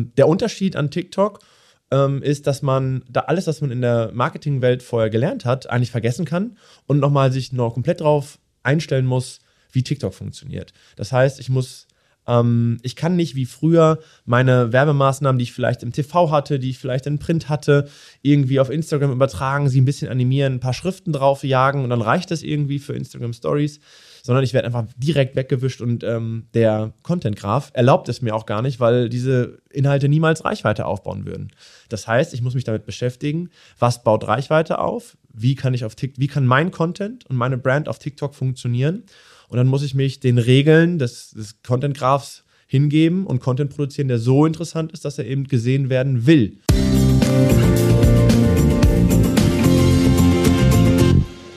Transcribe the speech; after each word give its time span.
Ähm, 0.00 0.12
der 0.16 0.28
Unterschied 0.28 0.76
an 0.76 0.90
TikTok 0.90 1.40
ähm, 1.90 2.22
ist, 2.22 2.46
dass 2.46 2.62
man 2.62 3.02
da 3.08 3.20
alles, 3.20 3.46
was 3.46 3.60
man 3.60 3.70
in 3.70 3.80
der 3.80 4.10
Marketingwelt 4.12 4.82
vorher 4.82 5.10
gelernt 5.10 5.44
hat, 5.44 5.68
eigentlich 5.68 5.90
vergessen 5.90 6.24
kann 6.24 6.56
und 6.86 7.00
nochmal 7.00 7.32
sich 7.32 7.52
noch 7.52 7.74
komplett 7.74 8.00
drauf 8.00 8.38
einstellen 8.62 9.06
muss, 9.06 9.40
wie 9.72 9.82
TikTok 9.82 10.14
funktioniert. 10.14 10.72
Das 10.96 11.12
heißt, 11.12 11.40
ich 11.40 11.48
muss 11.48 11.86
ähm, 12.26 12.78
ich 12.82 12.96
kann 12.96 13.16
nicht 13.16 13.34
wie 13.34 13.46
früher 13.46 13.98
meine 14.24 14.72
Werbemaßnahmen, 14.72 15.38
die 15.38 15.44
ich 15.44 15.52
vielleicht 15.52 15.82
im 15.82 15.92
TV 15.92 16.30
hatte, 16.30 16.58
die 16.58 16.70
ich 16.70 16.78
vielleicht 16.78 17.06
in 17.06 17.18
Print 17.18 17.48
hatte, 17.48 17.88
irgendwie 18.22 18.60
auf 18.60 18.70
Instagram 18.70 19.12
übertragen, 19.12 19.68
sie 19.68 19.80
ein 19.80 19.86
bisschen 19.86 20.08
animieren, 20.08 20.54
ein 20.54 20.60
paar 20.60 20.74
Schriften 20.74 21.12
drauf 21.12 21.44
jagen 21.44 21.82
und 21.82 21.90
dann 21.90 22.02
reicht 22.02 22.30
das 22.30 22.42
irgendwie 22.42 22.78
für 22.78 22.94
Instagram 22.94 23.32
Stories 23.32 23.80
sondern 24.22 24.44
ich 24.44 24.52
werde 24.52 24.66
einfach 24.66 24.86
direkt 24.96 25.36
weggewischt 25.36 25.80
und 25.80 26.04
ähm, 26.04 26.46
der 26.54 26.92
Content 27.02 27.36
Graph 27.36 27.70
erlaubt 27.74 28.08
es 28.08 28.22
mir 28.22 28.34
auch 28.34 28.46
gar 28.46 28.62
nicht, 28.62 28.80
weil 28.80 29.08
diese 29.08 29.58
Inhalte 29.70 30.08
niemals 30.08 30.44
Reichweite 30.44 30.86
aufbauen 30.86 31.26
würden. 31.26 31.52
Das 31.88 32.06
heißt, 32.06 32.34
ich 32.34 32.42
muss 32.42 32.54
mich 32.54 32.64
damit 32.64 32.86
beschäftigen, 32.86 33.50
was 33.78 34.02
baut 34.02 34.26
Reichweite 34.26 34.78
auf, 34.78 35.16
wie 35.32 35.54
kann 35.54 35.74
ich 35.74 35.84
auf 35.84 35.94
TikTok, 35.94 36.20
wie 36.20 36.26
kann 36.26 36.46
mein 36.46 36.70
Content 36.70 37.26
und 37.26 37.36
meine 37.36 37.58
Brand 37.58 37.88
auf 37.88 37.98
TikTok 37.98 38.34
funktionieren 38.34 39.04
und 39.48 39.56
dann 39.56 39.66
muss 39.66 39.82
ich 39.82 39.94
mich 39.94 40.20
den 40.20 40.38
Regeln 40.38 40.98
des, 40.98 41.30
des 41.30 41.62
Content 41.62 41.96
Graphs 41.96 42.44
hingeben 42.66 43.26
und 43.26 43.40
Content 43.40 43.74
produzieren, 43.74 44.06
der 44.06 44.18
so 44.18 44.46
interessant 44.46 44.92
ist, 44.92 45.04
dass 45.04 45.18
er 45.18 45.26
eben 45.26 45.44
gesehen 45.44 45.90
werden 45.90 46.24
will. 46.26 46.58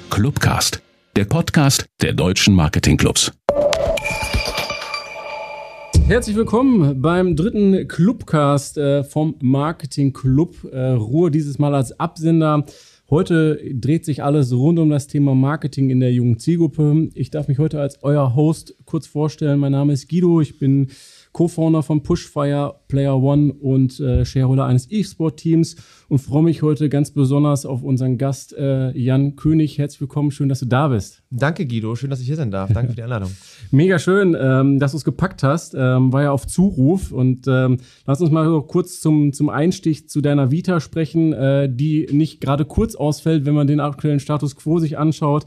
Clubcast 0.10 0.82
der 1.16 1.26
Podcast 1.26 1.86
der 2.02 2.14
deutschen 2.14 2.56
Marketingclubs. 2.56 3.32
Herzlich 6.08 6.36
willkommen 6.36 7.04
beim 7.04 7.36
dritten 7.36 7.88
Clubcast 7.88 8.80
äh, 8.80 9.04
vom 9.04 9.36
Marketing 9.40 10.12
Club 10.12 10.56
äh, 10.72 10.80
Ruhr, 10.90 11.30
dieses 11.30 11.60
Mal 11.60 11.76
als 11.76 12.00
Absender. 12.00 12.66
Heute 13.12 13.60
dreht 13.74 14.06
sich 14.06 14.24
alles 14.24 14.52
rund 14.54 14.80
um 14.80 14.90
das 14.90 15.06
Thema 15.06 15.36
Marketing 15.36 15.92
in 15.92 16.00
der 16.00 16.12
jungen 16.12 16.40
Zielgruppe. 16.40 17.10
Ich 17.14 17.30
darf 17.30 17.48
mich 17.48 17.60
heute 17.60 17.80
als 17.80 18.02
euer 18.02 18.36
Host 18.36 18.76
kurz 18.86 19.06
vorstellen. 19.06 19.60
Mein 19.60 19.74
Name 19.74 19.94
ist 19.94 20.10
Guido, 20.10 20.42
ich 20.42 20.58
bin 20.58 20.88
Co-Founder 21.34 21.82
von 21.82 22.04
Pushfire, 22.04 22.76
Player 22.88 23.22
One 23.22 23.54
und 23.54 24.00
äh, 24.00 24.24
Shareholder 24.24 24.66
eines 24.66 24.90
E-Sport-Teams 24.90 25.76
und 26.08 26.20
freue 26.20 26.44
mich 26.44 26.62
heute 26.62 26.90
ganz 26.90 27.10
besonders 27.10 27.66
auf 27.66 27.82
unseren 27.82 28.20
Gast 28.20 28.56
äh, 28.56 28.96
Jan 28.96 29.36
König. 29.36 29.80
Herzlich 29.80 30.00
willkommen, 30.00 30.30
schön, 30.30 30.48
dass 30.48 30.60
du 30.60 30.68
da 30.68 30.90
bist. 30.90 31.24
Danke, 31.32 31.66
Guido, 31.66 31.96
schön, 31.96 32.12
dass 32.12 32.22
ich 32.22 32.28
hier 32.28 32.36
sein 32.36 32.52
darf. 32.52 32.72
Danke 32.72 32.92
für 32.92 32.96
die 32.96 33.02
Einladung. 33.02 33.32
Mega 33.72 33.98
schön, 33.98 34.38
ähm, 34.40 34.78
dass 34.78 34.92
du 34.92 34.98
es 34.98 35.04
gepackt 35.04 35.42
hast. 35.42 35.74
Ähm, 35.74 36.14
war 36.14 36.22
ja 36.22 36.32
auf 36.32 36.46
Zuruf 36.46 37.12
und 37.12 37.48
ähm, 37.48 37.78
lass 38.06 38.22
uns 38.22 38.30
mal 38.30 38.62
kurz 38.68 39.02
zum, 39.02 39.34
zum 39.34 39.50
Einstich 39.50 40.08
zu 40.08 40.22
deiner 40.22 40.52
Vita 40.52 40.80
sprechen, 40.80 41.34
äh, 41.34 41.68
die 41.68 42.08
nicht 42.12 42.42
gerade 42.42 42.64
kurz 42.64 42.94
ausfällt, 42.94 43.46
wenn 43.46 43.56
man 43.56 43.66
den 43.66 43.80
aktuellen 43.80 44.20
Status 44.20 44.56
quo 44.56 44.78
sich 44.78 45.00
anschaut 45.00 45.46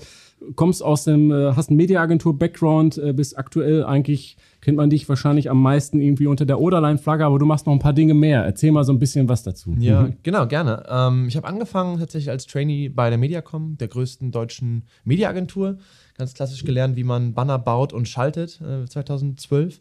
kommst 0.54 0.82
aus 0.82 1.04
dem, 1.04 1.30
äh, 1.30 1.52
hast 1.54 1.70
einen 1.70 1.78
Mediaagentur-Background, 1.78 2.98
äh, 2.98 3.12
bist 3.12 3.38
aktuell 3.38 3.84
eigentlich 3.84 4.36
kennt 4.66 4.78
man 4.78 4.90
dich 4.90 5.08
wahrscheinlich 5.08 5.48
am 5.48 5.62
meisten 5.62 6.00
irgendwie 6.00 6.26
unter 6.26 6.44
der 6.44 6.58
Oderline-Flagge, 6.58 7.24
aber 7.24 7.38
du 7.38 7.46
machst 7.46 7.66
noch 7.66 7.72
ein 7.72 7.78
paar 7.78 7.92
Dinge 7.92 8.14
mehr. 8.14 8.44
Erzähl 8.44 8.72
mal 8.72 8.82
so 8.82 8.92
ein 8.92 8.98
bisschen 8.98 9.28
was 9.28 9.44
dazu. 9.44 9.76
Ja, 9.78 10.02
mhm. 10.02 10.16
genau, 10.24 10.44
gerne. 10.48 10.82
Ähm, 10.88 11.28
ich 11.28 11.36
habe 11.36 11.46
angefangen 11.46 12.00
tatsächlich 12.00 12.30
als 12.30 12.48
Trainee 12.48 12.88
bei 12.88 13.08
der 13.08 13.16
Mediacom, 13.16 13.78
der 13.78 13.86
größten 13.86 14.32
deutschen 14.32 14.82
Mediaagentur. 15.04 15.78
Ganz 16.18 16.34
klassisch 16.34 16.64
gelernt, 16.64 16.96
wie 16.96 17.04
man 17.04 17.32
Banner 17.32 17.60
baut 17.60 17.92
und 17.92 18.08
schaltet, 18.08 18.60
äh, 18.60 18.88
2012, 18.88 19.78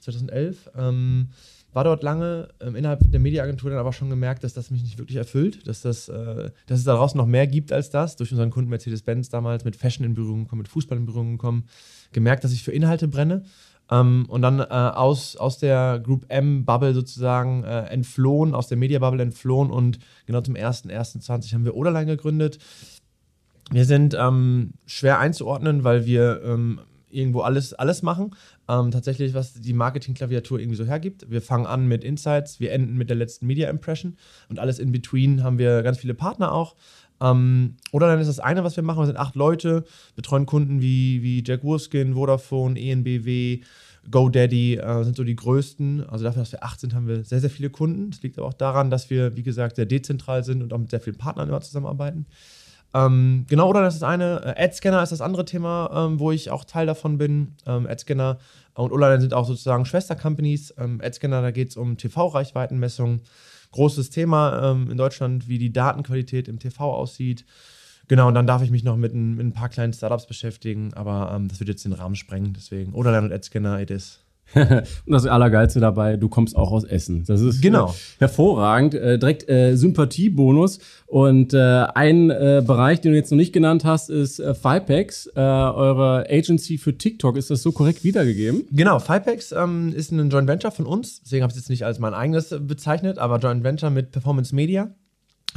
2011. 0.00 0.70
Ähm, 0.76 1.28
war 1.72 1.84
dort 1.84 2.02
lange 2.02 2.48
ähm, 2.60 2.76
innerhalb 2.76 3.10
der 3.10 3.20
Mediaagentur 3.20 3.70
dann 3.70 3.78
aber 3.78 3.94
schon 3.94 4.10
gemerkt, 4.10 4.44
dass 4.44 4.52
das 4.52 4.70
mich 4.70 4.82
nicht 4.82 4.98
wirklich 4.98 5.16
erfüllt, 5.16 5.66
dass, 5.66 5.80
das, 5.80 6.10
äh, 6.10 6.50
dass 6.66 6.78
es 6.78 6.84
da 6.84 6.94
draußen 6.94 7.16
noch 7.16 7.26
mehr 7.26 7.46
gibt 7.46 7.72
als 7.72 7.88
das. 7.88 8.16
Durch 8.16 8.32
unseren 8.32 8.50
Kunden 8.50 8.68
Mercedes-Benz 8.68 9.30
damals 9.30 9.64
mit 9.64 9.76
Fashion 9.76 10.04
in 10.04 10.12
Berührung 10.12 10.44
gekommen, 10.44 10.60
mit 10.60 10.68
Fußball 10.68 10.98
in 10.98 11.06
Berührung 11.06 11.32
gekommen, 11.32 11.64
gemerkt, 12.12 12.44
dass 12.44 12.52
ich 12.52 12.62
für 12.62 12.72
Inhalte 12.72 13.08
brenne 13.08 13.44
ähm, 13.90 14.26
und 14.28 14.42
dann 14.42 14.60
äh, 14.60 14.64
aus, 14.64 15.36
aus 15.36 15.58
der 15.58 16.00
Group 16.00 16.26
M-Bubble 16.28 16.94
sozusagen 16.94 17.64
äh, 17.64 17.84
entflohen, 17.84 18.54
aus 18.54 18.68
der 18.68 18.76
Media-Bubble 18.76 19.22
entflohen 19.22 19.70
und 19.70 19.98
genau 20.26 20.40
zum 20.40 20.54
1.1.20 20.54 21.52
haben 21.54 21.64
wir 21.64 21.76
Oderlein 21.76 22.06
gegründet. 22.06 22.58
Wir 23.70 23.84
sind 23.84 24.16
ähm, 24.18 24.74
schwer 24.86 25.18
einzuordnen, 25.18 25.82
weil 25.84 26.06
wir 26.06 26.42
ähm, 26.44 26.80
irgendwo 27.10 27.40
alles, 27.40 27.72
alles 27.74 28.02
machen. 28.02 28.34
Ähm, 28.68 28.90
tatsächlich, 28.90 29.34
was 29.34 29.54
die 29.54 29.72
Marketing-Klaviatur 29.72 30.58
irgendwie 30.58 30.76
so 30.76 30.84
hergibt. 30.84 31.30
Wir 31.30 31.40
fangen 31.40 31.66
an 31.66 31.86
mit 31.86 32.04
Insights, 32.04 32.60
wir 32.60 32.72
enden 32.72 32.96
mit 32.96 33.08
der 33.08 33.16
letzten 33.16 33.46
Media-Impression 33.46 34.16
und 34.48 34.58
alles 34.58 34.78
in 34.78 34.92
between 34.92 35.42
haben 35.42 35.58
wir 35.58 35.82
ganz 35.82 35.98
viele 35.98 36.14
Partner 36.14 36.52
auch. 36.52 36.74
Ähm, 37.20 37.76
oder 37.92 38.08
dann 38.08 38.20
ist 38.20 38.28
das 38.28 38.40
eine, 38.40 38.64
was 38.64 38.76
wir 38.76 38.82
machen, 38.82 39.00
wir 39.00 39.06
sind 39.06 39.18
acht 39.18 39.36
Leute, 39.36 39.84
betreuen 40.14 40.46
Kunden 40.46 40.80
wie, 40.80 41.22
wie 41.22 41.42
Jack 41.44 41.64
Wurskin, 41.64 42.14
Vodafone, 42.14 42.78
ENBW, 42.78 43.60
GoDaddy, 44.10 44.76
äh, 44.76 45.04
sind 45.04 45.16
so 45.16 45.24
die 45.24 45.36
größten. 45.36 46.08
Also 46.08 46.24
dafür, 46.24 46.42
dass 46.42 46.52
wir 46.52 46.62
acht 46.62 46.80
sind, 46.80 46.94
haben 46.94 47.08
wir 47.08 47.24
sehr, 47.24 47.40
sehr 47.40 47.50
viele 47.50 47.70
Kunden. 47.70 48.10
Das 48.10 48.22
liegt 48.22 48.38
aber 48.38 48.48
auch 48.48 48.54
daran, 48.54 48.90
dass 48.90 49.10
wir, 49.10 49.36
wie 49.36 49.42
gesagt, 49.42 49.76
sehr 49.76 49.86
dezentral 49.86 50.44
sind 50.44 50.62
und 50.62 50.72
auch 50.72 50.78
mit 50.78 50.90
sehr 50.90 51.00
vielen 51.00 51.18
Partnern 51.18 51.48
immer 51.48 51.60
zusammenarbeiten. 51.60 52.26
Ähm, 52.94 53.44
genau, 53.48 53.68
oder 53.68 53.82
das 53.82 53.94
ist 53.94 54.02
das 54.02 54.08
eine. 54.08 54.54
Äh, 54.56 54.64
AdScanner 54.64 55.02
ist 55.02 55.12
das 55.12 55.20
andere 55.20 55.44
Thema, 55.44 55.90
ähm, 55.92 56.20
wo 56.20 56.30
ich 56.30 56.50
auch 56.50 56.64
Teil 56.64 56.86
davon 56.86 57.18
bin. 57.18 57.54
Ähm, 57.66 57.86
AdScanner 57.86 58.38
und 58.74 58.92
Online 58.92 59.20
sind 59.20 59.34
auch 59.34 59.46
sozusagen 59.46 59.84
Schwester-Companies. 59.84 60.74
Ähm, 60.78 61.00
AdScanner, 61.02 61.42
da 61.42 61.50
geht 61.50 61.70
es 61.70 61.76
um 61.76 61.96
TV-Reichweitenmessung 61.96 63.20
großes 63.76 64.10
Thema 64.10 64.72
ähm, 64.72 64.90
in 64.90 64.96
Deutschland, 64.96 65.48
wie 65.48 65.58
die 65.58 65.72
Datenqualität 65.72 66.48
im 66.48 66.58
TV 66.58 66.92
aussieht. 66.92 67.44
Genau, 68.08 68.28
und 68.28 68.34
dann 68.34 68.46
darf 68.46 68.62
ich 68.62 68.70
mich 68.70 68.84
noch 68.84 68.96
mit 68.96 69.14
ein, 69.14 69.34
mit 69.34 69.46
ein 69.46 69.52
paar 69.52 69.68
kleinen 69.68 69.92
Startups 69.92 70.26
beschäftigen, 70.26 70.94
aber 70.94 71.32
ähm, 71.34 71.48
das 71.48 71.60
wird 71.60 71.68
jetzt 71.68 71.84
den 71.84 71.92
Rahmen 71.92 72.14
sprengen, 72.14 72.52
deswegen. 72.54 72.92
Oder 72.94 73.12
dann 73.12 73.24
und 73.24 73.32
AdScanner, 73.32 73.80
it 73.80 73.90
is. 73.90 74.25
Und 74.54 74.86
das 75.06 75.26
Allergeilste 75.26 75.80
dabei, 75.80 76.16
du 76.16 76.28
kommst 76.28 76.56
auch 76.56 76.70
aus 76.70 76.84
Essen. 76.84 77.24
Das 77.26 77.40
ist 77.40 77.60
genau. 77.60 77.88
Äh, 77.88 78.20
hervorragend. 78.20 78.94
Äh, 78.94 79.18
direkt 79.18 79.48
äh, 79.48 79.76
Sympathiebonus. 79.76 80.78
Und 81.06 81.52
äh, 81.54 81.58
ein 81.94 82.30
äh, 82.30 82.62
Bereich, 82.66 83.00
den 83.00 83.12
du 83.12 83.18
jetzt 83.18 83.30
noch 83.30 83.36
nicht 83.36 83.52
genannt 83.52 83.84
hast, 83.84 84.10
ist 84.10 84.38
äh, 84.38 84.54
Fipex, 84.54 85.26
äh, 85.34 85.40
eure 85.40 86.26
Agency 86.30 86.78
für 86.78 86.96
TikTok. 86.96 87.36
Ist 87.36 87.50
das 87.50 87.62
so 87.62 87.72
korrekt 87.72 88.04
wiedergegeben? 88.04 88.64
Genau, 88.70 88.98
Fipex 88.98 89.52
ähm, 89.52 89.92
ist 89.94 90.12
ein 90.12 90.30
Joint 90.30 90.48
Venture 90.48 90.70
von 90.70 90.86
uns. 90.86 91.20
Deswegen 91.22 91.42
habe 91.42 91.50
ich 91.52 91.56
es 91.56 91.64
jetzt 91.64 91.70
nicht 91.70 91.84
als 91.84 91.98
mein 91.98 92.14
eigenes 92.14 92.54
bezeichnet, 92.60 93.18
aber 93.18 93.38
Joint 93.38 93.64
Venture 93.64 93.90
mit 93.90 94.12
Performance 94.12 94.54
Media. 94.54 94.94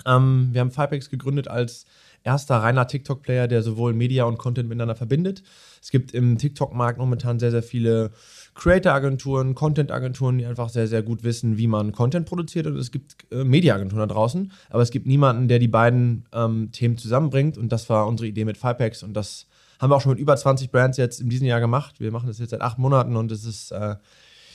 Ähm, 0.06 0.50
wir 0.52 0.62
haben 0.62 0.72
Fipex 0.72 1.10
gegründet 1.10 1.48
als 1.48 1.86
erster 2.24 2.57
reiner 2.57 2.88
TikTok-Player, 2.88 3.47
der 3.47 3.62
sowohl 3.63 3.94
Media 3.94 4.25
und 4.25 4.38
Content 4.38 4.69
miteinander 4.69 4.96
verbindet. 4.96 5.44
Es 5.81 5.91
gibt 5.91 6.13
im 6.13 6.38
TikTok-Markt 6.38 6.97
momentan 6.97 7.40
sehr, 7.40 7.52
sehr 7.52 7.63
viele 7.63 8.12
Creator-Agenturen, 8.56 9.56
Content-Agenturen, 9.56 10.38
die 10.38 10.46
einfach 10.46 10.69
sehr, 10.69 10.88
sehr 10.88 11.03
gut 11.03 11.24
wissen, 11.24 11.57
wie 11.57 11.68
man 11.68 11.91
Content 11.91 12.28
produziert. 12.28 12.68
Und 12.68 12.75
es 12.75 12.91
gibt 12.91 13.16
äh, 13.31 13.44
Media-Agenturen 13.44 14.07
da 14.07 14.13
draußen, 14.13 14.52
aber 14.69 14.81
es 14.81 14.91
gibt 14.91 15.07
niemanden, 15.07 15.47
der 15.47 15.59
die 15.59 15.68
beiden 15.68 16.25
ähm, 16.34 16.72
Themen 16.72 16.97
zusammenbringt. 16.97 17.57
Und 17.57 17.72
das 17.72 17.90
war 17.90 18.07
unsere 18.07 18.28
Idee 18.28 18.46
mit 18.46 18.57
Fipex. 18.57 19.03
Und 19.03 19.13
das 19.13 19.47
haben 19.80 19.91
wir 19.91 19.96
auch 19.96 20.01
schon 20.01 20.12
mit 20.12 20.19
über 20.19 20.36
20 20.36 20.72
Brands 20.72 20.97
jetzt 20.97 21.22
in 21.22 21.30
diesem 21.30 21.47
Jahr 21.47 21.59
gemacht. 21.59 22.00
Wir 22.00 22.12
machen 22.12 22.28
das 22.28 22.40
jetzt 22.40 22.50
seit 22.50 22.62
acht 22.62 22.78
Monaten 22.78 23.16
und 23.16 23.31
es 23.31 23.46
ist. 23.46 23.72
Äh, 23.72 23.96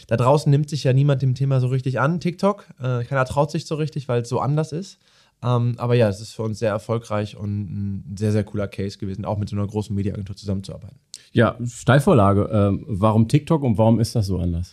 da 0.06 0.16
draußen 0.16 0.50
nimmt 0.50 0.68
sich 0.68 0.84
ja 0.84 0.92
niemand 0.92 1.22
dem 1.22 1.34
Thema 1.34 1.60
so 1.60 1.68
richtig 1.68 2.00
an, 2.00 2.20
TikTok. 2.20 2.66
Äh, 2.78 3.04
keiner 3.04 3.24
traut 3.24 3.50
sich 3.50 3.66
so 3.66 3.74
richtig, 3.74 4.08
weil 4.08 4.22
es 4.22 4.28
so 4.28 4.40
anders 4.40 4.72
ist. 4.72 4.98
Ähm, 5.42 5.74
aber 5.78 5.94
ja, 5.94 6.08
es 6.08 6.20
ist 6.20 6.32
für 6.32 6.42
uns 6.42 6.58
sehr 6.58 6.70
erfolgreich 6.70 7.36
und 7.36 7.50
ein 7.50 8.16
sehr, 8.16 8.32
sehr 8.32 8.44
cooler 8.44 8.68
Case 8.68 8.98
gewesen, 8.98 9.24
auch 9.24 9.38
mit 9.38 9.48
so 9.48 9.56
einer 9.56 9.66
großen 9.66 9.94
Mediaagentur 9.94 10.36
zusammenzuarbeiten. 10.36 10.98
Ja, 11.32 11.56
Steilvorlage. 11.66 12.48
Ähm, 12.52 12.84
warum 12.88 13.28
TikTok 13.28 13.62
und 13.62 13.76
warum 13.76 14.00
ist 14.00 14.14
das 14.14 14.26
so 14.26 14.38
anders? 14.38 14.72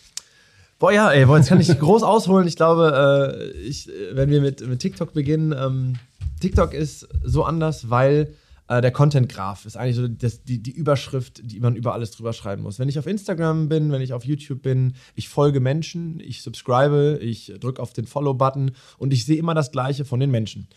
Boah, 0.79 0.91
ja, 0.91 1.11
ey, 1.11 1.25
boah, 1.25 1.37
jetzt 1.37 1.49
kann 1.49 1.59
ich 1.59 1.77
groß 1.79 2.03
ausholen. 2.03 2.47
Ich 2.47 2.55
glaube, 2.55 3.35
äh, 3.37 3.51
ich, 3.59 3.89
wenn 4.13 4.29
wir 4.29 4.41
mit, 4.41 4.65
mit 4.65 4.79
TikTok 4.79 5.13
beginnen, 5.13 5.53
ähm, 5.57 5.93
TikTok 6.39 6.73
ist 6.73 7.07
so 7.23 7.43
anders, 7.43 7.89
weil 7.89 8.33
äh, 8.71 8.81
der 8.81 8.91
Content 8.91 9.27
Graph 9.27 9.65
ist 9.65 9.75
eigentlich 9.75 9.97
so 9.97 10.07
das, 10.07 10.43
die, 10.43 10.63
die 10.63 10.71
Überschrift, 10.71 11.41
die 11.43 11.59
man 11.59 11.75
über 11.75 11.93
alles 11.93 12.11
drüber 12.11 12.31
schreiben 12.31 12.63
muss. 12.63 12.79
Wenn 12.79 12.87
ich 12.87 12.97
auf 12.97 13.05
Instagram 13.05 13.67
bin, 13.67 13.91
wenn 13.91 14.01
ich 14.01 14.13
auf 14.13 14.23
YouTube 14.23 14.61
bin, 14.61 14.93
ich 15.13 15.27
folge 15.27 15.59
Menschen, 15.59 16.21
ich 16.21 16.41
subscribe, 16.41 17.19
ich 17.21 17.53
drücke 17.59 17.81
auf 17.81 17.91
den 17.91 18.07
Follow-Button 18.07 18.71
und 18.97 19.11
ich 19.11 19.25
sehe 19.25 19.37
immer 19.37 19.53
das 19.53 19.71
Gleiche 19.73 20.05
von 20.05 20.21
den 20.21 20.31
Menschen. 20.31 20.69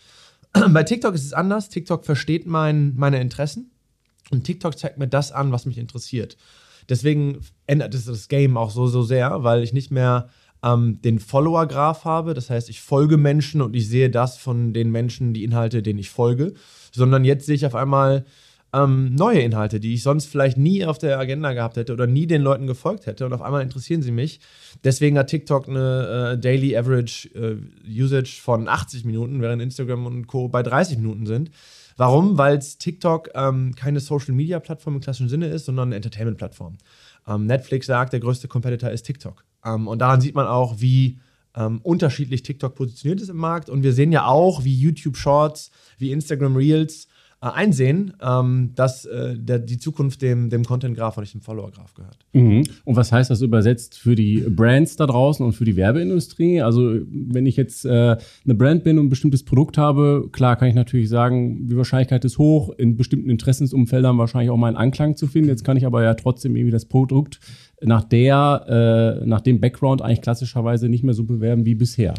Bei 0.71 0.83
TikTok 0.83 1.15
ist 1.15 1.23
es 1.23 1.31
anders. 1.31 1.69
TikTok 1.69 2.03
versteht 2.03 2.45
mein, 2.45 2.95
meine 2.95 3.21
Interessen 3.21 3.71
und 4.29 4.43
TikTok 4.43 4.77
zeigt 4.77 4.97
mir 4.97 5.07
das 5.07 5.31
an, 5.31 5.53
was 5.53 5.65
mich 5.65 5.77
interessiert. 5.77 6.35
Deswegen 6.89 7.39
ändert 7.65 7.95
es 7.95 8.05
das 8.05 8.27
Game 8.27 8.57
auch 8.57 8.71
so, 8.71 8.87
so 8.87 9.03
sehr, 9.03 9.43
weil 9.43 9.63
ich 9.63 9.71
nicht 9.71 9.89
mehr 9.89 10.27
ähm, 10.63 11.01
den 11.01 11.19
Follower-Graph 11.19 12.05
habe. 12.05 12.33
Das 12.33 12.49
heißt, 12.49 12.69
ich 12.69 12.81
folge 12.81 13.17
Menschen 13.17 13.61
und 13.61 13.75
ich 13.75 13.87
sehe 13.87 14.09
das 14.09 14.37
von 14.37 14.73
den 14.73 14.91
Menschen, 14.91 15.33
die 15.33 15.43
Inhalte, 15.43 15.83
denen 15.83 15.99
ich 15.99 16.09
folge, 16.09 16.53
sondern 16.91 17.25
jetzt 17.25 17.45
sehe 17.45 17.55
ich 17.55 17.65
auf 17.65 17.75
einmal 17.75 18.25
ähm, 18.75 19.15
neue 19.15 19.39
Inhalte, 19.39 19.79
die 19.79 19.93
ich 19.93 20.03
sonst 20.03 20.25
vielleicht 20.25 20.57
nie 20.57 20.85
auf 20.85 20.97
der 20.97 21.17
Agenda 21.17 21.53
gehabt 21.53 21.77
hätte 21.77 21.93
oder 21.93 22.07
nie 22.07 22.27
den 22.27 22.41
Leuten 22.41 22.67
gefolgt 22.67 23.05
hätte 23.05 23.25
und 23.25 23.33
auf 23.33 23.41
einmal 23.41 23.61
interessieren 23.61 24.01
sie 24.01 24.11
mich. 24.11 24.39
Deswegen 24.83 25.17
hat 25.17 25.27
TikTok 25.27 25.69
eine 25.69 26.33
äh, 26.33 26.37
Daily 26.37 26.75
Average 26.75 27.29
äh, 27.35 27.57
Usage 27.87 28.39
von 28.41 28.67
80 28.67 29.05
Minuten, 29.05 29.41
während 29.41 29.61
Instagram 29.61 30.05
und 30.05 30.27
Co. 30.27 30.49
bei 30.49 30.61
30 30.61 30.97
Minuten 30.97 31.25
sind. 31.25 31.51
Warum? 31.97 32.37
Weil 32.37 32.59
TikTok 32.59 33.29
ähm, 33.35 33.73
keine 33.75 34.01
Social 34.01 34.33
Media 34.33 34.59
Plattform 34.59 34.95
im 34.95 35.01
klassischen 35.01 35.29
Sinne 35.29 35.47
ist, 35.47 35.65
sondern 35.65 35.89
eine 35.89 35.95
Entertainment 35.95 36.37
Plattform. 36.37 36.77
Ähm, 37.27 37.45
Netflix 37.45 37.87
sagt, 37.87 38.11
der 38.11 38.19
größte 38.19 38.49
Competitor 38.49 38.89
ist 38.89 39.03
TikTok. 39.03 39.45
Ähm, 39.65 39.87
und 39.87 39.99
daran 39.99 40.21
sieht 40.21 40.35
man 40.35 40.47
auch, 40.47 40.79
wie 40.79 41.19
ähm, 41.55 41.79
unterschiedlich 41.83 42.43
TikTok 42.43 42.75
positioniert 42.75 43.21
ist 43.21 43.29
im 43.29 43.37
Markt. 43.37 43.69
Und 43.69 43.83
wir 43.83 43.93
sehen 43.93 44.11
ja 44.11 44.25
auch, 44.25 44.63
wie 44.63 44.75
YouTube 44.75 45.17
Shorts, 45.17 45.71
wie 45.97 46.11
Instagram 46.11 46.55
Reels 46.55 47.07
äh, 47.41 47.47
einsehen, 47.47 48.13
ähm, 48.21 48.71
dass 48.75 49.05
äh, 49.05 49.37
der, 49.37 49.59
die 49.59 49.77
Zukunft 49.77 50.21
dem, 50.21 50.49
dem 50.49 50.63
Content-Graph 50.63 51.17
und 51.17 51.23
nicht 51.23 51.33
dem 51.33 51.41
Follower-Graph 51.41 51.93
gehört. 51.93 52.17
Mhm. 52.33 52.63
Und 52.85 52.95
was 52.95 53.11
heißt 53.11 53.29
das 53.29 53.41
übersetzt 53.41 53.97
für 53.97 54.15
die 54.15 54.45
Brands 54.49 54.95
da 54.95 55.05
draußen 55.05 55.45
und 55.45 55.53
für 55.53 55.65
die 55.65 55.75
Werbeindustrie? 55.75 56.61
Also 56.61 56.95
wenn 57.09 57.45
ich 57.45 57.55
jetzt 57.55 57.85
äh, 57.85 57.89
eine 57.89 58.55
Brand 58.55 58.83
bin 58.83 58.97
und 58.97 59.07
ein 59.07 59.09
bestimmtes 59.09 59.43
Produkt 59.43 59.77
habe, 59.77 60.29
klar 60.31 60.55
kann 60.55 60.69
ich 60.69 60.75
natürlich 60.75 61.09
sagen, 61.09 61.67
die 61.67 61.77
Wahrscheinlichkeit 61.77 62.25
ist 62.25 62.37
hoch, 62.37 62.71
in 62.77 62.95
bestimmten 62.95 63.29
Interessensumfeldern 63.29 64.17
wahrscheinlich 64.17 64.49
auch 64.49 64.57
mal 64.57 64.67
einen 64.67 64.77
Anklang 64.77 65.15
zu 65.15 65.27
finden. 65.27 65.49
Jetzt 65.49 65.63
kann 65.63 65.77
ich 65.77 65.85
aber 65.85 66.03
ja 66.03 66.13
trotzdem 66.13 66.55
irgendwie 66.55 66.71
das 66.71 66.85
Produkt 66.85 67.39
nach 67.81 68.03
der, 68.03 69.19
äh, 69.21 69.25
nach 69.25 69.41
dem 69.41 69.59
Background 69.59 70.01
eigentlich 70.01 70.21
klassischerweise 70.21 70.89
nicht 70.89 71.03
mehr 71.03 71.13
so 71.13 71.25
bewerben 71.25 71.65
wie 71.65 71.75
bisher. 71.75 72.13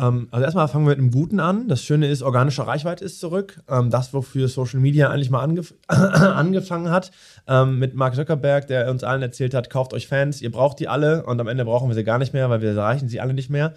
Ähm, 0.00 0.28
also 0.30 0.44
erstmal 0.44 0.68
fangen 0.68 0.86
wir 0.86 0.90
mit 0.90 0.98
einem 0.98 1.10
Guten 1.10 1.40
an. 1.40 1.68
Das 1.68 1.82
Schöne 1.82 2.08
ist, 2.08 2.22
organische 2.22 2.66
Reichweite 2.66 3.04
ist 3.04 3.20
zurück. 3.20 3.60
Ähm, 3.68 3.90
das, 3.90 4.14
wofür 4.14 4.48
Social 4.48 4.80
Media 4.80 5.10
eigentlich 5.10 5.30
mal 5.30 5.42
angef 5.42 5.74
angefangen 5.88 6.90
hat, 6.90 7.10
ähm, 7.46 7.78
mit 7.78 7.94
Mark 7.94 8.14
Zuckerberg, 8.14 8.66
der 8.66 8.90
uns 8.90 9.04
allen 9.04 9.22
erzählt 9.22 9.54
hat, 9.54 9.70
kauft 9.70 9.92
euch 9.92 10.08
Fans, 10.08 10.40
ihr 10.40 10.50
braucht 10.50 10.80
die 10.80 10.88
alle 10.88 11.24
und 11.24 11.40
am 11.40 11.48
Ende 11.48 11.64
brauchen 11.64 11.88
wir 11.88 11.94
sie 11.94 12.04
gar 12.04 12.18
nicht 12.18 12.32
mehr, 12.32 12.48
weil 12.50 12.62
wir 12.62 12.70
erreichen 12.70 13.08
sie 13.08 13.20
alle 13.20 13.34
nicht 13.34 13.50
mehr. 13.50 13.74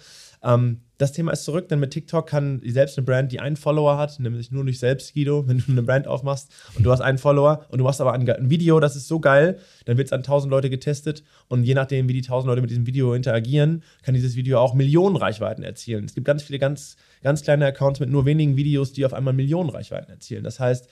Das 0.96 1.12
Thema 1.12 1.32
ist 1.32 1.44
zurück, 1.44 1.68
denn 1.68 1.80
mit 1.80 1.90
TikTok 1.90 2.28
kann 2.28 2.62
selbst 2.64 2.96
eine 2.96 3.04
Brand, 3.04 3.32
die 3.32 3.40
einen 3.40 3.56
Follower 3.56 3.98
hat, 3.98 4.20
nämlich 4.20 4.52
nur 4.52 4.64
dich 4.64 4.78
selbst, 4.78 5.14
Guido, 5.14 5.44
wenn 5.48 5.58
du 5.58 5.64
eine 5.72 5.82
Brand 5.82 6.06
aufmachst 6.06 6.52
und 6.76 6.84
du 6.84 6.92
hast 6.92 7.00
einen 7.00 7.18
Follower 7.18 7.66
und 7.68 7.78
du 7.78 7.84
machst 7.84 8.00
aber 8.00 8.12
ein, 8.12 8.50
Video, 8.50 8.78
das 8.78 8.94
ist 8.94 9.08
so 9.08 9.18
geil, 9.18 9.58
dann 9.86 9.96
wird 9.96 10.06
es 10.06 10.12
an 10.12 10.20
1000 10.20 10.50
Leute 10.50 10.70
getestet 10.70 11.24
und 11.48 11.64
je 11.64 11.74
nachdem, 11.74 12.08
wie 12.08 12.12
die 12.12 12.20
1000 12.20 12.48
Leute 12.48 12.60
mit 12.60 12.70
diesem 12.70 12.86
Video 12.86 13.14
interagieren, 13.14 13.82
kann 14.02 14.14
dieses 14.14 14.36
Video 14.36 14.60
auch 14.60 14.74
Millionen 14.74 15.16
Reichweiten 15.16 15.64
erzielen. 15.64 16.04
Es 16.04 16.14
gibt 16.14 16.26
ganz 16.26 16.42
viele 16.44 16.58
ganz, 16.58 16.96
ganz 17.22 17.42
kleine 17.42 17.66
Accounts 17.66 17.98
mit 17.98 18.10
nur 18.10 18.24
wenigen 18.24 18.56
Videos, 18.56 18.92
die 18.92 19.04
auf 19.04 19.14
einmal 19.14 19.34
Millionen 19.34 19.70
Reichweiten 19.70 20.10
erzielen. 20.10 20.44
Das 20.44 20.60
heißt, 20.60 20.88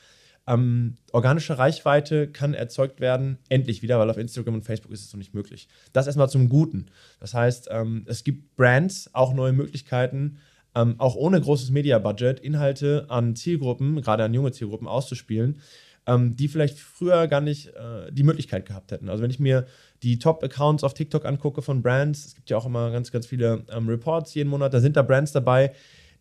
ähm, 0.46 0.96
organische 1.12 1.58
Reichweite 1.58 2.28
kann 2.28 2.54
erzeugt 2.54 3.00
werden, 3.00 3.38
endlich 3.48 3.82
wieder, 3.82 3.98
weil 3.98 4.10
auf 4.10 4.16
Instagram 4.16 4.54
und 4.54 4.62
Facebook 4.62 4.92
ist 4.92 5.04
es 5.04 5.12
noch 5.12 5.18
nicht 5.18 5.34
möglich. 5.34 5.68
Das 5.92 6.06
erstmal 6.06 6.28
zum 6.28 6.48
Guten. 6.48 6.86
Das 7.20 7.34
heißt, 7.34 7.68
ähm, 7.70 8.04
es 8.06 8.24
gibt 8.24 8.56
Brands 8.56 9.10
auch 9.14 9.34
neue 9.34 9.52
Möglichkeiten, 9.52 10.38
ähm, 10.74 10.96
auch 10.98 11.14
ohne 11.14 11.40
großes 11.40 11.70
Media-Budget 11.70 12.40
Inhalte 12.40 13.06
an 13.08 13.36
Zielgruppen, 13.36 14.00
gerade 14.00 14.24
an 14.24 14.34
junge 14.34 14.52
Zielgruppen, 14.52 14.88
auszuspielen, 14.88 15.60
ähm, 16.06 16.34
die 16.34 16.48
vielleicht 16.48 16.78
früher 16.80 17.28
gar 17.28 17.40
nicht 17.40 17.68
äh, 17.68 18.10
die 18.10 18.24
Möglichkeit 18.24 18.66
gehabt 18.66 18.90
hätten. 18.90 19.08
Also 19.08 19.22
wenn 19.22 19.30
ich 19.30 19.38
mir 19.38 19.66
die 20.02 20.18
Top-Accounts 20.18 20.82
auf 20.82 20.94
TikTok 20.94 21.24
angucke 21.24 21.62
von 21.62 21.82
Brands, 21.82 22.26
es 22.26 22.34
gibt 22.34 22.50
ja 22.50 22.56
auch 22.56 22.66
immer 22.66 22.90
ganz, 22.90 23.12
ganz 23.12 23.26
viele 23.26 23.64
ähm, 23.70 23.88
Reports 23.88 24.34
jeden 24.34 24.50
Monat, 24.50 24.74
da 24.74 24.80
sind 24.80 24.96
da 24.96 25.02
Brands 25.02 25.30
dabei, 25.30 25.72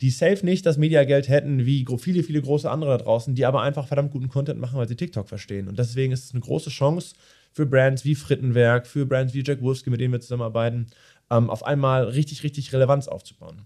die 0.01 0.09
safe 0.09 0.43
nicht 0.45 0.65
das 0.65 0.77
Mediageld 0.77 1.29
hätten 1.29 1.65
wie 1.65 1.85
viele, 1.99 2.23
viele 2.23 2.41
große 2.41 2.69
andere 2.69 2.97
da 2.97 3.03
draußen, 3.03 3.35
die 3.35 3.45
aber 3.45 3.61
einfach 3.61 3.87
verdammt 3.87 4.11
guten 4.11 4.29
Content 4.29 4.59
machen, 4.59 4.77
weil 4.77 4.87
sie 4.87 4.95
TikTok 4.95 5.29
verstehen. 5.29 5.67
Und 5.67 5.77
deswegen 5.77 6.11
ist 6.11 6.25
es 6.25 6.31
eine 6.31 6.41
große 6.41 6.71
Chance 6.71 7.15
für 7.51 7.65
Brands 7.65 8.03
wie 8.03 8.15
Frittenwerk, 8.15 8.87
für 8.87 9.05
Brands 9.05 9.33
wie 9.33 9.43
Jack 9.45 9.61
Wolfsky, 9.61 9.89
mit 9.91 9.99
denen 9.99 10.13
wir 10.13 10.19
zusammenarbeiten, 10.19 10.87
ähm, 11.29 11.49
auf 11.49 11.63
einmal 11.63 12.05
richtig, 12.05 12.43
richtig 12.43 12.73
Relevanz 12.73 13.07
aufzubauen. 13.07 13.61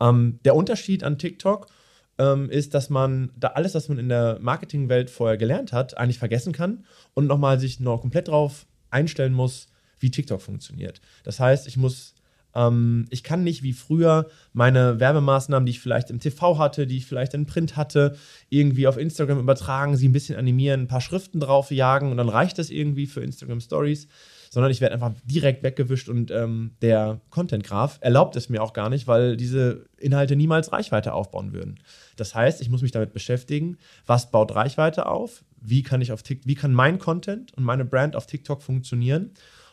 Ähm, 0.00 0.38
der 0.44 0.54
Unterschied 0.54 1.02
an 1.02 1.18
TikTok 1.18 1.68
ähm, 2.18 2.50
ist, 2.50 2.74
dass 2.74 2.90
man 2.90 3.30
da 3.36 3.48
alles, 3.48 3.74
was 3.74 3.88
man 3.88 3.98
in 3.98 4.10
der 4.10 4.38
Marketingwelt 4.40 5.08
vorher 5.08 5.38
gelernt 5.38 5.72
hat, 5.72 5.96
eigentlich 5.96 6.18
vergessen 6.18 6.52
kann 6.52 6.84
und 7.14 7.26
nochmal 7.26 7.58
sich 7.58 7.80
noch 7.80 8.02
komplett 8.02 8.28
drauf 8.28 8.66
einstellen 8.90 9.32
muss, 9.32 9.68
wie 9.98 10.10
TikTok 10.10 10.42
funktioniert. 10.42 11.00
Das 11.24 11.40
heißt, 11.40 11.66
ich 11.66 11.76
muss 11.76 12.14
ähm, 12.54 13.06
ich 13.10 13.22
kann 13.22 13.44
nicht 13.44 13.62
wie 13.62 13.72
früher 13.72 14.28
meine 14.52 15.00
Werbemaßnahmen, 15.00 15.66
die 15.66 15.70
ich 15.70 15.80
vielleicht 15.80 16.10
im 16.10 16.20
TV 16.20 16.58
hatte, 16.58 16.86
die 16.86 16.98
ich 16.98 17.06
vielleicht 17.06 17.34
in 17.34 17.46
Print 17.46 17.76
hatte, 17.76 18.16
irgendwie 18.48 18.86
auf 18.86 18.96
Instagram 18.96 19.38
übertragen, 19.38 19.96
sie 19.96 20.08
ein 20.08 20.12
bisschen 20.12 20.38
animieren, 20.38 20.82
ein 20.82 20.88
paar 20.88 21.00
Schriften 21.00 21.40
drauf 21.40 21.70
jagen 21.70 22.10
und 22.10 22.16
dann 22.16 22.28
reicht 22.28 22.58
das 22.58 22.70
irgendwie 22.70 23.06
für 23.06 23.22
Instagram 23.22 23.60
Stories, 23.60 24.08
sondern 24.50 24.70
ich 24.70 24.80
werde 24.82 24.94
einfach 24.94 25.12
direkt 25.24 25.62
weggewischt 25.62 26.08
und 26.08 26.30
ähm, 26.30 26.72
der 26.82 27.20
Content 27.30 27.64
Graph 27.64 27.98
erlaubt 28.02 28.36
es 28.36 28.50
mir 28.50 28.62
auch 28.62 28.74
gar 28.74 28.90
nicht, 28.90 29.06
weil 29.06 29.36
diese 29.36 29.86
Inhalte 29.98 30.36
niemals 30.36 30.72
Reichweite 30.72 31.14
aufbauen 31.14 31.52
würden. 31.54 31.80
Das 32.16 32.34
heißt, 32.34 32.60
ich 32.60 32.68
muss 32.68 32.82
mich 32.82 32.92
damit 32.92 33.14
beschäftigen, 33.14 33.78
was 34.04 34.30
baut 34.30 34.54
Reichweite 34.54 35.06
auf, 35.06 35.42
wie 35.58 35.82
kann 35.82 36.02
ich 36.02 36.12
auf 36.12 36.22
TikTok, 36.22 36.46
wie 36.46 36.54
kann 36.54 36.74
mein 36.74 36.98
Content 36.98 37.54
und 37.54 37.64
meine 37.64 37.86
Brand 37.86 38.14
auf 38.14 38.26
TikTok 38.26 38.62
funktionieren 38.62 39.30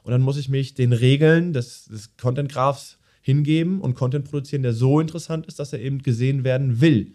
und 0.09 0.13
dann 0.13 0.21
muss 0.23 0.37
ich 0.37 0.49
mich 0.49 0.73
den 0.73 0.91
Regeln 0.91 1.53
des, 1.53 1.85
des 1.85 2.17
Content 2.17 2.51
Graphs 2.51 2.97
hingeben 3.21 3.79
und 3.79 3.93
Content 3.93 4.25
produzieren, 4.27 4.63
der 4.63 4.73
so 4.73 4.99
interessant 4.99 5.45
ist, 5.45 5.59
dass 5.59 5.71
er 5.71 5.81
eben 5.81 5.99
gesehen 6.01 6.43
werden 6.43 6.81
will. 6.81 7.13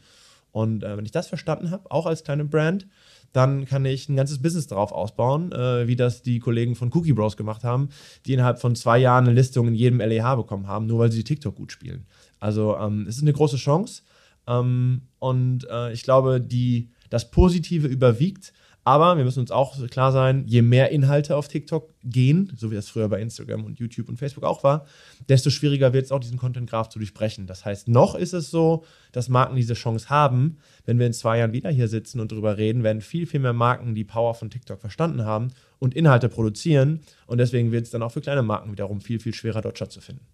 Und 0.52 0.84
äh, 0.84 0.96
wenn 0.96 1.04
ich 1.04 1.10
das 1.10 1.26
verstanden 1.26 1.72
habe, 1.72 1.90
auch 1.90 2.06
als 2.06 2.22
kleine 2.22 2.44
Brand, 2.44 2.86
dann 3.32 3.64
kann 3.64 3.84
ich 3.84 4.08
ein 4.08 4.14
ganzes 4.14 4.40
Business 4.40 4.68
darauf 4.68 4.92
ausbauen, 4.92 5.50
äh, 5.50 5.88
wie 5.88 5.96
das 5.96 6.22
die 6.22 6.38
Kollegen 6.38 6.76
von 6.76 6.92
Cookie 6.94 7.14
Bros 7.14 7.36
gemacht 7.36 7.64
haben, 7.64 7.88
die 8.26 8.34
innerhalb 8.34 8.60
von 8.60 8.76
zwei 8.76 8.98
Jahren 8.98 9.24
eine 9.24 9.34
Listung 9.34 9.66
in 9.66 9.74
jedem 9.74 9.98
LEH 9.98 10.36
bekommen 10.36 10.68
haben, 10.68 10.86
nur 10.86 11.00
weil 11.00 11.10
sie 11.10 11.24
TikTok 11.24 11.56
gut 11.56 11.72
spielen. 11.72 12.06
Also 12.38 12.76
ähm, 12.76 13.06
es 13.08 13.16
ist 13.16 13.22
eine 13.22 13.32
große 13.32 13.56
Chance 13.56 14.02
ähm, 14.46 15.02
und 15.18 15.66
äh, 15.68 15.92
ich 15.92 16.04
glaube, 16.04 16.40
die, 16.40 16.90
das 17.10 17.32
Positive 17.32 17.88
überwiegt 17.88 18.52
aber 18.84 19.16
wir 19.16 19.24
müssen 19.24 19.40
uns 19.40 19.50
auch 19.50 19.74
klar 19.88 20.12
sein, 20.12 20.44
je 20.46 20.60
mehr 20.60 20.90
Inhalte 20.90 21.36
auf 21.36 21.48
TikTok 21.48 21.90
gehen, 22.02 22.52
so 22.54 22.70
wie 22.70 22.74
das 22.74 22.88
früher 22.88 23.08
bei 23.08 23.20
Instagram 23.20 23.64
und 23.64 23.78
YouTube 23.78 24.10
und 24.10 24.18
Facebook 24.18 24.44
auch 24.44 24.62
war, 24.62 24.84
desto 25.28 25.48
schwieriger 25.48 25.94
wird 25.94 26.04
es 26.04 26.12
auch, 26.12 26.20
diesen 26.20 26.36
Content 26.36 26.68
Graph 26.68 26.90
zu 26.90 26.98
durchbrechen. 26.98 27.46
Das 27.46 27.64
heißt, 27.64 27.88
noch 27.88 28.14
ist 28.14 28.34
es 28.34 28.50
so, 28.50 28.84
dass 29.12 29.30
Marken 29.30 29.56
diese 29.56 29.72
Chance 29.72 30.10
haben. 30.10 30.58
Wenn 30.84 30.98
wir 30.98 31.06
in 31.06 31.14
zwei 31.14 31.38
Jahren 31.38 31.54
wieder 31.54 31.70
hier 31.70 31.88
sitzen 31.88 32.20
und 32.20 32.30
darüber 32.30 32.58
reden, 32.58 32.82
werden 32.82 33.00
viel, 33.00 33.26
viel 33.26 33.40
mehr 33.40 33.54
Marken 33.54 33.94
die 33.94 34.04
Power 34.04 34.34
von 34.34 34.50
TikTok 34.50 34.80
verstanden 34.80 35.24
haben 35.24 35.52
und 35.78 35.94
Inhalte 35.94 36.28
produzieren. 36.28 37.00
Und 37.26 37.38
deswegen 37.38 37.72
wird 37.72 37.84
es 37.84 37.90
dann 37.90 38.02
auch 38.02 38.12
für 38.12 38.20
kleine 38.20 38.42
Marken 38.42 38.70
wiederum 38.70 39.00
viel, 39.00 39.18
viel 39.18 39.32
schwerer, 39.32 39.62
dort 39.62 39.76
stattzufinden. 39.76 40.26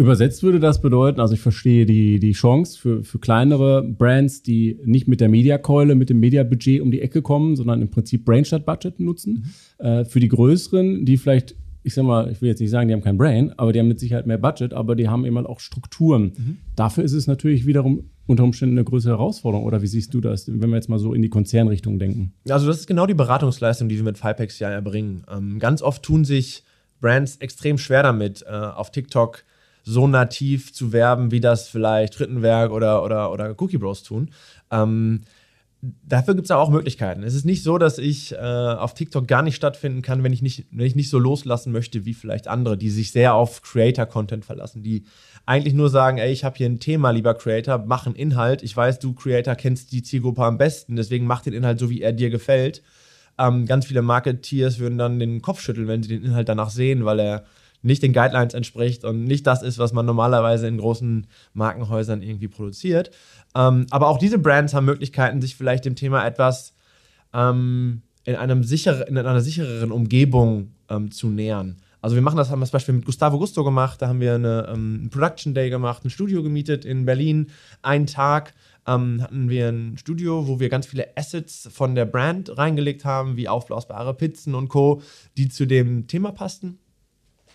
Übersetzt 0.00 0.42
würde 0.42 0.60
das 0.60 0.80
bedeuten, 0.80 1.20
also 1.20 1.34
ich 1.34 1.40
verstehe 1.40 1.84
die, 1.84 2.18
die 2.20 2.32
Chance 2.32 2.78
für, 2.78 3.04
für 3.04 3.18
kleinere 3.18 3.82
Brands, 3.82 4.42
die 4.42 4.80
nicht 4.82 5.08
mit 5.08 5.20
der 5.20 5.28
Mediakeule, 5.28 5.94
mit 5.94 6.08
dem 6.08 6.20
Mediabudget 6.20 6.80
um 6.80 6.90
die 6.90 7.02
Ecke 7.02 7.20
kommen, 7.20 7.54
sondern 7.54 7.82
im 7.82 7.90
Prinzip 7.90 8.24
Brain 8.24 8.46
statt 8.46 8.64
Budget 8.64 8.98
nutzen. 8.98 9.52
Mhm. 9.78 9.84
Äh, 9.84 10.04
für 10.06 10.18
die 10.18 10.28
größeren, 10.28 11.04
die 11.04 11.18
vielleicht, 11.18 11.54
ich 11.82 11.92
sag 11.92 12.04
mal, 12.04 12.30
ich 12.32 12.40
will 12.40 12.48
jetzt 12.48 12.60
nicht 12.60 12.70
sagen, 12.70 12.88
die 12.88 12.94
haben 12.94 13.02
kein 13.02 13.18
Brain, 13.18 13.52
aber 13.58 13.74
die 13.74 13.78
haben 13.78 13.88
mit 13.88 14.00
Sicherheit 14.00 14.26
mehr 14.26 14.38
Budget, 14.38 14.72
aber 14.72 14.96
die 14.96 15.06
haben 15.06 15.26
eben 15.26 15.36
halt 15.36 15.46
auch 15.46 15.60
Strukturen. 15.60 16.32
Mhm. 16.34 16.56
Dafür 16.76 17.04
ist 17.04 17.12
es 17.12 17.26
natürlich 17.26 17.66
wiederum 17.66 18.04
unter 18.26 18.44
Umständen 18.44 18.78
eine 18.78 18.84
größere 18.84 19.12
Herausforderung. 19.12 19.66
Oder 19.66 19.82
wie 19.82 19.86
siehst 19.86 20.14
du 20.14 20.22
das, 20.22 20.48
wenn 20.48 20.70
wir 20.70 20.76
jetzt 20.76 20.88
mal 20.88 20.98
so 20.98 21.12
in 21.12 21.20
die 21.20 21.28
Konzernrichtung 21.28 21.98
denken? 21.98 22.32
Also, 22.48 22.66
das 22.66 22.78
ist 22.78 22.86
genau 22.86 23.04
die 23.04 23.12
Beratungsleistung, 23.12 23.90
die 23.90 23.96
wir 23.96 24.04
mit 24.04 24.16
Fipex 24.16 24.60
ja 24.60 24.70
erbringen. 24.70 25.24
Ähm, 25.30 25.58
ganz 25.58 25.82
oft 25.82 26.02
tun 26.02 26.24
sich 26.24 26.64
Brands 27.02 27.36
extrem 27.36 27.76
schwer 27.76 28.02
damit, 28.02 28.42
äh, 28.48 28.50
auf 28.50 28.90
TikTok 28.92 29.44
so 29.84 30.06
nativ 30.06 30.72
zu 30.72 30.92
werben, 30.92 31.30
wie 31.30 31.40
das 31.40 31.68
vielleicht 31.68 32.18
Rittenwerk 32.20 32.70
oder, 32.70 33.02
oder, 33.02 33.32
oder 33.32 33.54
Cookie 33.60 33.78
Bros 33.78 34.02
tun. 34.02 34.30
Ähm, 34.70 35.22
dafür 35.82 36.34
gibt 36.34 36.46
es 36.46 36.50
auch 36.50 36.70
Möglichkeiten. 36.70 37.22
Es 37.22 37.34
ist 37.34 37.46
nicht 37.46 37.62
so, 37.62 37.78
dass 37.78 37.98
ich 37.98 38.32
äh, 38.32 38.36
auf 38.36 38.94
TikTok 38.94 39.26
gar 39.26 39.42
nicht 39.42 39.56
stattfinden 39.56 40.02
kann, 40.02 40.22
wenn 40.22 40.32
ich 40.32 40.42
nicht, 40.42 40.66
wenn 40.70 40.86
ich 40.86 40.94
nicht 40.94 41.10
so 41.10 41.18
loslassen 41.18 41.72
möchte 41.72 42.04
wie 42.04 42.14
vielleicht 42.14 42.48
andere, 42.48 42.76
die 42.76 42.90
sich 42.90 43.12
sehr 43.12 43.34
auf 43.34 43.62
Creator-Content 43.62 44.44
verlassen, 44.44 44.82
die 44.82 45.04
eigentlich 45.46 45.74
nur 45.74 45.88
sagen, 45.88 46.18
ey, 46.18 46.30
ich 46.30 46.44
habe 46.44 46.56
hier 46.56 46.68
ein 46.68 46.80
Thema, 46.80 47.10
lieber 47.10 47.34
Creator, 47.34 47.84
mach 47.86 48.06
einen 48.06 48.14
Inhalt. 48.14 48.62
Ich 48.62 48.76
weiß, 48.76 48.98
du 48.98 49.14
Creator 49.14 49.54
kennst 49.54 49.92
die 49.92 50.02
Zielgruppe 50.02 50.44
am 50.44 50.58
besten, 50.58 50.96
deswegen 50.96 51.26
mach 51.26 51.40
den 51.40 51.54
Inhalt 51.54 51.78
so, 51.78 51.88
wie 51.88 52.02
er 52.02 52.12
dir 52.12 52.30
gefällt. 52.30 52.82
Ähm, 53.38 53.64
ganz 53.64 53.86
viele 53.86 54.02
Marketeers 54.02 54.78
würden 54.78 54.98
dann 54.98 55.18
den 55.18 55.40
Kopf 55.40 55.60
schütteln, 55.60 55.88
wenn 55.88 56.02
sie 56.02 56.10
den 56.10 56.24
Inhalt 56.24 56.48
danach 56.48 56.70
sehen, 56.70 57.06
weil 57.06 57.20
er 57.20 57.44
nicht 57.82 58.02
den 58.02 58.12
Guidelines 58.12 58.54
entspricht 58.54 59.04
und 59.04 59.24
nicht 59.24 59.46
das 59.46 59.62
ist, 59.62 59.78
was 59.78 59.92
man 59.92 60.06
normalerweise 60.06 60.66
in 60.68 60.78
großen 60.78 61.26
Markenhäusern 61.52 62.22
irgendwie 62.22 62.48
produziert. 62.48 63.10
Ähm, 63.54 63.86
aber 63.90 64.08
auch 64.08 64.18
diese 64.18 64.38
Brands 64.38 64.74
haben 64.74 64.84
Möglichkeiten, 64.84 65.40
sich 65.40 65.56
vielleicht 65.56 65.84
dem 65.84 65.96
Thema 65.96 66.26
etwas 66.26 66.74
ähm, 67.32 68.02
in, 68.24 68.36
einem 68.36 68.64
sicher, 68.64 69.06
in 69.08 69.16
einer 69.16 69.40
sichereren 69.40 69.92
Umgebung 69.92 70.72
ähm, 70.88 71.10
zu 71.10 71.28
nähern. 71.28 71.76
Also 72.02 72.16
wir 72.16 72.22
machen 72.22 72.36
das, 72.36 72.50
haben 72.50 72.60
wir 72.60 72.66
zum 72.66 72.72
Beispiel 72.72 72.94
mit 72.94 73.04
Gustavo 73.04 73.38
Gusto 73.38 73.62
gemacht, 73.62 74.00
da 74.00 74.08
haben 74.08 74.20
wir 74.20 74.34
eine, 74.34 74.68
ähm, 74.68 74.98
einen 75.00 75.10
Production 75.10 75.52
Day 75.52 75.68
gemacht, 75.68 76.04
ein 76.04 76.10
Studio 76.10 76.42
gemietet 76.42 76.84
in 76.84 77.04
Berlin, 77.04 77.50
einen 77.82 78.06
Tag 78.06 78.54
ähm, 78.86 79.22
hatten 79.22 79.50
wir 79.50 79.68
ein 79.68 79.98
Studio, 79.98 80.48
wo 80.48 80.60
wir 80.60 80.68
ganz 80.70 80.86
viele 80.86 81.08
Assets 81.16 81.68
von 81.70 81.94
der 81.94 82.06
Brand 82.06 82.56
reingelegt 82.56 83.04
haben, 83.04 83.36
wie 83.36 83.48
aufblasbare 83.48 84.14
Pizzen 84.14 84.54
und 84.54 84.68
Co., 84.68 85.02
die 85.36 85.48
zu 85.48 85.66
dem 85.66 86.06
Thema 86.06 86.32
passten. 86.32 86.78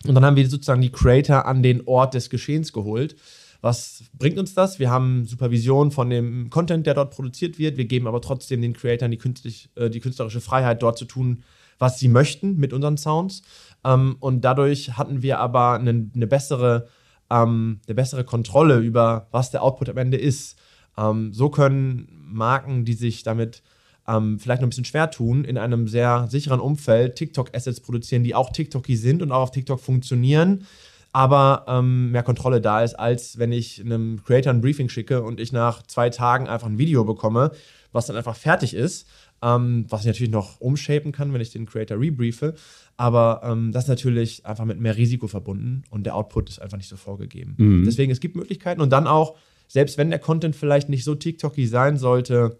Und 0.07 0.15
dann 0.15 0.25
haben 0.25 0.35
wir 0.35 0.47
sozusagen 0.47 0.81
die 0.81 0.91
Creator 0.91 1.45
an 1.45 1.63
den 1.63 1.87
Ort 1.87 2.13
des 2.13 2.29
Geschehens 2.29 2.73
geholt. 2.73 3.15
Was 3.61 4.03
bringt 4.13 4.37
uns 4.37 4.53
das? 4.53 4.77
Wir 4.77 4.91
haben 4.91 5.25
Supervision 5.25 5.91
von 5.91 6.09
dem 6.09 6.49
Content, 6.49 6.85
der 6.85 6.93
dort 6.93 7.15
produziert 7.15 7.57
wird. 7.57 7.77
Wir 7.77 7.85
geben 7.85 8.07
aber 8.07 8.21
trotzdem 8.21 8.61
den 8.61 8.73
Creatoren 8.73 9.11
die, 9.11 9.17
künstlich, 9.17 9.69
äh, 9.75 9.89
die 9.89 10.01
künstlerische 10.01 10.41
Freiheit, 10.41 10.83
dort 10.83 10.97
zu 10.97 11.05
tun, 11.05 11.43
was 11.79 11.99
sie 11.99 12.07
möchten 12.07 12.57
mit 12.57 12.73
unseren 12.73 12.97
Sounds. 12.97 13.41
Ähm, 13.83 14.17
und 14.19 14.41
dadurch 14.41 14.97
hatten 14.97 15.23
wir 15.23 15.39
aber 15.39 15.73
eine, 15.73 16.11
eine 16.13 16.27
bessere, 16.27 16.87
ähm, 17.31 17.79
eine 17.87 17.95
bessere 17.95 18.23
Kontrolle 18.23 18.77
über, 18.77 19.27
was 19.31 19.51
der 19.51 19.63
Output 19.63 19.89
am 19.89 19.97
Ende 19.97 20.17
ist. 20.17 20.57
Ähm, 20.97 21.33
so 21.33 21.49
können 21.49 22.07
Marken, 22.11 22.85
die 22.85 22.93
sich 22.93 23.23
damit 23.23 23.63
ähm, 24.07 24.39
vielleicht 24.39 24.61
noch 24.61 24.67
ein 24.67 24.69
bisschen 24.69 24.85
schwer 24.85 25.11
tun, 25.11 25.45
in 25.45 25.57
einem 25.57 25.87
sehr 25.87 26.27
sicheren 26.29 26.59
Umfeld 26.59 27.15
TikTok-Assets 27.15 27.81
produzieren, 27.81 28.23
die 28.23 28.35
auch 28.35 28.51
TikToky 28.51 28.95
sind 28.95 29.21
und 29.21 29.31
auch 29.31 29.41
auf 29.41 29.51
TikTok 29.51 29.79
funktionieren, 29.79 30.65
aber 31.11 31.65
ähm, 31.67 32.11
mehr 32.11 32.23
Kontrolle 32.23 32.59
da 32.59 32.83
ist, 32.83 32.95
als 32.95 33.37
wenn 33.37 33.51
ich 33.51 33.79
einem 33.79 34.21
Creator 34.25 34.51
ein 34.51 34.61
Briefing 34.61 34.89
schicke 34.89 35.23
und 35.23 35.39
ich 35.39 35.53
nach 35.53 35.81
zwei 35.83 36.09
Tagen 36.09 36.47
einfach 36.47 36.67
ein 36.67 36.77
Video 36.77 37.05
bekomme, 37.05 37.51
was 37.93 38.07
dann 38.07 38.17
einfach 38.17 38.35
fertig 38.35 38.73
ist, 38.73 39.07
ähm, 39.41 39.85
was 39.87 40.01
ich 40.01 40.07
natürlich 40.07 40.31
noch 40.31 40.59
umshapen 40.59 41.13
kann, 41.13 41.33
wenn 41.33 41.39
ich 41.39 41.51
den 41.51 41.65
Creator 41.65 41.99
rebriefe. 41.99 42.55
Aber 42.97 43.41
ähm, 43.45 43.71
das 43.71 43.85
ist 43.85 43.89
natürlich 43.89 44.45
einfach 44.45 44.65
mit 44.65 44.79
mehr 44.79 44.97
Risiko 44.97 45.27
verbunden 45.27 45.83
und 45.89 46.05
der 46.05 46.15
Output 46.15 46.49
ist 46.49 46.61
einfach 46.61 46.77
nicht 46.77 46.89
so 46.89 46.97
vorgegeben. 46.97 47.55
Mhm. 47.57 47.85
Deswegen, 47.85 48.11
es 48.11 48.19
gibt 48.19 48.35
Möglichkeiten 48.35 48.81
und 48.81 48.89
dann 48.89 49.07
auch 49.07 49.35
selbst 49.67 49.97
wenn 49.97 50.09
der 50.09 50.19
Content 50.19 50.55
vielleicht 50.55 50.89
nicht 50.89 51.03
so 51.03 51.15
TikToky 51.15 51.65
sein 51.67 51.97
sollte, 51.97 52.57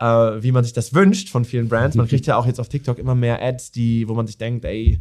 äh, 0.00 0.42
wie 0.42 0.50
man 0.50 0.64
sich 0.64 0.72
das 0.72 0.94
wünscht 0.94 1.28
von 1.28 1.44
vielen 1.44 1.68
Brands, 1.68 1.96
man 1.96 2.08
kriegt 2.08 2.26
ja 2.26 2.36
auch 2.36 2.46
jetzt 2.46 2.58
auf 2.58 2.68
TikTok 2.68 2.98
immer 2.98 3.14
mehr 3.14 3.42
Ads, 3.42 3.70
die, 3.70 4.08
wo 4.08 4.14
man 4.14 4.26
sich 4.26 4.38
denkt, 4.38 4.64
ey, 4.64 4.98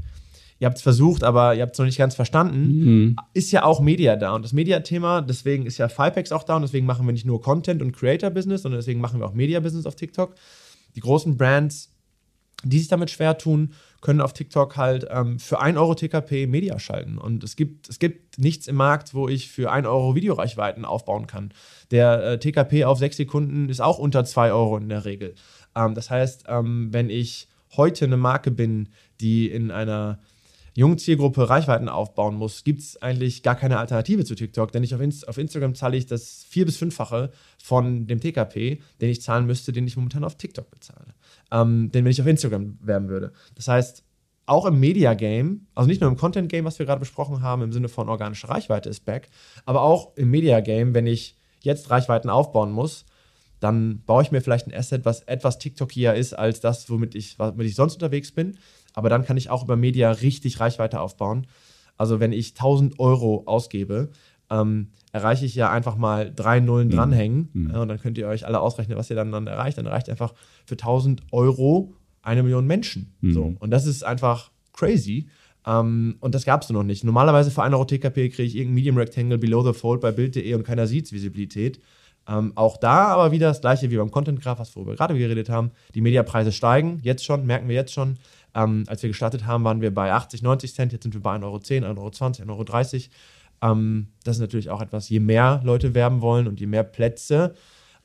ihr 0.60 0.66
habt 0.66 0.78
es 0.78 0.84
versucht, 0.84 1.24
aber 1.24 1.56
ihr 1.56 1.62
habt 1.62 1.74
es 1.74 1.80
noch 1.80 1.86
nicht 1.86 1.98
ganz 1.98 2.16
verstanden, 2.16 2.84
mhm. 2.84 3.16
ist 3.34 3.52
ja 3.52 3.64
auch 3.64 3.80
Media 3.80 4.18
da. 4.18 4.36
Und 4.36 4.44
das 4.44 4.52
Media-Thema, 4.52 5.22
deswegen 5.22 5.66
ist 5.66 5.78
ja 5.78 5.88
Fipex 5.88 6.34
auch 6.34 6.44
da 6.44 6.58
und 6.58 6.64
deswegen 6.64 6.86
machen 6.86 7.06
wir 7.06 7.14
nicht 7.14 7.26
nur 7.26 7.42
Content 7.42 7.82
und 7.82 7.94
Creator-Business, 7.94 8.64
sondern 8.64 8.80
deswegen 8.80 9.00
machen 9.00 9.22
wir 9.22 9.26
auch 9.26 9.34
Media-Business 9.34 9.86
auf 9.86 9.96
TikTok. 9.96 10.36
Die 10.96 11.00
großen 11.00 11.38
Brands, 11.38 11.94
die 12.64 12.80
sich 12.80 12.90
damit 12.90 13.10
schwer 13.10 13.38
tun, 13.38 13.72
können 14.02 14.22
auf 14.22 14.34
TikTok 14.34 14.78
halt 14.78 15.08
ähm, 15.10 15.40
für 15.40 15.60
1 15.60 15.78
Euro 15.78 15.94
TKP 15.94 16.48
Media 16.48 16.80
schalten. 16.80 17.18
Und 17.18 17.44
es 17.44 17.56
gibt, 17.56 17.90
es 17.90 18.00
gibt 18.00 18.40
nichts 18.40 18.68
im 18.68 18.76
Markt, 18.76 19.14
wo 19.14 19.28
ich 19.28 19.50
für 19.50 19.72
1 19.72 19.86
Euro 19.88 20.16
Videoreichweiten 20.16 20.86
aufbauen 20.86 21.28
kann. 21.28 21.52
Der 21.92 22.24
äh, 22.24 22.40
TKP 22.40 22.86
auf 22.86 23.00
6 23.00 23.18
Sekunden 23.18 23.70
ist 23.70 23.82
auch 23.82 24.00
unter 24.00 24.24
2 24.24 24.52
Euro 24.52 24.78
in 24.78 24.90
der 24.90 25.06
Regel. 25.06 25.36
Ähm, 25.76 25.96
das 25.96 26.10
heißt, 26.10 26.46
ähm, 26.48 26.90
wenn 26.92 27.10
ich 27.10 27.48
heute 27.76 28.06
eine 28.06 28.18
Marke 28.18 28.52
bin, 28.52 28.90
die 29.20 29.50
in 29.50 29.72
einer 29.72 30.20
jungen 30.80 30.98
Zielgruppe 30.98 31.50
Reichweiten 31.50 31.90
aufbauen 31.90 32.36
muss, 32.36 32.64
gibt 32.64 32.82
es 32.82 33.02
eigentlich 33.02 33.44
gar 33.44 33.56
keine 33.56 33.78
Alternative 33.78 34.26
zu 34.26 34.34
TikTok, 34.34 34.72
denn 34.72 34.84
ich 34.84 34.96
auf, 34.96 35.02
Inst 35.02 35.28
auf 35.28 35.38
Instagram 35.38 35.76
zahle 35.76 35.98
ich 35.98 36.06
das 36.06 36.46
vier- 36.50 36.66
bis 36.66 36.78
fünffache 36.78 37.32
von 37.62 38.08
dem 38.08 38.20
TKP, 38.20 38.82
den 39.02 39.10
ich 39.10 39.22
zahlen 39.22 39.46
müsste, 39.46 39.72
den 39.72 39.86
ich 39.86 39.98
momentan 39.98 40.24
auf 40.24 40.36
TikTok 40.36 40.72
bezahle. 40.72 41.14
Ähm, 41.52 41.92
den, 41.92 42.06
wenn 42.06 42.12
ich 42.12 42.22
auf 42.22 42.28
Instagram 42.28 42.78
werben 42.82 43.10
würde. 43.10 43.34
Das 43.56 43.68
heißt, 43.68 44.04
auch 44.46 44.66
im 44.66 44.80
Media 44.80 45.14
Game, 45.14 45.68
also 45.76 45.88
nicht 45.88 46.02
nur 46.02 46.10
im 46.10 46.18
Content 46.18 46.50
Game, 46.50 46.66
was 46.66 46.80
wir 46.80 46.86
gerade 46.86 47.00
besprochen 47.00 47.42
haben, 47.42 47.62
im 47.62 47.72
Sinne 47.72 47.90
von 47.90 48.10
organische 48.10 48.50
Reichweite 48.50 48.90
ist 48.90 49.06
back, 49.06 49.30
aber 49.66 49.82
auch 49.82 50.16
im 50.16 50.32
Media 50.32 50.60
Game, 50.62 50.94
wenn 50.94 51.06
ich 51.06 51.38
jetzt 51.62 51.90
Reichweiten 51.90 52.30
aufbauen 52.30 52.72
muss, 52.72 53.06
dann 53.60 54.02
baue 54.06 54.24
ich 54.24 54.32
mir 54.32 54.42
vielleicht 54.42 54.68
ein 54.68 54.74
Asset, 54.74 55.06
was 55.06 55.22
etwas 55.24 55.60
TikTokier 55.60 56.14
ist 56.14 56.34
als 56.34 56.62
das, 56.62 56.90
womit 56.90 57.16
ich, 57.16 57.38
womit 57.38 57.68
ich 57.68 57.76
sonst 57.76 57.96
unterwegs 57.96 58.32
bin. 58.32 58.58
Aber 59.00 59.08
dann 59.08 59.24
kann 59.24 59.38
ich 59.38 59.50
auch 59.50 59.64
über 59.64 59.78
Media 59.78 60.12
richtig 60.12 60.60
Reichweite 60.60 61.00
aufbauen. 61.00 61.48
Also 61.96 62.20
wenn 62.20 62.34
ich 62.34 62.50
1000 62.50 63.00
Euro 63.00 63.44
ausgebe, 63.46 64.10
ähm, 64.50 64.90
erreiche 65.14 65.46
ich 65.46 65.56
ja 65.56 65.72
einfach 65.72 65.96
mal 65.96 66.34
drei 66.36 66.60
Nullen 66.60 66.90
mhm. 66.90 66.92
dranhängen. 66.92 67.50
Mhm. 67.54 67.70
Ja, 67.72 67.82
und 67.82 67.88
dann 67.88 67.98
könnt 67.98 68.18
ihr 68.18 68.28
euch 68.28 68.46
alle 68.46 68.60
ausrechnen, 68.60 68.98
was 68.98 69.10
ihr 69.10 69.16
dann, 69.16 69.32
dann 69.32 69.48
erreicht. 69.48 69.78
Dann 69.78 69.86
erreicht 69.86 70.10
einfach 70.10 70.34
für 70.66 70.74
1000 70.74 71.22
Euro 71.32 71.94
eine 72.24 72.44
Million 72.44 72.68
Menschen. 72.68 73.16
Mhm. 73.22 73.32
So. 73.32 73.56
Und 73.58 73.72
das 73.72 73.86
ist 73.86 74.04
einfach 74.04 74.52
crazy. 74.74 75.30
Ähm, 75.66 76.18
und 76.20 76.36
das 76.36 76.44
gab 76.44 76.62
es 76.64 76.70
noch 76.72 76.84
nicht. 76.84 77.06
Normalerweise 77.06 77.52
für 77.52 77.64
1 77.64 77.74
Euro 77.74 77.86
TKP 77.86 78.28
kriege 78.28 78.44
ich 78.44 78.58
irgendein 78.58 78.76
Medium 78.76 78.98
Rectangle 78.98 79.38
below 79.38 79.66
the 79.66 79.72
fold 79.72 80.02
bei 80.02 80.12
Bild.de 80.12 80.54
und 80.56 80.64
keiner 80.66 80.88
sieht 80.88 81.10
Visibilität. 81.14 81.80
Ähm, 82.30 82.52
auch 82.56 82.78
da 82.78 83.08
aber 83.08 83.32
wieder 83.32 83.48
das 83.48 83.62
gleiche 83.62 83.90
wie 83.90 83.98
beim 83.98 84.12
Content 84.12 84.40
Graph, 84.42 84.60
was 84.60 84.76
wir 84.76 84.86
gerade 84.96 85.18
geredet 85.18 85.50
haben. 85.50 85.72
Die 85.96 86.02
Mediapreise 86.02 86.52
steigen, 86.52 87.00
jetzt 87.02 87.26
schon, 87.26 87.46
merken 87.46 87.68
wir 87.68 87.76
jetzt 87.76 87.94
schon. 87.94 88.18
Ähm, 88.56 88.84
als 88.88 89.04
wir 89.04 89.10
gestartet 89.10 89.46
haben, 89.46 89.64
waren 89.64 89.82
wir 89.82 89.94
bei 89.94 90.12
80, 90.12 90.42
90 90.42 90.74
Cent, 90.74 90.94
jetzt 90.94 91.04
sind 91.04 91.14
wir 91.14 91.22
bei 91.22 91.36
1,10 91.36 91.44
Euro, 91.44 92.08
1,20 92.08 92.48
Euro, 92.48 92.62
1,30 92.62 92.94
Euro. 92.94 93.04
Ähm, 93.62 94.08
das 94.24 94.38
ist 94.38 94.42
natürlich 94.42 94.70
auch 94.70 94.82
etwas, 94.82 95.10
je 95.10 95.20
mehr 95.20 95.62
Leute 95.64 95.94
werben 95.94 96.22
wollen 96.22 96.48
und 96.48 96.60
je 96.60 96.68
mehr 96.68 96.84
Plätze, 96.84 97.54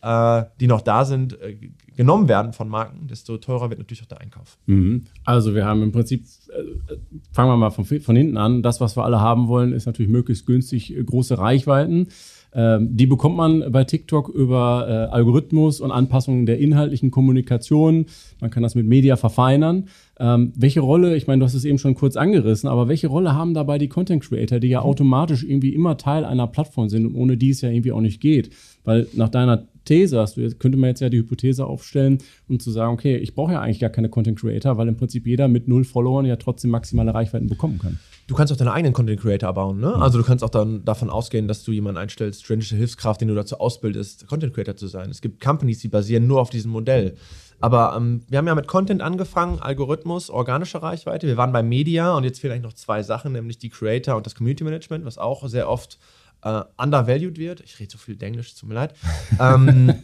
äh, 0.03 0.45
die 0.61 0.67
noch 0.67 0.83
da 0.83 1.05
sind, 1.05 1.41
äh, 1.41 1.57
genommen 1.97 2.29
werden 2.29 2.53
von 2.53 2.69
Marken, 2.69 3.07
desto 3.07 3.39
teurer 3.39 3.71
wird 3.71 3.79
natürlich 3.79 4.03
auch 4.03 4.07
der 4.07 4.21
Einkauf. 4.21 4.59
Mhm. 4.67 5.05
Also 5.25 5.55
wir 5.55 5.65
haben 5.65 5.83
im 5.83 5.93
Prinzip, 5.93 6.27
äh, 6.51 6.97
fangen 7.33 7.51
wir 7.51 7.57
mal 7.57 7.71
von, 7.71 7.85
von 7.85 8.17
hinten 8.17 8.37
an, 8.37 8.63
das, 8.63 8.81
was 8.81 8.97
wir 8.97 9.05
alle 9.05 9.21
haben 9.21 9.49
wollen, 9.49 9.73
ist 9.73 9.87
natürlich 9.87 10.13
möglichst 10.13 10.47
günstig 10.47 10.95
äh, 10.95 11.03
große 11.03 11.39
Reichweiten. 11.39 12.09
Ähm, 12.55 12.97
die 12.97 13.07
bekommt 13.07 13.37
man 13.37 13.73
bei 13.73 13.85
TikTok 13.85 14.29
über 14.29 14.87
äh, 14.89 15.13
Algorithmus 15.13 15.81
und 15.81 15.91
Anpassungen 15.91 16.47
der 16.47 16.59
inhaltlichen 16.59 17.11
Kommunikation. 17.11 18.07
Man 18.41 18.51
kann 18.51 18.63
das 18.63 18.75
mit 18.75 18.87
Media 18.87 19.17
verfeinern. 19.17 19.89
Ähm, 20.21 20.53
welche 20.57 20.81
Rolle, 20.81 21.17
ich 21.17 21.27
meine, 21.27 21.41
du 21.41 21.47
hast 21.47 21.55
es 21.55 21.65
eben 21.65 21.79
schon 21.79 21.97
kurz 21.97 22.17
angerissen, 22.17 22.69
aber 22.69 22.87
welche 22.87 23.09
Rolle 23.09 23.35
haben 23.35 23.55
dabei 23.55 23.79
die 23.79 23.89
Content 23.89 24.23
Creator, 24.23 24.61
die 24.61 24.69
ja 24.69 24.81
mhm. 24.81 24.87
automatisch 24.87 25.43
irgendwie 25.43 25.75
immer 25.75 25.97
Teil 25.97 26.25
einer 26.25 26.47
Plattform 26.47 26.89
sind 26.89 27.07
und 27.07 27.17
ohne 27.17 27.37
die 27.37 27.51
es 27.51 27.61
ja 27.61 27.71
irgendwie 27.71 27.93
auch 27.93 28.01
nicht 28.01 28.21
geht? 28.21 28.51
Weil 28.85 29.09
nach 29.15 29.31
deiner 29.31 29.67
These 29.85 30.19
hast 30.19 30.37
du, 30.37 30.49
könnte 30.55 30.79
man 30.79 30.89
jetzt 30.89 31.01
ja 31.01 31.09
die 31.09 31.19
Hypothese 31.19 31.67
aufstellen 31.67 32.19
um 32.49 32.61
zu 32.61 32.71
sagen, 32.71 32.93
okay, 32.93 33.17
ich 33.17 33.35
brauche 33.35 33.53
ja 33.53 33.61
eigentlich 33.61 33.81
gar 33.81 33.91
keine 33.91 34.09
Content 34.09 34.39
Creator, 34.39 34.77
weil 34.77 34.89
im 34.89 34.97
Prinzip 34.97 35.27
jeder 35.27 35.49
mit 35.49 35.69
null 35.69 35.85
Followern 35.85 36.27
ja 36.27 36.37
trotzdem 36.37 36.71
maximale 36.71 37.13
Reichweiten 37.13 37.49
bekommen 37.49 37.79
kann. 37.79 37.99
Du 38.27 38.35
kannst 38.35 38.53
auch 38.53 38.57
deine 38.57 38.73
eigenen 38.73 38.95
Content 38.95 39.21
Creator 39.21 39.53
bauen, 39.53 39.81
ne? 39.81 39.89
Mhm. 39.97 40.03
Also 40.03 40.19
du 40.19 40.25
kannst 40.25 40.43
auch 40.43 40.51
dann 40.51 40.85
davon 40.85 41.11
ausgehen, 41.11 41.47
dass 41.47 41.63
du 41.63 41.73
jemanden 41.73 41.99
einstellst, 41.99 42.45
strategische 42.45 42.77
Hilfskraft, 42.77 43.21
den 43.21 43.29
du 43.29 43.35
dazu 43.35 43.59
ausbildest, 43.59 44.27
Content 44.27 44.55
Creator 44.55 44.77
zu 44.77 44.87
sein. 44.87 45.11
Es 45.11 45.21
gibt 45.21 45.43
Companies, 45.43 45.81
die 45.81 45.89
basieren 45.89 46.27
nur 46.27 46.41
auf 46.41 46.51
diesem 46.51 46.71
Modell. 46.71 47.17
Aber 47.61 47.95
ähm, 47.97 48.23
wir 48.29 48.39
haben 48.39 48.47
ja 48.47 48.55
mit 48.55 48.67
Content 48.67 49.03
angefangen, 49.03 49.59
Algorithmus, 49.61 50.31
organische 50.31 50.83
Reichweite. 50.83 51.27
Wir 51.27 51.37
waren 51.37 51.53
bei 51.53 51.63
Media 51.63 52.15
und 52.15 52.25
jetzt 52.25 52.41
fehlen 52.41 52.53
eigentlich 52.53 52.65
noch 52.65 52.75
zwei 52.75 53.03
Sachen, 53.03 53.33
nämlich 53.33 53.59
die 53.59 53.71
Creator 53.71 54.17
und 54.17 54.27
das 54.27 54.35
Community 54.35 54.65
Management, 54.65 55.05
was 55.05 55.19
auch 55.19 55.47
sehr 55.49 55.69
oft 55.69 55.99
äh, 56.43 56.63
undervalued 56.77 57.39
wird. 57.39 57.61
Ich 57.61 57.79
rede 57.81 57.91
so 57.91 57.99
viel 57.99 58.23
Englisch, 58.23 58.55
tut 58.55 58.69
mir 58.69 58.75
leid. 58.75 58.95
ähm, 59.41 59.95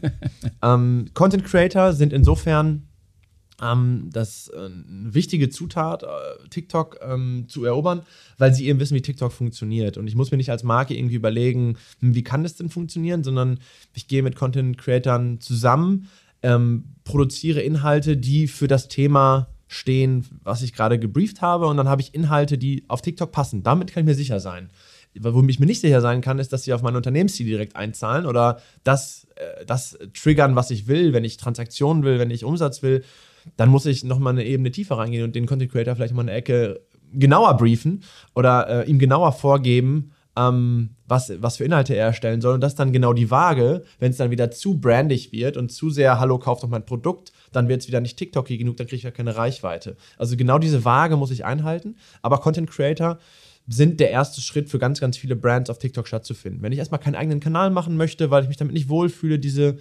ähm, 0.63 1.07
Content 1.15 1.45
Creator 1.45 1.93
sind 1.93 2.13
insofern 2.13 2.89
ähm, 3.61 4.09
das 4.13 4.49
äh, 4.49 4.57
eine 4.57 5.15
wichtige 5.15 5.49
Zutat, 5.51 6.03
äh, 6.03 6.07
TikTok 6.49 6.99
ähm, 7.03 7.47
zu 7.49 7.65
erobern, 7.65 8.03
weil 8.39 8.55
sie 8.55 8.67
eben 8.67 8.81
wissen, 8.81 8.95
wie 8.95 9.03
TikTok 9.03 9.33
funktioniert. 9.33 9.99
Und 9.99 10.07
ich 10.07 10.15
muss 10.15 10.31
mir 10.31 10.37
nicht 10.37 10.51
als 10.51 10.63
Marke 10.63 10.97
irgendwie 10.97 11.17
überlegen, 11.17 11.77
hm, 12.01 12.15
wie 12.15 12.23
kann 12.23 12.43
das 12.43 12.57
denn 12.57 12.71
funktionieren, 12.71 13.23
sondern 13.25 13.59
ich 13.95 14.09
gehe 14.09 14.23
mit 14.23 14.37
Content 14.37 14.79
Creatern 14.79 15.41
zusammen, 15.41 16.09
ähm, 16.43 16.85
produziere 17.05 17.61
Inhalte, 17.61 18.17
die 18.17 18.49
für 18.49 18.69
das 18.69 18.89
Thema 18.89 19.49
stehen, 19.69 20.27
was 20.43 20.63
ich 20.63 20.73
gerade 20.73 20.99
gebrieft 20.99 21.43
habe, 21.43 21.67
und 21.67 21.77
dann 21.77 21.89
habe 21.89 22.03
ich 22.03 22.15
Inhalte, 22.15 22.59
die 22.59 22.85
auf 22.89 23.03
TikTok 23.03 23.31
passen. 23.31 23.63
Damit 23.63 23.93
kann 23.93 24.03
ich 24.03 24.07
mir 24.07 24.15
sicher 24.15 24.41
sein. 24.41 24.71
Wo 25.15 25.43
ich 25.47 25.59
mir 25.59 25.67
nicht 25.67 25.81
sicher 25.81 26.01
sein 26.01 26.21
kann, 26.21 26.39
ist, 26.39 26.53
dass 26.53 26.65
sie 26.65 26.73
auf 26.73 26.83
mein 26.83 26.97
Unternehmensziel 26.97 27.47
direkt 27.47 27.77
einzahlen 27.77 28.27
oder 28.27 28.61
das, 28.85 29.27
äh, 29.37 29.65
das 29.67 29.99
triggern, 30.15 30.57
was 30.57 30.71
ich 30.71 30.87
will, 30.87 31.13
wenn 31.13 31.25
ich 31.25 31.37
Transaktionen 31.37 32.05
will, 32.05 32.19
wenn 32.19 32.31
ich 32.31 32.45
Umsatz 32.45 32.83
will. 32.83 33.05
Dann 33.57 33.69
muss 33.69 33.87
ich 33.87 34.05
nochmal 34.05 34.33
eine 34.33 34.45
Ebene 34.45 34.71
tiefer 34.71 34.99
reingehen 34.99 35.25
und 35.25 35.35
den 35.35 35.47
Content 35.47 35.71
Creator 35.71 35.97
vielleicht 35.97 36.15
mal 36.15 36.23
eine 36.23 36.33
Ecke 36.33 36.81
genauer 37.13 37.57
briefen 37.57 38.03
oder 38.35 38.87
äh, 38.87 38.91
ihm 38.91 38.99
genauer 38.99 39.33
vorgeben, 39.33 40.13
ähm, 40.37 40.91
was, 41.07 41.33
was 41.43 41.57
für 41.57 41.65
Inhalte 41.65 41.95
er 41.95 42.07
erstellen 42.07 42.41
soll. 42.41 42.55
Und 42.55 42.61
das 42.61 42.73
ist 42.73 42.79
dann 42.79 42.93
genau 42.93 43.13
die 43.13 43.31
Waage, 43.31 43.83
wenn 43.99 44.11
es 44.11 44.17
dann 44.17 44.31
wieder 44.31 44.51
zu 44.51 44.81
brandig 44.81 45.33
wird 45.33 45.57
und 45.57 45.73
zu 45.73 45.91
sehr, 45.91 46.21
hallo, 46.21 46.39
kauft 46.39 46.63
doch 46.63 46.69
mein 46.69 46.87
Produkt, 46.87 47.33
dann 47.53 47.69
wird 47.69 47.83
es 47.83 47.89
wieder 47.89 48.01
nicht 48.01 48.17
TikToky 48.17 48.59
genug, 48.59 48.77
dann 48.77 48.87
kriege 48.87 48.97
ich 48.97 49.03
ja 49.03 49.11
keine 49.11 49.37
Reichweite. 49.37 49.97
Also 50.19 50.37
genau 50.37 50.59
diese 50.59 50.85
Waage 50.85 51.17
muss 51.17 51.31
ich 51.31 51.45
einhalten. 51.45 51.97
Aber 52.23 52.39
Content 52.39 52.71
Creator 52.71 53.19
sind 53.67 54.01
der 54.01 54.11
erste 54.11 54.41
Schritt 54.41 54.69
für 54.69 54.79
ganz, 54.79 55.01
ganz 55.01 55.17
viele 55.17 55.37
Brands 55.37 55.71
auf 55.71 55.79
TikTok 55.79 56.07
stattzufinden. 56.07 56.63
Wenn 56.63 56.73
ich 56.73 56.79
erstmal 56.79 57.01
keinen 57.01 57.15
eigenen 57.15 57.41
Kanal 57.41 57.71
machen 57.71 57.97
möchte, 57.97 58.31
weil 58.31 58.43
ich 58.43 58.49
mich 58.49 58.57
damit 58.57 58.75
nicht 58.75 58.89
wohlfühle, 58.89 59.39
diese 59.39 59.79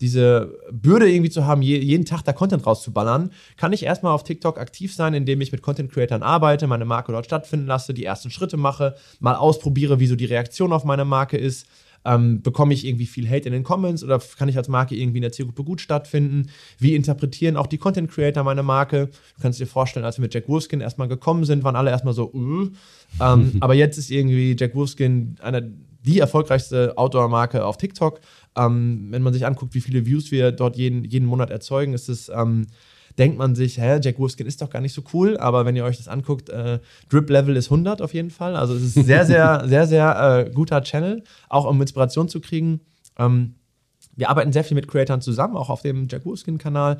diese 0.00 0.58
Bürde 0.70 1.10
irgendwie 1.10 1.30
zu 1.30 1.46
haben, 1.46 1.62
je, 1.62 1.78
jeden 1.78 2.04
Tag 2.04 2.22
da 2.22 2.32
Content 2.32 2.66
rauszuballern, 2.66 3.30
kann 3.56 3.72
ich 3.72 3.82
erstmal 3.82 4.12
auf 4.12 4.24
TikTok 4.24 4.58
aktiv 4.58 4.94
sein, 4.94 5.14
indem 5.14 5.40
ich 5.40 5.52
mit 5.52 5.62
Content 5.62 5.92
Creatern 5.92 6.22
arbeite, 6.22 6.66
meine 6.66 6.84
Marke 6.84 7.12
dort 7.12 7.26
stattfinden 7.26 7.66
lasse, 7.66 7.92
die 7.92 8.04
ersten 8.04 8.30
Schritte 8.30 8.56
mache, 8.56 8.94
mal 9.20 9.34
ausprobiere, 9.34 10.00
wie 10.00 10.06
so 10.06 10.16
die 10.16 10.24
Reaktion 10.24 10.72
auf 10.72 10.84
meine 10.84 11.04
Marke 11.04 11.36
ist. 11.36 11.66
Ähm, 12.02 12.40
bekomme 12.40 12.72
ich 12.72 12.86
irgendwie 12.86 13.04
viel 13.04 13.28
Hate 13.28 13.46
in 13.46 13.52
den 13.52 13.62
Comments 13.62 14.02
oder 14.02 14.18
kann 14.38 14.48
ich 14.48 14.56
als 14.56 14.68
Marke 14.68 14.94
irgendwie 14.94 15.18
in 15.18 15.22
der 15.22 15.32
Zielgruppe 15.32 15.64
gut 15.64 15.82
stattfinden? 15.82 16.48
Wie 16.78 16.94
interpretieren 16.94 17.58
auch 17.58 17.66
die 17.66 17.76
Content 17.76 18.10
Creator 18.10 18.42
meine 18.42 18.62
Marke? 18.62 19.08
Du 19.36 19.42
kannst 19.42 19.60
dir 19.60 19.66
vorstellen, 19.66 20.06
als 20.06 20.16
wir 20.16 20.22
mit 20.22 20.32
Jack 20.32 20.48
Wolfskin 20.48 20.80
erstmal 20.80 21.08
gekommen 21.08 21.44
sind, 21.44 21.62
waren 21.62 21.76
alle 21.76 21.90
erstmal 21.90 22.14
so, 22.14 22.32
uh. 22.32 22.70
ähm, 23.20 23.52
aber 23.60 23.74
jetzt 23.74 23.98
ist 23.98 24.10
irgendwie 24.10 24.56
Jack 24.58 24.74
Wolfskin 24.74 25.36
einer 25.42 25.60
die 26.02 26.18
erfolgreichste 26.18 26.96
Outdoor-Marke 26.96 27.64
auf 27.64 27.76
TikTok. 27.76 28.20
Ähm, 28.56 29.08
wenn 29.10 29.22
man 29.22 29.32
sich 29.32 29.46
anguckt, 29.46 29.74
wie 29.74 29.80
viele 29.80 30.06
Views 30.06 30.30
wir 30.30 30.52
dort 30.52 30.76
jeden, 30.76 31.04
jeden 31.04 31.26
Monat 31.26 31.50
erzeugen, 31.50 31.94
ist 31.94 32.08
es 32.08 32.28
ähm, 32.28 32.66
denkt 33.18 33.38
man 33.38 33.54
sich, 33.54 33.78
hä, 33.78 34.00
Jack 34.02 34.18
Wolfskin 34.18 34.46
ist 34.46 34.62
doch 34.62 34.70
gar 34.70 34.80
nicht 34.80 34.94
so 34.94 35.02
cool, 35.12 35.36
aber 35.36 35.66
wenn 35.66 35.76
ihr 35.76 35.84
euch 35.84 35.98
das 35.98 36.08
anguckt, 36.08 36.48
äh, 36.48 36.78
Drip-Level 37.10 37.56
ist 37.56 37.66
100 37.66 38.00
auf 38.02 38.14
jeden 38.14 38.30
Fall. 38.30 38.56
Also 38.56 38.74
es 38.74 38.82
ist 38.82 39.06
sehr, 39.06 39.26
sehr, 39.26 39.64
sehr, 39.68 39.86
sehr 39.86 40.46
äh, 40.46 40.50
guter 40.50 40.82
Channel, 40.82 41.22
auch 41.48 41.66
um 41.66 41.80
Inspiration 41.82 42.28
zu 42.28 42.40
kriegen. 42.40 42.80
Ähm, 43.18 43.56
wir 44.16 44.30
arbeiten 44.30 44.52
sehr 44.52 44.64
viel 44.64 44.74
mit 44.74 44.88
Creatoren 44.88 45.20
zusammen, 45.20 45.56
auch 45.56 45.70
auf 45.70 45.82
dem 45.82 46.08
Jack 46.08 46.24
Wolfskin-Kanal. 46.24 46.98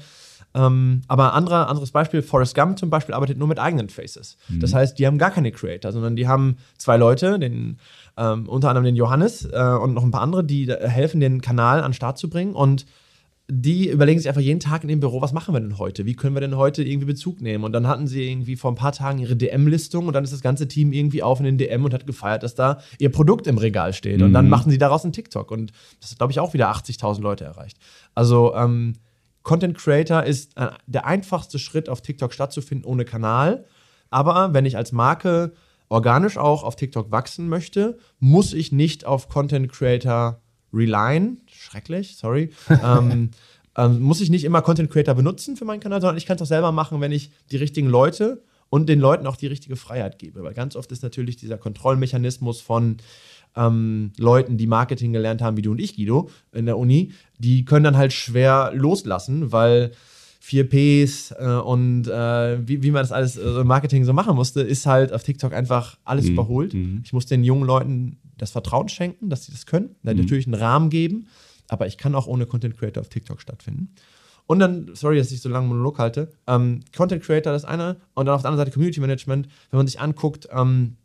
Ähm, 0.52 1.02
aber 1.06 1.34
andere, 1.34 1.68
anderes 1.68 1.92
Beispiel, 1.92 2.22
Forrest 2.22 2.54
Gump 2.54 2.78
zum 2.78 2.90
Beispiel 2.90 3.14
arbeitet 3.14 3.38
nur 3.38 3.46
mit 3.46 3.58
eigenen 3.58 3.88
Faces. 3.88 4.36
Mhm. 4.48 4.60
Das 4.60 4.74
heißt, 4.74 4.98
die 4.98 5.06
haben 5.06 5.18
gar 5.18 5.30
keine 5.30 5.52
Creator, 5.52 5.92
sondern 5.92 6.16
die 6.16 6.26
haben 6.26 6.56
zwei 6.76 6.96
Leute, 6.96 7.38
den, 7.38 7.78
ähm, 8.16 8.48
unter 8.48 8.68
anderem 8.68 8.84
den 8.84 8.96
Johannes 8.96 9.44
äh, 9.44 9.76
und 9.80 9.94
noch 9.94 10.02
ein 10.02 10.10
paar 10.10 10.22
andere, 10.22 10.44
die 10.44 10.66
helfen, 10.66 11.20
den 11.20 11.40
Kanal 11.40 11.80
an 11.80 11.90
den 11.90 11.94
Start 11.94 12.18
zu 12.18 12.28
bringen. 12.28 12.54
Und 12.54 12.86
die 13.52 13.88
überlegen 13.88 14.18
sich 14.18 14.28
einfach 14.28 14.40
jeden 14.40 14.60
Tag 14.60 14.82
in 14.82 14.88
dem 14.88 15.00
Büro, 15.00 15.20
was 15.20 15.32
machen 15.32 15.54
wir 15.54 15.60
denn 15.60 15.78
heute? 15.78 16.06
Wie 16.06 16.14
können 16.14 16.36
wir 16.36 16.40
denn 16.40 16.56
heute 16.56 16.84
irgendwie 16.84 17.06
Bezug 17.06 17.40
nehmen? 17.40 17.64
Und 17.64 17.72
dann 17.72 17.88
hatten 17.88 18.06
sie 18.06 18.30
irgendwie 18.30 18.54
vor 18.54 18.70
ein 18.70 18.76
paar 18.76 18.92
Tagen 18.92 19.18
ihre 19.18 19.34
DM-Listung 19.34 20.06
und 20.06 20.12
dann 20.12 20.22
ist 20.22 20.32
das 20.32 20.40
ganze 20.40 20.68
Team 20.68 20.92
irgendwie 20.92 21.22
auf 21.22 21.40
in 21.40 21.44
den 21.44 21.58
DM 21.58 21.84
und 21.84 21.92
hat 21.92 22.06
gefeiert, 22.06 22.44
dass 22.44 22.54
da 22.54 22.80
ihr 22.98 23.10
Produkt 23.10 23.48
im 23.48 23.58
Regal 23.58 23.92
steht. 23.92 24.18
Mhm. 24.18 24.26
Und 24.26 24.32
dann 24.32 24.44
mhm. 24.44 24.50
machen 24.50 24.70
sie 24.70 24.78
daraus 24.78 25.02
einen 25.02 25.12
TikTok. 25.12 25.50
Und 25.50 25.72
das 26.00 26.12
hat, 26.12 26.18
glaube 26.18 26.32
ich, 26.32 26.38
auch 26.38 26.54
wieder 26.54 26.70
80.000 26.70 27.20
Leute 27.22 27.44
erreicht. 27.44 27.76
Also, 28.14 28.54
ähm, 28.54 28.94
Content 29.42 29.76
Creator 29.76 30.22
ist 30.22 30.56
äh, 30.56 30.68
der 30.86 31.06
einfachste 31.06 31.58
Schritt, 31.58 31.88
auf 31.88 32.02
TikTok 32.02 32.32
stattzufinden 32.32 32.84
ohne 32.84 33.04
Kanal. 33.04 33.64
Aber 34.10 34.52
wenn 34.52 34.66
ich 34.66 34.76
als 34.76 34.92
Marke 34.92 35.52
organisch 35.90 36.38
auch 36.38 36.62
auf 36.62 36.76
TikTok 36.76 37.10
wachsen 37.10 37.48
möchte, 37.48 37.98
muss 38.18 38.54
ich 38.54 38.72
nicht 38.72 39.04
auf 39.04 39.28
Content 39.28 39.70
Creator 39.70 40.40
relyen. 40.72 41.42
Schrecklich, 41.52 42.16
sorry. 42.16 42.50
ähm, 42.82 43.30
ähm, 43.76 44.00
muss 44.00 44.20
ich 44.20 44.30
nicht 44.30 44.44
immer 44.44 44.62
Content 44.62 44.90
Creator 44.90 45.14
benutzen 45.14 45.56
für 45.56 45.64
meinen 45.64 45.80
Kanal, 45.80 46.00
sondern 46.00 46.16
ich 46.16 46.26
kann 46.26 46.36
es 46.36 46.42
auch 46.42 46.46
selber 46.46 46.72
machen, 46.72 47.00
wenn 47.00 47.12
ich 47.12 47.30
die 47.50 47.56
richtigen 47.56 47.88
Leute 47.88 48.42
und 48.68 48.88
den 48.88 49.00
Leuten 49.00 49.26
auch 49.26 49.36
die 49.36 49.48
richtige 49.48 49.76
Freiheit 49.76 50.18
gebe. 50.18 50.42
Weil 50.44 50.54
ganz 50.54 50.76
oft 50.76 50.90
ist 50.92 51.02
natürlich 51.02 51.36
dieser 51.36 51.58
Kontrollmechanismus 51.58 52.60
von 52.60 52.98
ähm, 53.56 54.12
Leuten, 54.16 54.58
die 54.58 54.68
Marketing 54.68 55.12
gelernt 55.12 55.42
haben, 55.42 55.56
wie 55.56 55.62
du 55.62 55.72
und 55.72 55.80
ich, 55.80 55.96
Guido, 55.96 56.30
in 56.52 56.66
der 56.66 56.78
Uni, 56.78 57.12
die 57.38 57.64
können 57.64 57.84
dann 57.84 57.96
halt 57.96 58.12
schwer 58.12 58.70
loslassen, 58.74 59.50
weil 59.50 59.90
4Ps 60.42 61.34
äh, 61.38 61.60
und 61.60 62.08
äh, 62.08 62.66
wie, 62.66 62.82
wie 62.82 62.90
man 62.90 63.02
das 63.02 63.12
alles 63.12 63.36
äh, 63.36 63.64
Marketing 63.64 64.04
so 64.04 64.12
machen 64.12 64.34
musste, 64.34 64.62
ist 64.62 64.86
halt 64.86 65.12
auf 65.12 65.22
TikTok 65.22 65.52
einfach 65.52 65.98
alles 66.04 66.26
mhm. 66.26 66.32
überholt. 66.32 66.74
Mhm. 66.74 67.02
Ich 67.04 67.12
muss 67.12 67.26
den 67.26 67.44
jungen 67.44 67.64
Leuten 67.64 68.18
das 68.38 68.52
Vertrauen 68.52 68.88
schenken, 68.88 69.28
dass 69.28 69.44
sie 69.44 69.52
das 69.52 69.66
können, 69.66 69.96
mhm. 70.02 70.16
natürlich 70.16 70.46
einen 70.46 70.54
Rahmen 70.54 70.88
geben, 70.88 71.26
aber 71.68 71.86
ich 71.86 71.98
kann 71.98 72.14
auch 72.14 72.26
ohne 72.26 72.46
Content 72.46 72.78
Creator 72.78 73.02
auf 73.02 73.08
TikTok 73.08 73.40
stattfinden. 73.40 73.94
Und 74.46 74.58
dann, 74.58 74.90
sorry, 74.94 75.18
dass 75.18 75.30
ich 75.30 75.42
so 75.42 75.48
lange 75.48 75.68
Monolog 75.68 75.98
halte, 75.98 76.32
ähm, 76.46 76.80
Content 76.96 77.22
Creator 77.22 77.52
das 77.52 77.64
eine 77.64 77.98
und 78.14 78.26
dann 78.26 78.34
auf 78.34 78.42
der 78.42 78.50
anderen 78.50 78.66
Seite 78.66 78.74
Community 78.74 79.00
Management, 79.00 79.46
wenn 79.70 79.76
man 79.76 79.86
sich 79.86 80.00
anguckt, 80.00 80.48
ähm, 80.50 80.96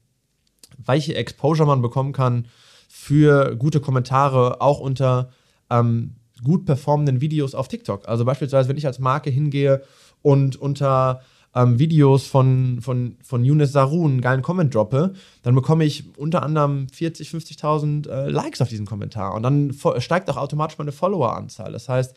welche 0.83 1.15
Exposure 1.15 1.67
man 1.67 1.81
bekommen 1.81 2.11
kann 2.11 2.47
für 2.87 3.55
gute 3.55 3.81
Kommentare, 3.81 4.61
auch 4.61 4.79
unter 4.79 5.29
ähm, 5.69 6.15
gut 6.43 6.65
performenden 6.65 7.21
Videos 7.21 7.55
auf 7.55 7.67
TikTok. 7.67 8.07
Also 8.07 8.25
beispielsweise, 8.25 8.69
wenn 8.69 8.77
ich 8.77 8.85
als 8.87 8.99
Marke 8.99 9.29
hingehe 9.29 9.81
und 10.21 10.55
unter 10.55 11.21
ähm, 11.55 11.79
Videos 11.79 12.27
von, 12.27 12.79
von, 12.81 13.15
von 13.23 13.45
Younes 13.45 13.71
Sarun 13.71 14.11
einen 14.11 14.21
geilen 14.21 14.41
Comment 14.41 14.73
droppe, 14.73 15.13
dann 15.41 15.55
bekomme 15.55 15.85
ich 15.85 16.17
unter 16.17 16.43
anderem 16.43 16.89
40, 16.89 17.29
50.000 17.29 18.09
äh, 18.09 18.29
Likes 18.29 18.61
auf 18.61 18.69
diesen 18.69 18.85
Kommentar. 18.85 19.33
Und 19.33 19.43
dann 19.43 19.73
steigt 19.99 20.29
auch 20.29 20.37
automatisch 20.37 20.77
meine 20.77 20.91
Followeranzahl. 20.91 21.71
Das 21.71 21.87
heißt, 21.87 22.15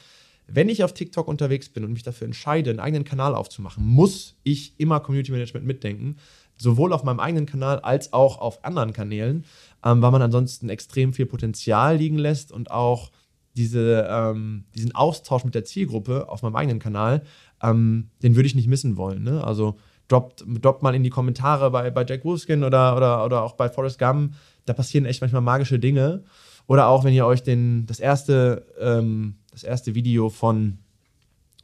wenn 0.49 0.69
ich 0.69 0.83
auf 0.83 0.95
TikTok 0.95 1.29
unterwegs 1.29 1.69
bin 1.69 1.85
und 1.85 1.93
mich 1.93 2.03
dafür 2.03 2.25
entscheide, 2.25 2.71
einen 2.71 2.81
eigenen 2.81 3.05
Kanal 3.05 3.35
aufzumachen, 3.35 3.87
muss 3.87 4.35
ich 4.43 4.75
immer 4.79 4.99
Community 5.01 5.31
Management 5.31 5.67
mitdenken. 5.67 6.17
Sowohl 6.57 6.93
auf 6.93 7.05
meinem 7.05 7.21
eigenen 7.21 7.47
Kanal 7.47 7.79
als 7.81 8.13
auch 8.13 8.39
auf 8.39 8.65
anderen 8.65 8.93
Kanälen, 8.93 9.45
ähm, 9.85 10.03
weil 10.03 10.11
man 10.11 10.23
ansonsten 10.23 10.69
extrem 10.69 11.13
viel 11.13 11.27
Potenzial 11.27 11.97
liegen 11.97 12.19
lässt 12.19 12.51
und 12.51 12.73
auch 12.73 13.13
diese, 13.59 14.09
ähm, 14.09 14.65
diesen 14.75 14.95
Austausch 14.95 15.45
mit 15.45 15.55
der 15.55 15.65
Zielgruppe 15.65 16.29
auf 16.29 16.43
meinem 16.43 16.57
eigenen 16.57 16.79
Kanal, 16.79 17.23
ähm, 17.63 18.09
den 18.23 18.37
würde 18.37 18.47
ich 18.47 18.55
nicht 18.55 18.69
missen 18.69 18.97
wollen. 18.97 19.23
Ne? 19.23 19.45
Also 19.45 19.77
droppt, 20.09 20.45
droppt 20.47 20.83
mal 20.83 20.95
in 20.95 21.03
die 21.03 21.11
Kommentare 21.11 21.71
bei, 21.71 21.91
bei 21.91 22.05
Jack 22.07 22.25
Wolfskin 22.25 22.65
oder, 22.65 22.97
oder, 22.97 23.25
oder 23.25 23.43
auch 23.43 23.55
bei 23.55 23.69
Forrest 23.69 23.99
Gump. 23.99 24.35
Da 24.65 24.73
passieren 24.73 25.05
echt 25.05 25.21
manchmal 25.21 25.43
magische 25.43 25.79
Dinge. 25.79 26.25
Oder 26.67 26.89
auch, 26.89 27.05
wenn 27.05 27.15
ihr 27.15 27.27
euch 27.27 27.43
den, 27.43 27.87
das, 27.87 27.99
erste, 27.99 28.67
ähm, 28.79 29.37
das 29.51 29.65
erste 29.65 29.95
Video 29.95 30.29
von 30.29 30.79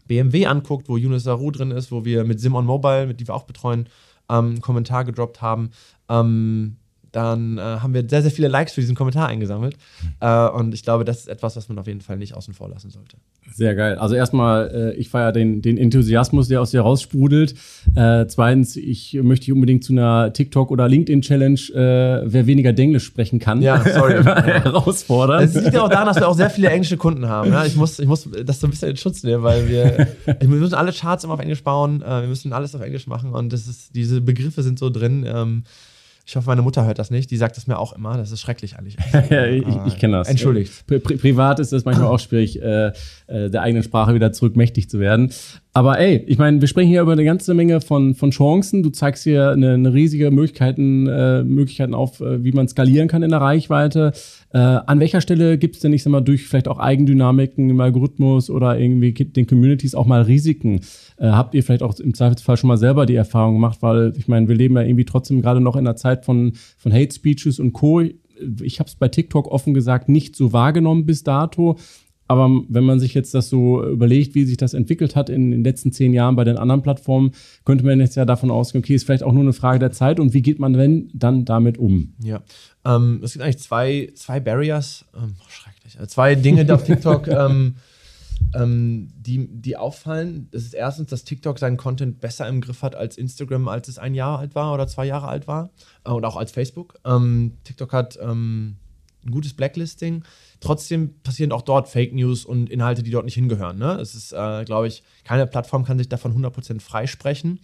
BMW 0.06 0.46
anguckt, 0.46 0.88
wo 0.88 0.96
Yunus 0.96 1.24
Saru 1.24 1.50
drin 1.50 1.70
ist, 1.70 1.92
wo 1.92 2.04
wir 2.04 2.24
mit 2.24 2.40
Simon 2.40 2.66
Mobile, 2.66 3.06
mit 3.06 3.20
die 3.20 3.28
wir 3.28 3.34
auch 3.34 3.44
betreuen, 3.44 3.88
ähm, 4.30 4.46
einen 4.46 4.60
Kommentar 4.60 5.04
gedroppt 5.04 5.42
haben. 5.42 5.70
Ähm, 6.08 6.76
dann 7.14 7.58
äh, 7.58 7.60
haben 7.60 7.94
wir 7.94 8.08
sehr, 8.08 8.22
sehr 8.22 8.30
viele 8.30 8.48
Likes 8.48 8.72
für 8.72 8.80
diesen 8.80 8.96
Kommentar 8.96 9.28
eingesammelt. 9.28 9.76
Äh, 10.20 10.48
und 10.48 10.74
ich 10.74 10.82
glaube, 10.82 11.04
das 11.04 11.20
ist 11.20 11.28
etwas, 11.28 11.56
was 11.56 11.68
man 11.68 11.78
auf 11.78 11.86
jeden 11.86 12.00
Fall 12.00 12.16
nicht 12.16 12.34
außen 12.34 12.54
vor 12.54 12.68
lassen 12.68 12.90
sollte. 12.90 13.16
Sehr 13.52 13.76
geil. 13.76 13.96
Also 13.96 14.16
erstmal, 14.16 14.94
äh, 14.94 14.94
ich 14.94 15.10
feiere 15.10 15.30
den, 15.30 15.62
den 15.62 15.78
Enthusiasmus, 15.78 16.48
der 16.48 16.60
aus 16.60 16.72
dir 16.72 16.80
raussprudelt. 16.80 17.54
Äh, 17.94 18.26
zweitens, 18.26 18.76
ich 18.76 19.14
möchte 19.22 19.46
dich 19.46 19.52
unbedingt 19.52 19.84
zu 19.84 19.92
einer 19.92 20.32
TikTok- 20.32 20.72
oder 20.72 20.88
LinkedIn-Challenge, 20.88 21.60
äh, 21.74 22.22
wer 22.24 22.46
weniger 22.46 22.72
Denglisch 22.72 23.04
sprechen 23.04 23.38
kann, 23.38 23.62
ja, 23.62 23.80
sorry. 23.80 24.14
herausfordern. 24.24 25.44
Es 25.44 25.54
liegt 25.54 25.74
ja 25.74 25.82
auch 25.82 25.88
daran, 25.88 26.06
dass 26.06 26.16
wir 26.16 26.26
auch 26.26 26.34
sehr 26.34 26.50
viele 26.50 26.68
englische 26.70 26.96
Kunden 26.96 27.28
haben. 27.28 27.52
Ja? 27.52 27.64
Ich, 27.64 27.76
muss, 27.76 28.00
ich 28.00 28.08
muss 28.08 28.28
das 28.44 28.58
so 28.58 28.66
ein 28.66 28.70
bisschen 28.70 28.90
in 28.90 28.96
Schutz 28.96 29.22
nehmen, 29.22 29.44
weil 29.44 29.68
wir, 29.68 30.08
wir 30.40 30.48
müssen 30.48 30.74
alle 30.74 30.92
Charts 30.92 31.22
immer 31.22 31.34
auf 31.34 31.40
Englisch 31.40 31.62
bauen, 31.62 32.02
äh, 32.02 32.22
wir 32.22 32.28
müssen 32.28 32.52
alles 32.52 32.74
auf 32.74 32.80
Englisch 32.80 33.06
machen 33.06 33.30
und 33.32 33.52
das 33.52 33.68
ist, 33.68 33.94
diese 33.94 34.20
Begriffe 34.20 34.64
sind 34.64 34.80
so 34.80 34.90
drin. 34.90 35.24
Ähm, 35.28 35.62
ich 36.26 36.36
hoffe, 36.36 36.48
meine 36.48 36.62
Mutter 36.62 36.86
hört 36.86 36.98
das 36.98 37.10
nicht. 37.10 37.30
Die 37.30 37.36
sagt 37.36 37.56
das 37.56 37.66
mir 37.66 37.78
auch 37.78 37.92
immer. 37.92 38.16
Das 38.16 38.30
ist 38.30 38.40
schrecklich 38.40 38.78
eigentlich. 38.78 38.96
ja, 39.30 39.46
ich, 39.46 39.64
ich 39.86 39.98
kenne 39.98 40.18
das. 40.18 40.28
Entschuldigt. 40.28 40.86
Pri 40.86 40.98
privat 40.98 41.60
ist 41.60 41.72
das 41.72 41.84
manchmal 41.84 42.06
auch 42.12 42.18
schwierig, 42.18 42.60
äh, 42.62 42.92
äh, 43.26 43.50
der 43.50 43.62
eigenen 43.62 43.82
Sprache 43.82 44.14
wieder 44.14 44.32
zurück 44.32 44.56
mächtig 44.56 44.88
zu 44.88 45.00
werden. 45.00 45.32
Aber 45.76 45.98
ey, 45.98 46.22
ich 46.28 46.38
meine, 46.38 46.60
wir 46.60 46.68
sprechen 46.68 46.88
hier 46.88 47.02
über 47.02 47.10
eine 47.10 47.24
ganze 47.24 47.52
Menge 47.52 47.80
von, 47.80 48.14
von 48.14 48.30
Chancen. 48.30 48.84
Du 48.84 48.90
zeigst 48.90 49.24
hier 49.24 49.50
eine, 49.50 49.72
eine 49.72 49.92
riesige 49.92 50.30
Möglichkeiten, 50.30 51.08
äh, 51.08 51.42
Möglichkeiten 51.42 51.94
auf, 51.94 52.20
äh, 52.20 52.44
wie 52.44 52.52
man 52.52 52.68
skalieren 52.68 53.08
kann 53.08 53.24
in 53.24 53.30
der 53.30 53.40
Reichweite. 53.40 54.12
Äh, 54.52 54.58
an 54.58 55.00
welcher 55.00 55.20
Stelle 55.20 55.58
gibt 55.58 55.74
es 55.74 55.80
denn, 55.80 55.92
ich 55.92 56.04
sag 56.04 56.12
mal, 56.12 56.20
durch 56.20 56.46
vielleicht 56.46 56.68
auch 56.68 56.78
Eigendynamiken 56.78 57.70
im 57.70 57.80
Algorithmus 57.80 58.50
oder 58.50 58.78
irgendwie 58.78 59.12
den 59.12 59.48
Communities 59.48 59.96
auch 59.96 60.06
mal 60.06 60.22
Risiken? 60.22 60.76
Äh, 61.16 61.26
habt 61.26 61.56
ihr 61.56 61.64
vielleicht 61.64 61.82
auch 61.82 61.98
im 61.98 62.14
Zweifelsfall 62.14 62.56
schon 62.56 62.68
mal 62.68 62.78
selber 62.78 63.04
die 63.04 63.16
Erfahrung 63.16 63.54
gemacht? 63.54 63.78
Weil 63.80 64.12
ich 64.16 64.28
meine, 64.28 64.46
wir 64.46 64.54
leben 64.54 64.76
ja 64.76 64.82
irgendwie 64.82 65.06
trotzdem 65.06 65.42
gerade 65.42 65.60
noch 65.60 65.74
in 65.74 65.88
einer 65.88 65.96
Zeit 65.96 66.24
von, 66.24 66.52
von 66.78 66.92
Hate 66.92 67.12
Speeches 67.12 67.58
und 67.58 67.72
Co 67.72 68.00
ich 68.62 68.80
habe 68.80 68.88
es 68.88 68.96
bei 68.96 69.08
TikTok 69.08 69.48
offen 69.48 69.74
gesagt 69.74 70.08
nicht 70.08 70.36
so 70.36 70.52
wahrgenommen 70.52 71.06
bis 71.06 71.22
dato. 71.22 71.76
Aber 72.26 72.48
wenn 72.68 72.84
man 72.84 73.00
sich 73.00 73.12
jetzt 73.14 73.34
das 73.34 73.48
so 73.48 73.84
überlegt, 73.84 74.34
wie 74.34 74.44
sich 74.44 74.56
das 74.56 74.74
entwickelt 74.74 75.14
hat 75.14 75.28
in 75.28 75.50
den 75.50 75.62
letzten 75.62 75.92
zehn 75.92 76.12
Jahren 76.12 76.36
bei 76.36 76.44
den 76.44 76.56
anderen 76.56 76.82
Plattformen, 76.82 77.32
könnte 77.64 77.84
man 77.84 78.00
jetzt 78.00 78.16
ja 78.16 78.24
davon 78.24 78.50
ausgehen, 78.50 78.82
okay, 78.82 78.94
ist 78.94 79.04
vielleicht 79.04 79.22
auch 79.22 79.32
nur 79.32 79.42
eine 79.42 79.52
Frage 79.52 79.78
der 79.78 79.90
Zeit 79.90 80.18
und 80.18 80.32
wie 80.32 80.42
geht 80.42 80.58
man 80.58 80.72
denn 80.72 81.10
dann 81.12 81.44
damit 81.44 81.76
um? 81.76 82.14
Ja, 82.22 82.42
ähm, 82.84 83.20
es 83.22 83.34
gibt 83.34 83.44
eigentlich 83.44 83.58
zwei, 83.58 84.10
zwei 84.14 84.40
Barriers, 84.40 85.04
ähm, 85.14 85.34
oh, 85.38 85.48
schrecklich, 85.48 86.00
äh, 86.00 86.06
zwei 86.06 86.34
Dinge 86.34 86.72
auf 86.72 86.84
TikTok, 86.84 87.28
ähm, 87.28 87.76
ähm, 88.54 89.12
die, 89.16 89.48
die 89.48 89.76
auffallen. 89.76 90.48
Das 90.50 90.62
ist 90.62 90.74
erstens, 90.74 91.08
dass 91.08 91.24
TikTok 91.24 91.58
seinen 91.58 91.76
Content 91.76 92.20
besser 92.20 92.48
im 92.48 92.60
Griff 92.60 92.82
hat 92.82 92.94
als 92.94 93.18
Instagram, 93.18 93.68
als 93.68 93.88
es 93.88 93.98
ein 93.98 94.14
Jahr 94.14 94.38
alt 94.38 94.54
war 94.54 94.72
oder 94.72 94.86
zwei 94.86 95.06
Jahre 95.06 95.28
alt 95.28 95.46
war 95.46 95.70
äh, 96.04 96.10
und 96.10 96.24
auch 96.24 96.36
als 96.36 96.52
Facebook. 96.52 96.98
Ähm, 97.04 97.58
TikTok 97.64 97.92
hat 97.92 98.18
ähm, 98.20 98.76
ein 99.26 99.30
gutes 99.30 99.54
Blacklisting 99.54 100.24
Trotzdem 100.64 101.20
passieren 101.22 101.52
auch 101.52 101.60
dort 101.60 101.88
Fake 101.88 102.14
News 102.14 102.46
und 102.46 102.70
Inhalte, 102.70 103.02
die 103.02 103.10
dort 103.10 103.26
nicht 103.26 103.34
hingehören. 103.34 103.76
Ne? 103.76 103.98
Es 104.00 104.14
ist, 104.14 104.32
äh, 104.32 104.64
glaube 104.64 104.88
ich, 104.88 105.02
keine 105.22 105.46
Plattform 105.46 105.84
kann 105.84 105.98
sich 105.98 106.08
davon 106.08 106.32
100% 106.34 106.80
freisprechen. 106.80 107.60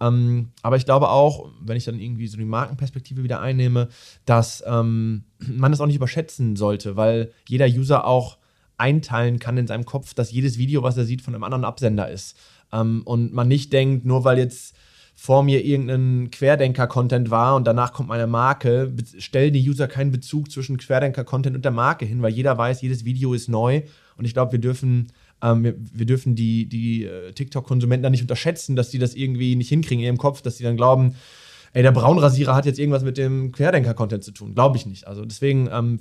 Ähm, 0.00 0.50
aber 0.62 0.76
ich 0.76 0.84
glaube 0.84 1.08
auch, 1.08 1.50
wenn 1.60 1.76
ich 1.76 1.86
dann 1.86 1.98
irgendwie 1.98 2.28
so 2.28 2.36
die 2.36 2.44
Markenperspektive 2.44 3.24
wieder 3.24 3.40
einnehme, 3.40 3.88
dass 4.26 4.62
ähm, 4.64 5.24
man 5.38 5.72
das 5.72 5.80
auch 5.80 5.86
nicht 5.86 5.96
überschätzen 5.96 6.54
sollte, 6.54 6.96
weil 6.96 7.32
jeder 7.48 7.66
User 7.66 8.06
auch 8.06 8.38
einteilen 8.78 9.40
kann 9.40 9.56
in 9.56 9.66
seinem 9.66 9.84
Kopf, 9.84 10.14
dass 10.14 10.30
jedes 10.30 10.56
Video, 10.56 10.84
was 10.84 10.96
er 10.96 11.04
sieht, 11.04 11.22
von 11.22 11.34
einem 11.34 11.42
anderen 11.42 11.64
Absender 11.64 12.08
ist. 12.08 12.36
Ähm, 12.72 13.02
und 13.06 13.32
man 13.32 13.48
nicht 13.48 13.72
denkt, 13.72 14.04
nur 14.04 14.22
weil 14.22 14.38
jetzt 14.38 14.76
vor 15.18 15.42
mir 15.42 15.64
irgendein 15.64 16.30
Querdenker-Content 16.30 17.30
war 17.30 17.56
und 17.56 17.66
danach 17.66 17.94
kommt 17.94 18.10
meine 18.10 18.26
Marke, 18.26 18.92
stellen 19.18 19.54
die 19.54 19.68
User 19.68 19.88
keinen 19.88 20.12
Bezug 20.12 20.52
zwischen 20.52 20.76
Querdenker-Content 20.76 21.56
und 21.56 21.64
der 21.64 21.72
Marke 21.72 22.04
hin, 22.04 22.20
weil 22.20 22.32
jeder 22.32 22.56
weiß, 22.56 22.82
jedes 22.82 23.06
Video 23.06 23.32
ist 23.32 23.48
neu. 23.48 23.82
Und 24.18 24.26
ich 24.26 24.34
glaube, 24.34 24.52
wir 24.52 24.58
dürfen, 24.58 25.08
ähm, 25.42 25.64
wir, 25.64 25.74
wir, 25.78 26.04
dürfen 26.04 26.36
die, 26.36 26.68
die 26.68 27.04
äh, 27.04 27.32
TikTok-Konsumenten 27.32 28.02
da 28.02 28.10
nicht 28.10 28.20
unterschätzen, 28.20 28.76
dass 28.76 28.90
die 28.90 28.98
das 28.98 29.14
irgendwie 29.14 29.56
nicht 29.56 29.70
hinkriegen 29.70 30.00
in 30.00 30.06
ihrem 30.06 30.18
Kopf, 30.18 30.42
dass 30.42 30.56
die 30.56 30.64
dann 30.64 30.76
glauben, 30.76 31.14
ey, 31.72 31.82
der 31.82 31.92
Braunrasierer 31.92 32.54
hat 32.54 32.66
jetzt 32.66 32.78
irgendwas 32.78 33.02
mit 33.02 33.16
dem 33.16 33.52
Querdenker-Content 33.52 34.22
zu 34.22 34.32
tun. 34.32 34.54
Glaube 34.54 34.76
ich 34.76 34.84
nicht. 34.84 35.06
Also 35.06 35.24
deswegen, 35.24 35.70
ähm, 35.72 35.98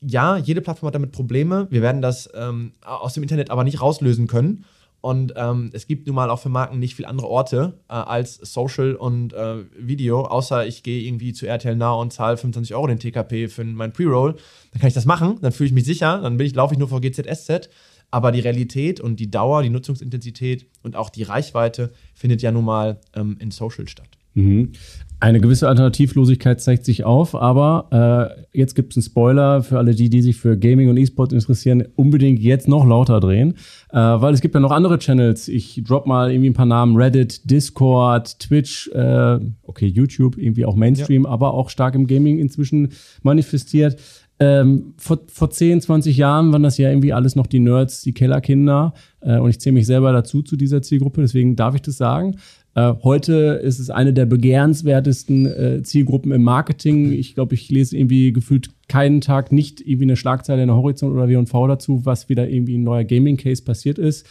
ja, 0.00 0.38
jede 0.38 0.62
Plattform 0.62 0.86
hat 0.86 0.94
damit 0.94 1.12
Probleme. 1.12 1.66
Wir 1.70 1.82
werden 1.82 2.00
das 2.00 2.30
ähm, 2.34 2.72
aus 2.82 3.12
dem 3.12 3.22
Internet 3.22 3.50
aber 3.50 3.64
nicht 3.64 3.82
rauslösen 3.82 4.26
können. 4.28 4.64
Und 5.04 5.34
ähm, 5.36 5.68
es 5.74 5.86
gibt 5.86 6.06
nun 6.06 6.16
mal 6.16 6.30
auch 6.30 6.38
für 6.38 6.48
Marken 6.48 6.78
nicht 6.78 6.94
viel 6.94 7.04
andere 7.04 7.28
Orte 7.28 7.74
äh, 7.90 7.92
als 7.92 8.36
Social 8.36 8.94
und 8.94 9.34
äh, 9.34 9.56
Video, 9.76 10.22
außer 10.22 10.66
ich 10.66 10.82
gehe 10.82 11.02
irgendwie 11.02 11.34
zu 11.34 11.46
RTL 11.46 11.76
Now 11.76 12.00
und 12.00 12.10
zahle 12.10 12.38
25 12.38 12.74
Euro 12.74 12.86
den 12.86 12.98
TKP 12.98 13.48
für 13.48 13.64
meinen 13.64 13.92
Pre-Roll. 13.92 14.32
Dann 14.72 14.80
kann 14.80 14.88
ich 14.88 14.94
das 14.94 15.04
machen, 15.04 15.40
dann 15.42 15.52
fühle 15.52 15.66
ich 15.66 15.74
mich 15.74 15.84
sicher, 15.84 16.20
dann 16.22 16.38
bin 16.38 16.46
ich, 16.46 16.54
laufe 16.54 16.72
ich 16.72 16.78
nur 16.78 16.88
vor 16.88 17.02
GZSZ. 17.02 17.68
Aber 18.10 18.32
die 18.32 18.40
Realität 18.40 18.98
und 18.98 19.20
die 19.20 19.30
Dauer, 19.30 19.62
die 19.62 19.68
Nutzungsintensität 19.68 20.64
und 20.82 20.96
auch 20.96 21.10
die 21.10 21.24
Reichweite 21.24 21.92
findet 22.14 22.40
ja 22.40 22.50
nun 22.50 22.64
mal 22.64 22.98
ähm, 23.14 23.36
in 23.40 23.50
Social 23.50 23.86
statt. 23.86 24.08
Mhm. 24.34 24.72
Eine 25.20 25.40
gewisse 25.40 25.68
Alternativlosigkeit 25.68 26.60
zeigt 26.60 26.84
sich 26.84 27.04
auf, 27.04 27.34
aber 27.34 28.36
äh, 28.52 28.58
jetzt 28.58 28.74
gibt 28.74 28.92
es 28.92 28.98
einen 28.98 29.04
Spoiler 29.04 29.62
für 29.62 29.78
alle 29.78 29.94
die, 29.94 30.10
die 30.10 30.20
sich 30.20 30.36
für 30.36 30.58
Gaming 30.58 30.90
und 30.90 30.98
E-Sport 30.98 31.32
interessieren, 31.32 31.84
unbedingt 31.96 32.40
jetzt 32.40 32.68
noch 32.68 32.84
lauter 32.84 33.20
drehen, 33.20 33.54
äh, 33.90 33.96
weil 33.96 34.34
es 34.34 34.42
gibt 34.42 34.54
ja 34.54 34.60
noch 34.60 34.72
andere 34.72 34.98
Channels. 34.98 35.48
Ich 35.48 35.82
drop 35.82 36.06
mal 36.06 36.30
irgendwie 36.30 36.50
ein 36.50 36.54
paar 36.54 36.66
Namen: 36.66 36.96
Reddit, 36.96 37.50
Discord, 37.50 38.38
Twitch, 38.38 38.88
äh, 38.88 39.38
okay, 39.62 39.86
YouTube, 39.86 40.36
irgendwie 40.36 40.66
auch 40.66 40.76
Mainstream, 40.76 41.24
ja. 41.24 41.30
aber 41.30 41.54
auch 41.54 41.70
stark 41.70 41.94
im 41.94 42.06
Gaming 42.06 42.38
inzwischen 42.38 42.90
manifestiert. 43.22 43.96
Ähm, 44.40 44.94
vor, 44.98 45.20
vor 45.28 45.50
10, 45.50 45.80
20 45.80 46.16
Jahren 46.16 46.52
waren 46.52 46.64
das 46.64 46.76
ja 46.76 46.88
irgendwie 46.90 47.12
alles 47.12 47.36
noch 47.36 47.46
die 47.46 47.60
Nerds, 47.60 48.02
die 48.02 48.12
Kellerkinder. 48.12 48.92
Äh, 49.20 49.38
und 49.38 49.48
ich 49.48 49.60
zähle 49.60 49.74
mich 49.74 49.86
selber 49.86 50.12
dazu 50.12 50.42
zu 50.42 50.56
dieser 50.56 50.82
Zielgruppe, 50.82 51.20
deswegen 51.20 51.56
darf 51.56 51.76
ich 51.76 51.82
das 51.82 51.96
sagen. 51.96 52.36
Äh, 52.74 52.94
heute 53.02 53.60
ist 53.62 53.78
es 53.78 53.90
eine 53.90 54.12
der 54.12 54.26
begehrenswertesten 54.26 55.46
äh, 55.46 55.82
Zielgruppen 55.82 56.32
im 56.32 56.42
Marketing. 56.42 57.12
Ich 57.12 57.34
glaube, 57.34 57.54
ich 57.54 57.70
lese 57.70 57.96
irgendwie 57.96 58.32
gefühlt 58.32 58.70
keinen 58.88 59.20
Tag 59.20 59.52
nicht 59.52 59.80
irgendwie 59.80 60.04
eine 60.04 60.16
Schlagzeile 60.16 60.62
in 60.62 60.68
der 60.68 60.76
Horizont 60.76 61.14
oder 61.14 61.28
W&V 61.28 61.66
dazu, 61.68 62.04
was 62.04 62.28
wieder 62.28 62.48
irgendwie 62.48 62.76
ein 62.76 62.82
neuer 62.82 63.04
Gaming-Case 63.04 63.62
passiert 63.62 63.98
ist. 63.98 64.26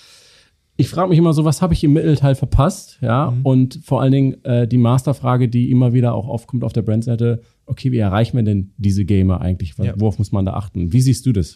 Ich 0.75 0.89
frage 0.89 1.09
mich 1.09 1.19
immer 1.19 1.33
so, 1.33 1.45
was 1.45 1.61
habe 1.61 1.73
ich 1.75 1.83
im 1.83 1.93
Mittelteil 1.93 2.33
verpasst? 2.33 2.97
Ja, 3.01 3.31
mhm. 3.31 3.41
und 3.43 3.79
vor 3.83 4.01
allen 4.01 4.11
Dingen 4.11 4.43
äh, 4.43 4.67
die 4.67 4.77
Masterfrage, 4.77 5.47
die 5.47 5.69
immer 5.69 5.93
wieder 5.93 6.15
auch 6.15 6.27
aufkommt 6.27 6.63
auf 6.63 6.73
der 6.73 6.81
Brandseite. 6.81 7.41
Okay, 7.67 7.91
wie 7.91 7.99
erreichen 7.99 8.35
wir 8.35 8.43
denn 8.43 8.71
diese 8.77 9.05
Gamer 9.05 9.39
eigentlich? 9.39 9.75
Ja. 9.77 9.93
Worauf 9.97 10.17
muss 10.17 10.31
man 10.31 10.45
da 10.45 10.53
achten? 10.53 10.91
Wie 10.91 11.01
siehst 11.01 11.25
du 11.27 11.31
das? 11.31 11.55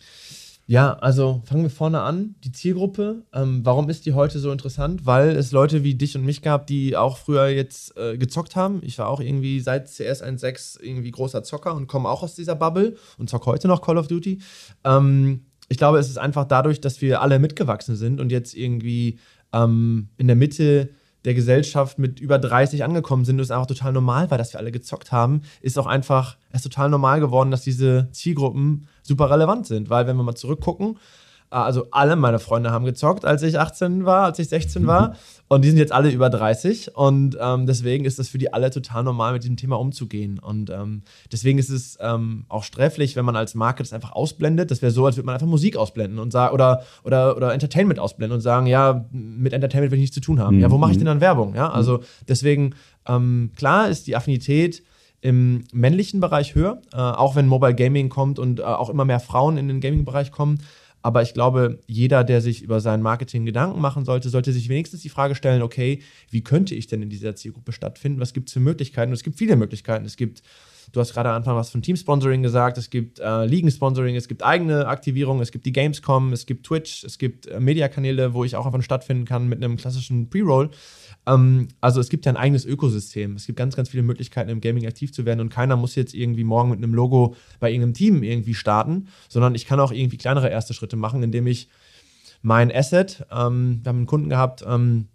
Ja, 0.70 0.96
also 0.96 1.42
fangen 1.46 1.64
wir 1.64 1.70
vorne 1.70 2.02
an. 2.02 2.36
Die 2.44 2.52
Zielgruppe, 2.52 3.24
ähm, 3.34 3.62
warum 3.64 3.90
ist 3.90 4.06
die 4.06 4.12
heute 4.12 4.38
so 4.38 4.52
interessant? 4.52 5.06
Weil 5.06 5.30
es 5.30 5.54
Leute 5.54 5.86
wie 5.86 5.96
dich 5.96 6.18
und 6.18 6.26
mich 6.26 6.42
gab, 6.42 6.68
die 6.68 6.98
auch 6.98 7.18
früher 7.18 7.48
jetzt 7.48 7.96
äh, 7.98 8.18
gezockt 8.18 8.58
haben. 8.58 8.82
Ich 8.84 9.00
war 9.00 9.08
auch 9.08 9.22
irgendwie 9.22 9.62
seit 9.62 9.88
CS 9.88 10.22
1.6 10.22 10.82
irgendwie 10.82 11.12
großer 11.12 11.42
Zocker 11.44 11.74
und 11.74 11.88
komme 11.88 12.10
auch 12.10 12.22
aus 12.22 12.36
dieser 12.36 12.56
Bubble 12.56 12.98
und 13.18 13.30
zocke 13.30 13.46
heute 13.46 13.70
noch 13.70 13.82
Call 13.82 13.98
of 13.98 14.10
Duty. 14.10 14.40
Ähm, 14.84 15.46
ich 15.70 15.78
glaube, 15.78 16.00
es 16.00 16.10
ist 16.10 16.18
einfach 16.18 16.44
dadurch, 16.44 16.82
dass 16.82 17.00
wir 17.00 17.22
alle 17.22 17.40
mitgewachsen 17.40 17.96
sind 17.96 18.20
und 18.20 18.30
jetzt 18.30 18.54
irgendwie 18.54 19.20
ähm, 19.54 20.10
in 20.18 20.28
der 20.28 20.36
Mitte 20.36 20.90
der 21.26 21.34
Gesellschaft 21.34 22.00
mit 22.00 22.20
über 22.20 22.40
30 22.40 22.84
angekommen 22.84 23.26
sind 23.26 23.36
und 23.36 23.42
es 23.42 23.52
einfach 23.52 23.68
total 23.68 23.92
normal 23.92 24.32
war, 24.32 24.38
dass 24.38 24.54
wir 24.54 24.60
alle 24.60 24.72
gezockt 24.72 25.12
haben, 25.12 25.42
ist 25.62 25.78
auch 25.78 25.88
einfach 25.88 26.38
es 26.52 26.62
total 26.62 26.90
normal 26.90 27.20
geworden, 27.20 27.52
dass 27.52 27.62
diese 27.62 28.10
Zielgruppen 28.12 28.88
super 29.04 29.30
relevant 29.30 29.68
sind. 29.68 29.90
Weil 29.90 30.08
wenn 30.08 30.18
wir 30.18 30.24
mal 30.24 30.36
zurückgucken, 30.36 30.98
also 31.50 31.88
alle 31.92 32.16
meine 32.16 32.40
Freunde 32.40 32.72
haben 32.72 32.84
gezockt, 32.84 33.24
als 33.24 33.42
ich 33.42 33.58
18 33.58 34.06
war, 34.06 34.26
als 34.26 34.40
ich 34.40 34.50
16 34.50 34.86
war. 34.86 35.10
Mhm. 35.10 35.14
Und 35.48 35.64
die 35.64 35.70
sind 35.70 35.78
jetzt 35.78 35.94
alle 35.94 36.10
über 36.10 36.30
30. 36.30 36.96
Und 36.96 37.38
ähm, 37.40 37.66
deswegen 37.66 38.04
ist 38.04 38.20
das 38.20 38.28
für 38.28 38.38
die 38.38 38.54
alle 38.54 38.70
total 38.70 39.04
normal, 39.04 39.34
mit 39.34 39.44
diesem 39.44 39.56
Thema 39.56 39.80
umzugehen. 39.80 40.40
Und 40.40 40.70
ähm, 40.70 41.04
deswegen 41.32 41.58
ist 41.58 41.70
es 41.70 41.98
ähm, 42.02 42.46
auch 42.50 42.64
sträflich, 42.64 43.16
wenn 43.16 43.24
man 43.24 43.38
als 43.38 43.56
Marke 43.56 43.82
das 43.82 43.94
einfach 43.94 44.12
ausblendet. 44.12 44.72
Das 44.72 44.82
wäre 44.82 44.92
so, 44.92 45.06
als 45.06 45.16
würde 45.16 45.26
man 45.26 45.36
einfach 45.36 45.48
Musik 45.48 45.78
ausblenden 45.78 46.20
und 46.20 46.32
sagen, 46.32 46.54
oder, 46.54 46.84
oder, 47.04 47.38
oder 47.38 47.54
Entertainment 47.54 48.00
ausblenden 48.00 48.36
und 48.36 48.42
sagen, 48.42 48.68
ja, 48.68 49.06
mit 49.12 49.54
Entertainment 49.54 49.92
will 49.92 50.00
ich 50.00 50.04
nichts 50.04 50.16
zu 50.16 50.22
tun 50.22 50.40
haben. 50.40 50.58
Mhm. 50.58 50.64
Ja, 50.64 50.72
wo 50.72 50.78
mache 50.78 50.92
ich 50.92 50.98
denn 50.98 51.06
dann 51.06 51.22
Werbung? 51.22 51.56
Ja, 51.56 51.70
also 51.70 52.02
deswegen, 52.28 52.76
ähm, 53.08 53.52
klar 53.56 53.88
ist 53.88 54.08
die 54.08 54.18
Affinität 54.18 54.84
im 55.22 55.64
männlichen 55.74 56.20
Bereich 56.20 56.56
höher, 56.56 56.82
äh, 56.94 56.98
auch 56.98 57.36
wenn 57.36 57.48
Mobile 57.48 57.74
Gaming 57.74 58.10
kommt 58.10 58.38
und 58.38 58.60
äh, 58.60 58.64
auch 58.64 58.90
immer 58.90 59.06
mehr 59.06 59.20
Frauen 59.20 59.58
in 59.58 59.68
den 59.68 59.80
Gaming-Bereich 59.80 60.32
kommen. 60.32 60.60
Aber 61.02 61.22
ich 61.22 61.34
glaube, 61.34 61.80
jeder, 61.88 62.24
der 62.24 62.42
sich 62.42 62.62
über 62.62 62.80
sein 62.80 63.02
Marketing 63.02 63.46
Gedanken 63.46 63.80
machen 63.80 64.04
sollte, 64.04 64.30
sollte 64.30 64.52
sich 64.52 64.68
wenigstens 64.68 65.02
die 65.02 65.10
Frage 65.10 65.36
stellen, 65.36 65.62
okay, 65.62 66.02
wie 66.30 66.44
könnte 66.44 66.76
ich 66.76 66.88
denn 66.88 67.02
in 67.02 67.10
dieser 67.10 67.36
Zielgruppe 67.36 67.72
stattfinden? 67.72 68.20
Was 68.20 68.34
gibt 68.34 68.50
es 68.50 68.54
für 68.54 68.60
Möglichkeiten? 68.60 69.12
Und 69.12 69.16
es 69.16 69.24
gibt 69.24 69.38
viele 69.38 69.56
Möglichkeiten. 69.56 70.06
Es 70.06 70.18
gibt, 70.18 70.42
du 70.91 71.00
hast 71.00 71.13
gerade 71.13 71.30
am 71.30 71.36
Anfang 71.36 71.56
was 71.56 71.69
von 71.69 71.82
Team-Sponsoring 71.82 72.43
gesagt, 72.43 72.78
es 72.78 72.89
gibt 72.89 73.19
äh, 73.19 73.45
Ligen-Sponsoring, 73.45 74.15
es 74.15 74.28
gibt 74.28 74.43
eigene 74.43 74.88
Aktivierungen, 74.88 75.41
es 75.41 75.52
gibt 75.52 75.65
die 75.65 75.73
Gamescom, 75.73 76.34
es 76.34 76.45
gibt 76.45 76.65
Twitch, 76.65 77.04
es 77.04 77.17
gibt 77.17 77.47
äh, 77.47 77.60
Mediakanäle, 77.60 78.34
wo 78.34 78.43
ich 78.43 78.56
auch 78.56 78.65
einfach 78.65 78.82
stattfinden 78.82 79.26
kann 79.26 79.47
mit 79.47 79.63
einem 79.63 79.78
klassischen 79.78 80.30
Pre-Roll. 80.30 80.69
Ähm, 81.26 81.67
also 81.82 82.00
es 82.00 82.10
gibt 82.10 82.26
ja 82.26 82.32
ein 82.32 82.38
eigenes 82.38 82.65
Ökosystem. 82.65 83.36
Es 83.36 83.45
gibt 83.45 83.58
ganz, 83.58 83.76
ganz 83.76 83.89
viele 83.89 84.04
Möglichkeiten, 84.04 84.50
im 84.50 84.62
Gaming 84.62 84.88
aktiv 84.88 85.12
zu 85.12 85.26
werden 85.26 85.41
und 85.41 85.50
keiner 85.50 85.76
muss 85.76 85.95
jetzt 85.95 86.13
irgendwie 86.13 86.43
morgen 86.43 86.69
mit 86.69 86.78
einem 86.78 86.93
Logo 86.93 87.36
bei 87.60 87.69
irgendeinem 87.69 87.93
Team 87.93 88.23
irgendwie 88.23 88.54
starten, 88.54 89.08
sondern 89.28 89.56
ich 89.56 89.65
kann 89.65 89.80
auch 89.80 89.91
irgendwie 89.91 90.17
kleinere 90.17 90.50
erste 90.50 90.73
Schritte 90.73 90.95
machen, 90.95 91.23
indem 91.23 91.47
ich 91.47 91.69
mein 92.41 92.71
Asset, 92.71 93.26
ähm, 93.32 93.80
wir 93.84 93.89
haben 93.89 93.97
einen 93.97 94.06
Kunden 94.06 94.30
gehabt, 94.30 94.63
ähm, 94.67 95.08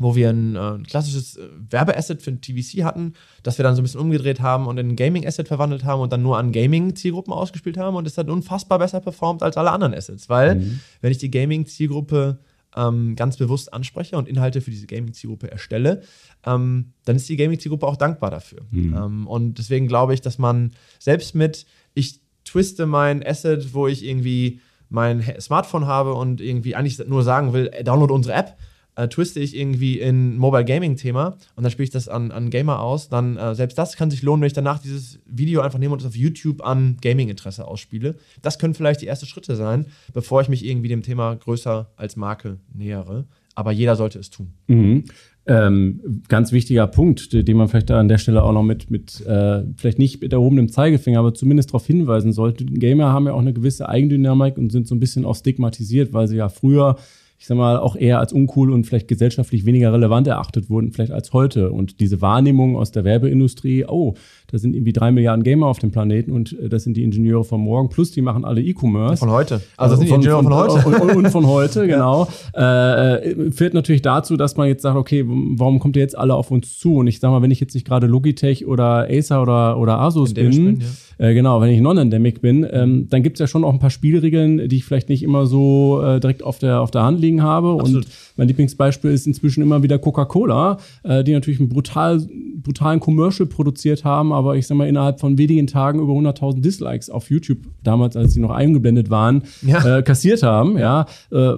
wo 0.00 0.16
wir 0.16 0.30
ein, 0.30 0.56
äh, 0.56 0.78
klassisches 0.88 1.36
äh, 1.36 1.46
Werbeasset 1.68 2.22
für 2.22 2.30
ein 2.30 2.40
TVC 2.40 2.82
hatten, 2.82 3.12
das 3.42 3.58
wir 3.58 3.62
dann 3.62 3.76
so 3.76 3.82
ein 3.82 3.84
bisschen 3.84 4.00
umgedreht 4.00 4.40
haben 4.40 4.66
und 4.66 4.78
in 4.78 4.88
ein 4.88 4.96
Gaming-Asset 4.96 5.46
verwandelt 5.46 5.84
haben 5.84 6.00
und 6.00 6.12
dann 6.12 6.22
nur 6.22 6.38
an 6.38 6.52
Gaming-Zielgruppen 6.52 7.32
ausgespielt 7.32 7.76
haben 7.76 7.94
und 7.96 8.06
es 8.06 8.18
hat 8.18 8.28
unfassbar 8.28 8.78
besser 8.78 9.00
performt 9.00 9.42
als 9.42 9.56
alle 9.56 9.70
anderen 9.70 9.94
Assets, 9.94 10.28
weil 10.28 10.56
mhm. 10.56 10.80
wenn 11.02 11.12
ich 11.12 11.18
die 11.18 11.30
Gaming-Zielgruppe 11.30 12.38
ähm, 12.74 13.14
ganz 13.14 13.36
bewusst 13.36 13.72
anspreche 13.74 14.16
und 14.16 14.26
Inhalte 14.26 14.62
für 14.62 14.70
diese 14.70 14.86
Gaming-Zielgruppe 14.86 15.50
erstelle, 15.50 16.02
ähm, 16.46 16.94
dann 17.04 17.16
ist 17.16 17.28
die 17.28 17.36
Gaming-Zielgruppe 17.36 17.86
auch 17.86 17.96
dankbar 17.96 18.30
dafür. 18.30 18.60
Mhm. 18.70 18.96
Ähm, 18.96 19.26
und 19.26 19.58
deswegen 19.58 19.86
glaube 19.86 20.14
ich, 20.14 20.22
dass 20.22 20.38
man 20.38 20.72
selbst 20.98 21.34
mit, 21.34 21.66
ich 21.92 22.20
twiste 22.44 22.86
mein 22.86 23.24
Asset, 23.24 23.74
wo 23.74 23.86
ich 23.86 24.04
irgendwie 24.04 24.60
mein 24.88 25.22
Smartphone 25.40 25.86
habe 25.86 26.14
und 26.14 26.40
irgendwie 26.40 26.74
eigentlich 26.74 26.98
nur 27.06 27.22
sagen 27.22 27.52
will, 27.52 27.70
download 27.84 28.12
unsere 28.12 28.34
App, 28.34 28.56
äh, 29.00 29.08
twiste 29.08 29.40
ich 29.40 29.56
irgendwie 29.56 29.98
in 29.98 30.36
Mobile 30.36 30.64
Gaming 30.64 30.96
Thema 30.96 31.36
und 31.56 31.62
dann 31.62 31.70
spiele 31.70 31.84
ich 31.84 31.90
das 31.90 32.08
an, 32.08 32.30
an 32.30 32.50
Gamer 32.50 32.80
aus, 32.80 33.08
dann 33.08 33.36
äh, 33.36 33.54
selbst 33.54 33.78
das 33.78 33.96
kann 33.96 34.10
sich 34.10 34.22
lohnen, 34.22 34.42
wenn 34.42 34.48
ich 34.48 34.52
danach 34.52 34.78
dieses 34.78 35.20
Video 35.26 35.62
einfach 35.62 35.78
nehme 35.78 35.92
und 35.92 36.00
es 36.00 36.06
auf 36.06 36.16
YouTube 36.16 36.64
an 36.64 36.96
Gaming-Interesse 37.00 37.66
ausspiele. 37.66 38.16
Das 38.42 38.58
können 38.58 38.74
vielleicht 38.74 39.00
die 39.00 39.06
ersten 39.06 39.26
Schritte 39.26 39.56
sein, 39.56 39.86
bevor 40.12 40.42
ich 40.42 40.48
mich 40.48 40.64
irgendwie 40.64 40.88
dem 40.88 41.02
Thema 41.02 41.34
größer 41.34 41.90
als 41.96 42.16
Marke 42.16 42.58
nähere. 42.74 43.26
Aber 43.54 43.72
jeder 43.72 43.96
sollte 43.96 44.18
es 44.18 44.30
tun. 44.30 44.52
Mhm. 44.68 45.04
Ähm, 45.46 46.22
ganz 46.28 46.52
wichtiger 46.52 46.86
Punkt, 46.86 47.32
den 47.32 47.56
man 47.56 47.68
vielleicht 47.68 47.90
an 47.90 48.08
der 48.08 48.18
Stelle 48.18 48.42
auch 48.42 48.52
noch 48.52 48.62
mit, 48.62 48.90
mit 48.90 49.24
äh, 49.26 49.64
vielleicht 49.76 49.98
nicht 49.98 50.22
mit 50.22 50.32
erhobenem 50.32 50.68
Zeigefinger, 50.68 51.18
aber 51.18 51.34
zumindest 51.34 51.70
darauf 51.70 51.86
hinweisen 51.86 52.32
sollte. 52.32 52.64
Gamer 52.64 53.12
haben 53.12 53.26
ja 53.26 53.32
auch 53.32 53.40
eine 53.40 53.52
gewisse 53.52 53.88
Eigendynamik 53.88 54.58
und 54.58 54.70
sind 54.70 54.86
so 54.86 54.94
ein 54.94 55.00
bisschen 55.00 55.24
auch 55.24 55.34
stigmatisiert, 55.34 56.12
weil 56.12 56.28
sie 56.28 56.36
ja 56.36 56.48
früher 56.48 56.96
ich 57.40 57.46
sag 57.46 57.56
mal, 57.56 57.78
auch 57.78 57.96
eher 57.96 58.18
als 58.18 58.34
uncool 58.34 58.70
und 58.70 58.84
vielleicht 58.84 59.08
gesellschaftlich 59.08 59.64
weniger 59.64 59.94
relevant 59.94 60.26
erachtet 60.26 60.68
wurden, 60.68 60.92
vielleicht 60.92 61.10
als 61.10 61.32
heute. 61.32 61.72
Und 61.72 61.98
diese 61.98 62.20
Wahrnehmung 62.20 62.76
aus 62.76 62.92
der 62.92 63.04
Werbeindustrie, 63.04 63.86
oh, 63.88 64.14
da 64.50 64.58
sind 64.58 64.74
irgendwie 64.74 64.92
drei 64.92 65.10
Milliarden 65.10 65.42
Gamer 65.42 65.66
auf 65.66 65.78
dem 65.78 65.90
Planeten 65.90 66.32
und 66.32 66.58
äh, 66.58 66.68
das 66.68 66.84
sind 66.84 66.96
die 66.96 67.04
Ingenieure 67.04 67.44
von 67.44 67.60
morgen, 67.60 67.88
plus 67.88 68.10
die 68.10 68.22
machen 68.22 68.44
alle 68.44 68.62
E-Commerce. 68.62 69.18
Von 69.18 69.30
heute. 69.30 69.54
Also, 69.76 69.94
also 69.94 69.96
sind 69.96 70.08
die 70.08 70.14
Ingenieure 70.14 70.42
von, 70.42 70.54
heute. 70.54 70.70
Und, 71.00 71.16
und, 71.16 71.30
von 71.30 71.46
heute, 71.46 71.86
genau. 71.86 72.28
Ja. 72.54 73.14
Äh, 73.16 73.50
führt 73.52 73.74
natürlich 73.74 74.02
dazu, 74.02 74.36
dass 74.36 74.56
man 74.56 74.68
jetzt 74.68 74.82
sagt, 74.82 74.96
okay, 74.96 75.24
warum 75.26 75.78
kommt 75.78 75.96
ihr 75.96 76.02
jetzt 76.02 76.16
alle 76.16 76.34
auf 76.34 76.50
uns 76.50 76.78
zu? 76.78 76.96
Und 76.96 77.06
ich 77.06 77.20
sag 77.20 77.30
mal, 77.30 77.42
wenn 77.42 77.50
ich 77.50 77.60
jetzt 77.60 77.74
nicht 77.74 77.86
gerade 77.86 78.06
Logitech 78.06 78.66
oder 78.66 79.06
Acer 79.10 79.42
oder, 79.42 79.78
oder 79.78 80.00
Asus 80.00 80.34
bin, 80.34 80.50
bin 80.50 80.80
ja 80.80 80.86
Äh, 81.20 81.34
genau, 81.34 81.60
wenn 81.60 81.68
ich 81.68 81.82
non-endemic 81.82 82.40
bin, 82.40 82.66
ähm, 82.70 83.06
dann 83.10 83.22
gibt 83.22 83.36
es 83.36 83.40
ja 83.40 83.46
schon 83.46 83.62
auch 83.62 83.72
ein 83.72 83.78
paar 83.78 83.90
Spielregeln, 83.90 84.68
die 84.70 84.76
ich 84.76 84.86
vielleicht 84.86 85.10
nicht 85.10 85.22
immer 85.22 85.44
so 85.44 86.02
äh, 86.02 86.18
direkt 86.18 86.42
auf 86.42 86.58
der, 86.58 86.80
auf 86.80 86.90
der 86.90 87.02
Hand 87.02 87.20
liegen 87.20 87.42
habe. 87.42 87.76
Absolut. 87.78 88.06
Und 88.06 88.12
mein 88.36 88.48
Lieblingsbeispiel 88.48 89.10
ist 89.10 89.26
inzwischen 89.26 89.62
immer 89.62 89.82
wieder 89.82 89.98
Coca-Cola, 89.98 90.78
äh, 91.02 91.22
die 91.22 91.32
natürlich 91.32 91.60
einen 91.60 91.68
brutal, 91.68 92.26
brutalen 92.62 93.00
Commercial 93.00 93.46
produziert 93.46 94.02
haben, 94.02 94.32
aber 94.40 94.56
ich 94.56 94.66
sag 94.66 94.76
mal, 94.76 94.88
innerhalb 94.88 95.20
von 95.20 95.36
wenigen 95.36 95.66
Tagen 95.66 96.00
über 96.00 96.14
100.000 96.14 96.62
Dislikes 96.62 97.10
auf 97.10 97.30
YouTube, 97.30 97.58
damals, 97.82 98.16
als 98.16 98.32
sie 98.32 98.40
noch 98.40 98.50
eingeblendet 98.50 99.10
waren, 99.10 99.42
ja. 99.60 99.98
äh, 99.98 100.02
kassiert 100.02 100.42
haben. 100.42 100.78
Ja. 100.78 101.06
Äh, 101.30 101.52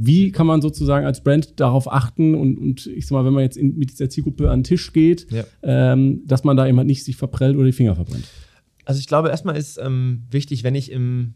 wie 0.00 0.32
kann 0.32 0.46
man 0.46 0.60
sozusagen 0.60 1.06
als 1.06 1.22
Brand 1.22 1.60
darauf 1.60 1.90
achten 1.90 2.34
und, 2.34 2.58
und 2.58 2.86
ich 2.86 3.06
sag 3.06 3.12
mal, 3.12 3.24
wenn 3.24 3.32
man 3.32 3.44
jetzt 3.44 3.56
in, 3.56 3.78
mit 3.78 3.90
dieser 3.90 4.10
Zielgruppe 4.10 4.50
an 4.50 4.60
den 4.60 4.64
Tisch 4.64 4.92
geht, 4.92 5.30
ja. 5.30 5.44
ähm, 5.62 6.22
dass 6.26 6.42
man 6.42 6.56
da 6.56 6.66
jemand 6.66 6.88
nicht 6.88 7.04
sich 7.04 7.16
verprellt 7.16 7.56
oder 7.56 7.66
die 7.66 7.72
Finger 7.72 7.94
verbrennt? 7.94 8.26
Also 8.84 8.98
ich 8.98 9.06
glaube, 9.06 9.28
erstmal 9.28 9.56
ist 9.56 9.78
ähm, 9.78 10.24
wichtig, 10.30 10.64
wenn 10.64 10.74
ich 10.74 10.90
im 10.90 11.34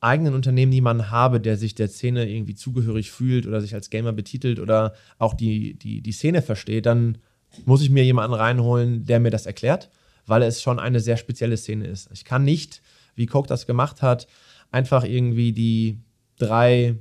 eigenen 0.00 0.34
Unternehmen 0.34 0.72
jemanden 0.72 1.10
habe, 1.10 1.40
der 1.40 1.56
sich 1.56 1.74
der 1.74 1.88
Szene 1.88 2.30
irgendwie 2.30 2.54
zugehörig 2.54 3.10
fühlt 3.10 3.46
oder 3.46 3.60
sich 3.60 3.74
als 3.74 3.90
Gamer 3.90 4.12
betitelt 4.12 4.60
oder 4.60 4.94
auch 5.18 5.34
die, 5.34 5.74
die, 5.74 6.02
die 6.02 6.12
Szene 6.12 6.42
versteht, 6.42 6.86
dann 6.86 7.18
muss 7.64 7.82
ich 7.82 7.90
mir 7.90 8.04
jemanden 8.04 8.34
reinholen, 8.34 9.04
der 9.04 9.20
mir 9.20 9.30
das 9.30 9.46
erklärt, 9.46 9.90
weil 10.26 10.42
es 10.42 10.62
schon 10.62 10.78
eine 10.78 11.00
sehr 11.00 11.16
spezielle 11.16 11.56
Szene 11.56 11.86
ist. 11.86 12.10
Ich 12.12 12.24
kann 12.24 12.44
nicht, 12.44 12.82
wie 13.14 13.26
Coke 13.26 13.48
das 13.48 13.66
gemacht 13.66 14.02
hat, 14.02 14.26
einfach 14.70 15.04
irgendwie 15.04 15.52
die 15.52 15.98
drei 16.38 16.96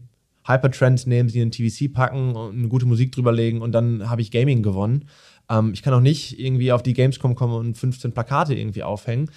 Hypertrends 0.45 1.05
nehmen, 1.05 1.29
sie 1.29 1.39
in 1.39 1.49
den 1.49 1.51
TVC 1.51 1.91
packen 1.91 2.35
und 2.35 2.57
eine 2.57 2.67
gute 2.67 2.85
Musik 2.85 3.11
drüberlegen 3.11 3.61
und 3.61 3.71
dann 3.71 4.09
habe 4.09 4.21
ich 4.21 4.31
Gaming 4.31 4.61
gewonnen. 4.61 5.05
Ähm, 5.49 5.71
ich 5.73 5.81
kann 5.81 5.93
auch 5.93 6.01
nicht 6.01 6.39
irgendwie 6.39 6.71
auf 6.71 6.83
die 6.83 6.93
Gamescom 6.93 7.35
kommen 7.35 7.53
und 7.53 7.77
15 7.77 8.11
Plakate 8.11 8.53
irgendwie 8.53 8.83
aufhängen. 8.83 9.29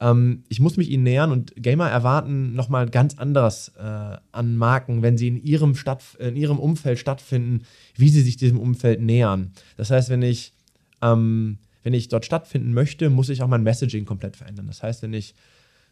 Ähm, 0.00 0.44
ich 0.48 0.60
muss 0.60 0.76
mich 0.76 0.90
ihnen 0.90 1.04
nähern 1.04 1.32
und 1.32 1.54
Gamer 1.56 1.88
erwarten 1.90 2.54
nochmal 2.54 2.88
ganz 2.88 3.18
anderes 3.18 3.72
äh, 3.78 4.16
an 4.32 4.56
Marken, 4.56 5.02
wenn 5.02 5.16
sie 5.16 5.28
in 5.28 5.42
ihrem, 5.42 5.74
Stadt, 5.74 6.02
in 6.18 6.36
ihrem 6.36 6.58
Umfeld 6.58 6.98
stattfinden, 6.98 7.62
wie 7.96 8.08
sie 8.08 8.22
sich 8.22 8.36
diesem 8.36 8.58
Umfeld 8.58 9.00
nähern. 9.00 9.52
Das 9.76 9.90
heißt, 9.90 10.10
wenn 10.10 10.22
ich, 10.22 10.54
ähm, 11.00 11.58
wenn 11.82 11.94
ich 11.94 12.08
dort 12.08 12.24
stattfinden 12.24 12.72
möchte, 12.72 13.10
muss 13.10 13.28
ich 13.28 13.42
auch 13.42 13.48
mein 13.48 13.62
Messaging 13.62 14.04
komplett 14.04 14.36
verändern. 14.36 14.66
Das 14.66 14.82
heißt, 14.82 15.02
wenn 15.02 15.12
ich 15.12 15.34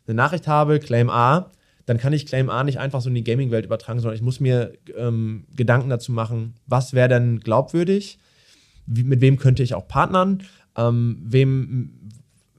eine 0.07 0.15
Nachricht 0.15 0.47
habe, 0.47 0.79
Claim 0.79 1.11
A, 1.11 1.51
dann 1.87 1.99
kann 1.99 2.13
ich 2.13 2.27
Claim 2.27 2.51
A 2.51 2.63
nicht 2.63 2.79
einfach 2.79 3.01
so 3.01 3.09
in 3.09 3.15
die 3.15 3.25
Gaming-Welt 3.25 3.65
übertragen, 3.65 4.01
sondern 4.01 4.15
ich 4.15 4.23
muss 4.23 4.39
mir 4.39 4.73
ähm, 4.97 5.45
Gedanken 5.57 5.89
dazu 5.89 6.13
machen, 6.13 6.55
was 6.67 6.93
wäre 6.93 7.09
denn 7.09 7.41
glaubwürdig, 7.41 8.19
Wie, 8.87 9.05
mit 9.05 9.21
wem 9.21 9.37
könnte 9.39 9.63
ich 9.63 9.75
auch 9.75 9.89
partnern, 9.89 10.43
ähm, 10.77 11.19
wem, 11.25 11.91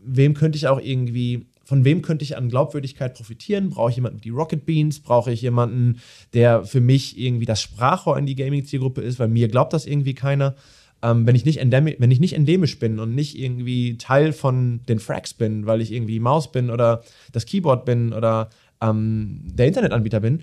wem 0.04 0.34
könnte 0.34 0.58
ich 0.58 0.68
auch 0.68 0.80
irgendwie, 0.82 1.46
von 1.64 1.86
wem 1.86 2.02
könnte 2.02 2.24
ich 2.24 2.36
an 2.36 2.50
Glaubwürdigkeit 2.50 3.14
profitieren? 3.14 3.70
Brauche 3.70 3.92
ich 3.92 3.96
jemanden 3.96 4.24
wie 4.24 4.30
Rocket 4.30 4.66
Beans? 4.66 5.00
Brauche 5.00 5.32
ich 5.32 5.42
jemanden, 5.42 6.02
der 6.34 6.66
für 6.66 6.82
mich 6.82 7.18
irgendwie 7.18 7.46
das 7.46 7.62
Sprachrohr 7.62 8.18
in 8.18 8.26
die 8.26 8.36
Gaming-Zielgruppe 8.36 9.02
ist, 9.02 9.20
weil 9.20 9.30
mir 9.30 9.48
glaubt 9.48 9.72
das 9.72 9.86
irgendwie 9.86 10.14
keiner? 10.14 10.56
Ähm, 11.04 11.26
wenn, 11.26 11.36
ich 11.36 11.46
nicht 11.46 11.58
endemisch, 11.58 11.96
wenn 11.98 12.12
ich 12.12 12.20
nicht 12.20 12.34
endemisch 12.34 12.78
bin 12.78 13.00
und 13.00 13.16
nicht 13.16 13.38
irgendwie 13.38 13.98
Teil 13.98 14.34
von 14.34 14.82
den 14.88 15.00
Frags 15.00 15.34
bin, 15.34 15.66
weil 15.66 15.82
ich 15.82 15.92
irgendwie 15.92 16.20
Maus 16.20 16.52
bin 16.52 16.70
oder 16.70 17.04
das 17.32 17.46
Keyboard 17.46 17.86
bin 17.86 18.14
oder 18.14 18.50
ähm, 18.82 19.42
der 19.44 19.68
Internetanbieter 19.68 20.20
bin, 20.20 20.42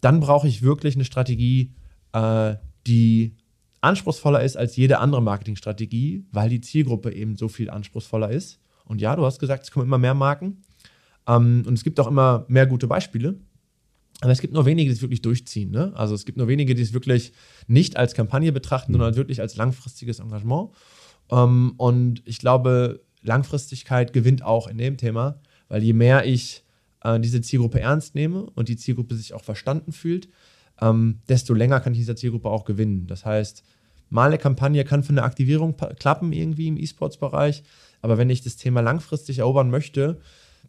dann 0.00 0.20
brauche 0.20 0.46
ich 0.46 0.62
wirklich 0.62 0.94
eine 0.94 1.04
Strategie, 1.04 1.72
äh, 2.12 2.54
die 2.86 3.36
anspruchsvoller 3.80 4.42
ist 4.42 4.56
als 4.56 4.76
jede 4.76 4.98
andere 4.98 5.22
Marketingstrategie, 5.22 6.26
weil 6.32 6.48
die 6.48 6.60
Zielgruppe 6.60 7.12
eben 7.12 7.36
so 7.36 7.48
viel 7.48 7.70
anspruchsvoller 7.70 8.30
ist. 8.30 8.60
Und 8.84 9.00
ja, 9.00 9.16
du 9.16 9.24
hast 9.24 9.38
gesagt, 9.38 9.64
es 9.64 9.70
kommen 9.70 9.86
immer 9.86 9.98
mehr 9.98 10.14
Marken. 10.14 10.62
Ähm, 11.26 11.64
und 11.66 11.74
es 11.74 11.84
gibt 11.84 12.00
auch 12.00 12.06
immer 12.06 12.44
mehr 12.48 12.66
gute 12.66 12.86
Beispiele. 12.86 13.36
Aber 14.20 14.32
es 14.32 14.40
gibt 14.40 14.54
nur 14.54 14.64
wenige, 14.64 14.90
die 14.90 14.96
es 14.96 15.02
wirklich 15.02 15.22
durchziehen. 15.22 15.70
Ne? 15.70 15.92
Also 15.94 16.14
es 16.14 16.24
gibt 16.24 16.38
nur 16.38 16.48
wenige, 16.48 16.74
die 16.74 16.82
es 16.82 16.92
wirklich 16.92 17.32
nicht 17.66 17.96
als 17.96 18.14
Kampagne 18.14 18.52
betrachten, 18.52 18.92
mhm. 18.92 18.96
sondern 18.96 19.16
wirklich 19.16 19.40
als 19.40 19.56
langfristiges 19.56 20.20
Engagement. 20.20 20.70
Ähm, 21.30 21.74
und 21.76 22.22
ich 22.24 22.38
glaube, 22.38 23.04
Langfristigkeit 23.22 24.12
gewinnt 24.12 24.44
auch 24.44 24.68
in 24.68 24.78
dem 24.78 24.96
Thema, 24.96 25.40
weil 25.68 25.82
je 25.82 25.92
mehr 25.92 26.26
ich 26.26 26.64
äh, 27.02 27.18
diese 27.20 27.40
Zielgruppe 27.40 27.80
ernst 27.80 28.14
nehme 28.14 28.44
und 28.54 28.68
die 28.68 28.76
Zielgruppe 28.76 29.14
sich 29.14 29.34
auch 29.34 29.42
verstanden 29.42 29.92
fühlt, 29.92 30.28
ähm, 30.80 31.20
desto 31.28 31.54
länger 31.54 31.80
kann 31.80 31.92
ich 31.92 32.00
dieser 32.00 32.16
Zielgruppe 32.16 32.48
auch 32.48 32.64
gewinnen. 32.64 33.06
Das 33.06 33.24
heißt, 33.24 33.64
mal 34.10 34.26
eine 34.26 34.38
Kampagne 34.38 34.84
kann 34.84 35.02
für 35.02 35.10
eine 35.10 35.22
Aktivierung 35.22 35.76
klappen 35.98 36.32
irgendwie 36.32 36.68
im 36.68 36.76
E-Sports-Bereich, 36.76 37.62
aber 38.02 38.18
wenn 38.18 38.30
ich 38.30 38.42
das 38.42 38.56
Thema 38.56 38.80
langfristig 38.80 39.38
erobern 39.38 39.70
möchte, 39.70 40.20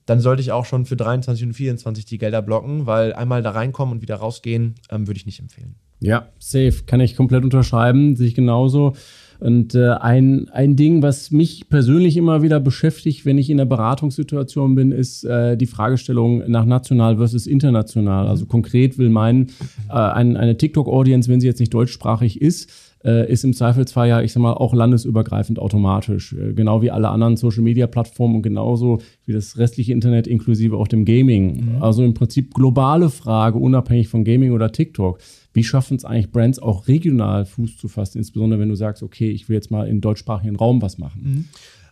dann 0.06 0.20
sollte 0.20 0.42
ich 0.42 0.52
auch 0.52 0.66
schon 0.66 0.86
für 0.86 0.96
23 0.96 1.48
und 1.48 1.54
24 1.54 2.06
die 2.06 2.18
Gelder 2.18 2.42
blocken, 2.42 2.86
weil 2.86 3.14
einmal 3.14 3.42
da 3.42 3.52
reinkommen 3.52 3.96
und 3.96 4.02
wieder 4.02 4.16
rausgehen, 4.16 4.76
ähm, 4.90 5.08
würde 5.08 5.18
ich 5.18 5.26
nicht 5.26 5.40
empfehlen. 5.40 5.76
Ja, 6.00 6.28
safe. 6.40 6.84
Kann 6.86 7.00
ich 7.00 7.16
komplett 7.16 7.44
unterschreiben. 7.44 8.16
Sehe 8.16 8.28
ich 8.28 8.36
genauso. 8.36 8.94
Und 9.40 9.76
äh, 9.76 9.90
ein, 9.90 10.48
ein 10.50 10.76
Ding, 10.76 11.02
was 11.02 11.32
mich 11.32 11.68
persönlich 11.70 12.16
immer 12.16 12.42
wieder 12.42 12.60
beschäftigt, 12.60 13.26
wenn 13.26 13.38
ich 13.38 13.50
in 13.50 13.58
der 13.58 13.66
Beratungssituation 13.66 14.76
bin, 14.76 14.92
ist 14.92 15.24
äh, 15.26 15.58
die 15.58 15.66
Fragestellung 15.66 16.44
nach 16.50 16.66
national 16.66 17.18
versus 17.18 17.48
international. 17.48 18.28
Also 18.28 18.46
konkret 18.46 18.98
will 18.98 19.10
meinen, 19.10 19.48
äh, 19.90 19.94
ein, 19.94 20.38
eine 20.38 20.58
TikTok-Audience, 20.58 21.30
wenn 21.30 21.42
sie 21.42 21.48
jetzt 21.48 21.60
nicht 21.60 21.74
deutschsprachig 21.74 22.42
ist, 22.42 22.70
äh, 23.06 23.32
ist 23.32 23.44
im 23.44 23.54
Zweifelsfall 23.54 24.10
ja, 24.10 24.22
ich 24.22 24.34
sag 24.34 24.42
mal, 24.42 24.54
auch 24.54 24.74
landesübergreifend 24.74 25.60
automatisch. 25.60 26.34
Äh, 26.34 26.54
genau 26.54 26.82
wie 26.82 26.90
alle 26.92 27.10
anderen 27.10 27.38
Social-Media-Plattformen 27.38 28.36
und 28.36 28.42
genauso 28.42 29.00
wie 29.26 29.34
das 29.34 29.58
restliche 29.58 29.94
Internet 29.94 30.28
inklusive 30.28 30.76
auch 30.76 30.88
dem 30.88 31.06
Gaming. 31.06 31.76
Mhm. 31.76 31.82
Also 31.84 32.04
im 32.04 32.16
Prinzip 32.16 32.54
globale 32.54 33.10
Frage, 33.10 33.60
unabhängig 33.60 34.08
von 34.08 34.24
Gaming 34.24 34.52
oder 34.52 34.72
TikTok. 34.72 35.20
Wie 35.54 35.64
schaffen 35.64 35.96
es 35.96 36.04
eigentlich 36.04 36.32
Brands 36.32 36.60
auch 36.60 36.88
regional 36.88 37.46
Fuß 37.46 37.78
zu 37.78 37.88
fassen, 37.88 38.18
insbesondere 38.18 38.60
wenn 38.60 38.70
du 38.70 38.76
sagst, 38.76 39.04
okay, 39.04 39.30
ich 39.30 39.48
will 39.48 39.56
jetzt 39.56 39.72
mal 39.72 39.88
im 39.88 40.02
deutschsprachigen 40.02 40.56
Raum 40.56 40.82
was 40.82 40.98
machen? 40.98 41.22
Mhm. 41.24 41.46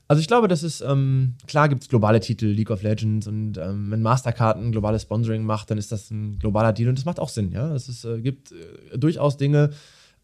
Also 0.08 0.20
ich 0.20 0.28
glaube, 0.28 0.48
das 0.48 0.64
ist, 0.64 0.82
ähm, 0.82 1.36
klar 1.48 1.70
gibt 1.70 1.84
es 1.84 1.90
globale 1.90 2.20
Titel, 2.20 2.48
League 2.48 2.72
of 2.72 2.84
Legends 2.84 3.26
und 3.26 3.58
ähm, 3.58 3.90
wenn 3.90 4.02
Mastercard 4.02 4.58
ein 4.58 4.72
globales 4.72 5.04
Sponsoring 5.04 5.44
macht, 5.44 5.72
dann 5.72 5.78
ist 5.78 5.92
das 5.92 6.12
ein 6.12 6.38
globaler 6.40 6.74
Deal 6.74 6.90
und 6.90 6.98
das 6.98 7.06
macht 7.06 7.20
auch 7.20 7.30
Sinn, 7.30 7.52
ja. 7.52 7.74
Es 7.74 8.04
äh, 8.04 8.20
gibt 8.20 8.52
äh, 8.52 8.98
durchaus 8.98 9.38
Dinge, 9.38 9.70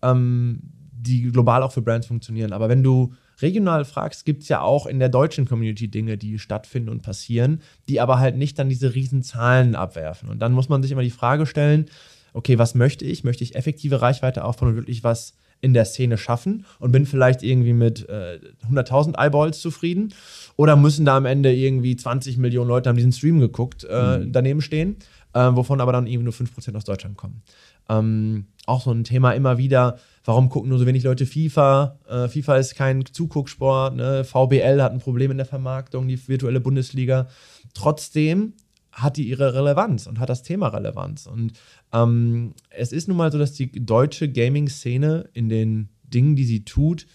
ähm, 0.01 0.59
die 1.01 1.31
global 1.31 1.63
auch 1.63 1.71
für 1.71 1.81
Brands 1.81 2.07
funktionieren. 2.07 2.53
Aber 2.53 2.69
wenn 2.69 2.83
du 2.83 3.13
regional 3.41 3.85
fragst, 3.85 4.25
gibt 4.25 4.43
es 4.43 4.49
ja 4.49 4.61
auch 4.61 4.85
in 4.85 4.99
der 4.99 5.09
deutschen 5.09 5.45
Community 5.45 5.87
Dinge, 5.87 6.17
die 6.17 6.39
stattfinden 6.39 6.89
und 6.89 7.01
passieren, 7.01 7.61
die 7.87 8.01
aber 8.01 8.19
halt 8.19 8.35
nicht 8.37 8.59
dann 8.59 8.69
diese 8.69 8.95
riesen 8.95 9.23
Zahlen 9.23 9.75
abwerfen. 9.75 10.29
Und 10.29 10.39
dann 10.39 10.51
muss 10.51 10.69
man 10.69 10.81
sich 10.81 10.91
immer 10.91 11.03
die 11.03 11.09
Frage 11.09 11.45
stellen, 11.45 11.85
okay, 12.33 12.57
was 12.57 12.75
möchte 12.75 13.05
ich? 13.05 13.23
Möchte 13.23 13.43
ich 13.43 13.55
effektive 13.55 14.01
Reichweite 14.01 14.43
aufbauen 14.43 14.69
und 14.69 14.75
wirklich 14.75 15.03
was 15.03 15.33
in 15.61 15.73
der 15.73 15.85
Szene 15.85 16.17
schaffen 16.17 16.65
und 16.79 16.91
bin 16.91 17.05
vielleicht 17.05 17.43
irgendwie 17.43 17.73
mit 17.73 18.07
äh, 18.07 18.39
100.000 18.69 19.17
Eyeballs 19.17 19.59
zufrieden? 19.59 20.13
Oder 20.55 20.75
müssen 20.75 21.05
da 21.05 21.17
am 21.17 21.25
Ende 21.25 21.53
irgendwie 21.53 21.95
20 21.95 22.37
Millionen 22.37 22.69
Leute 22.69 22.89
haben 22.89 22.97
diesen 22.97 23.11
Stream 23.11 23.39
geguckt, 23.39 23.85
äh, 23.89 24.19
mhm. 24.19 24.31
daneben 24.31 24.61
stehen, 24.61 24.97
äh, 25.33 25.49
wovon 25.51 25.81
aber 25.81 25.91
dann 25.91 26.07
irgendwie 26.07 26.25
nur 26.25 26.33
5% 26.33 26.75
aus 26.75 26.85
Deutschland 26.85 27.17
kommen? 27.17 27.41
Ähm, 27.89 28.45
auch 28.69 28.81
so 28.81 28.91
ein 28.91 29.03
Thema 29.03 29.31
immer 29.31 29.57
wieder, 29.57 29.97
warum 30.23 30.49
gucken 30.49 30.69
nur 30.69 30.79
so 30.79 30.85
wenig 30.85 31.03
Leute 31.03 31.25
FIFA? 31.25 31.97
Äh, 32.07 32.27
FIFA 32.27 32.57
ist 32.57 32.75
kein 32.75 33.05
Zugucksport, 33.05 33.95
ne? 33.95 34.23
VBL 34.23 34.81
hat 34.81 34.91
ein 34.91 34.99
Problem 34.99 35.31
in 35.31 35.37
der 35.37 35.45
Vermarktung, 35.45 36.07
die 36.07 36.27
virtuelle 36.27 36.59
Bundesliga. 36.59 37.27
Trotzdem 37.73 38.53
hat 38.91 39.17
die 39.17 39.27
ihre 39.27 39.53
Relevanz 39.53 40.07
und 40.07 40.19
hat 40.19 40.29
das 40.29 40.43
Thema 40.43 40.67
Relevanz. 40.69 41.27
Und 41.27 41.53
ähm, 41.93 42.53
es 42.69 42.91
ist 42.91 43.07
nun 43.07 43.17
mal 43.17 43.31
so, 43.31 43.37
dass 43.37 43.53
die 43.53 43.71
deutsche 43.71 44.29
Gaming-Szene 44.29 45.29
in 45.33 45.49
den 45.49 45.89
Dingen, 46.03 46.35
die 46.35 46.45
sie 46.45 46.65
tut, 46.65 47.05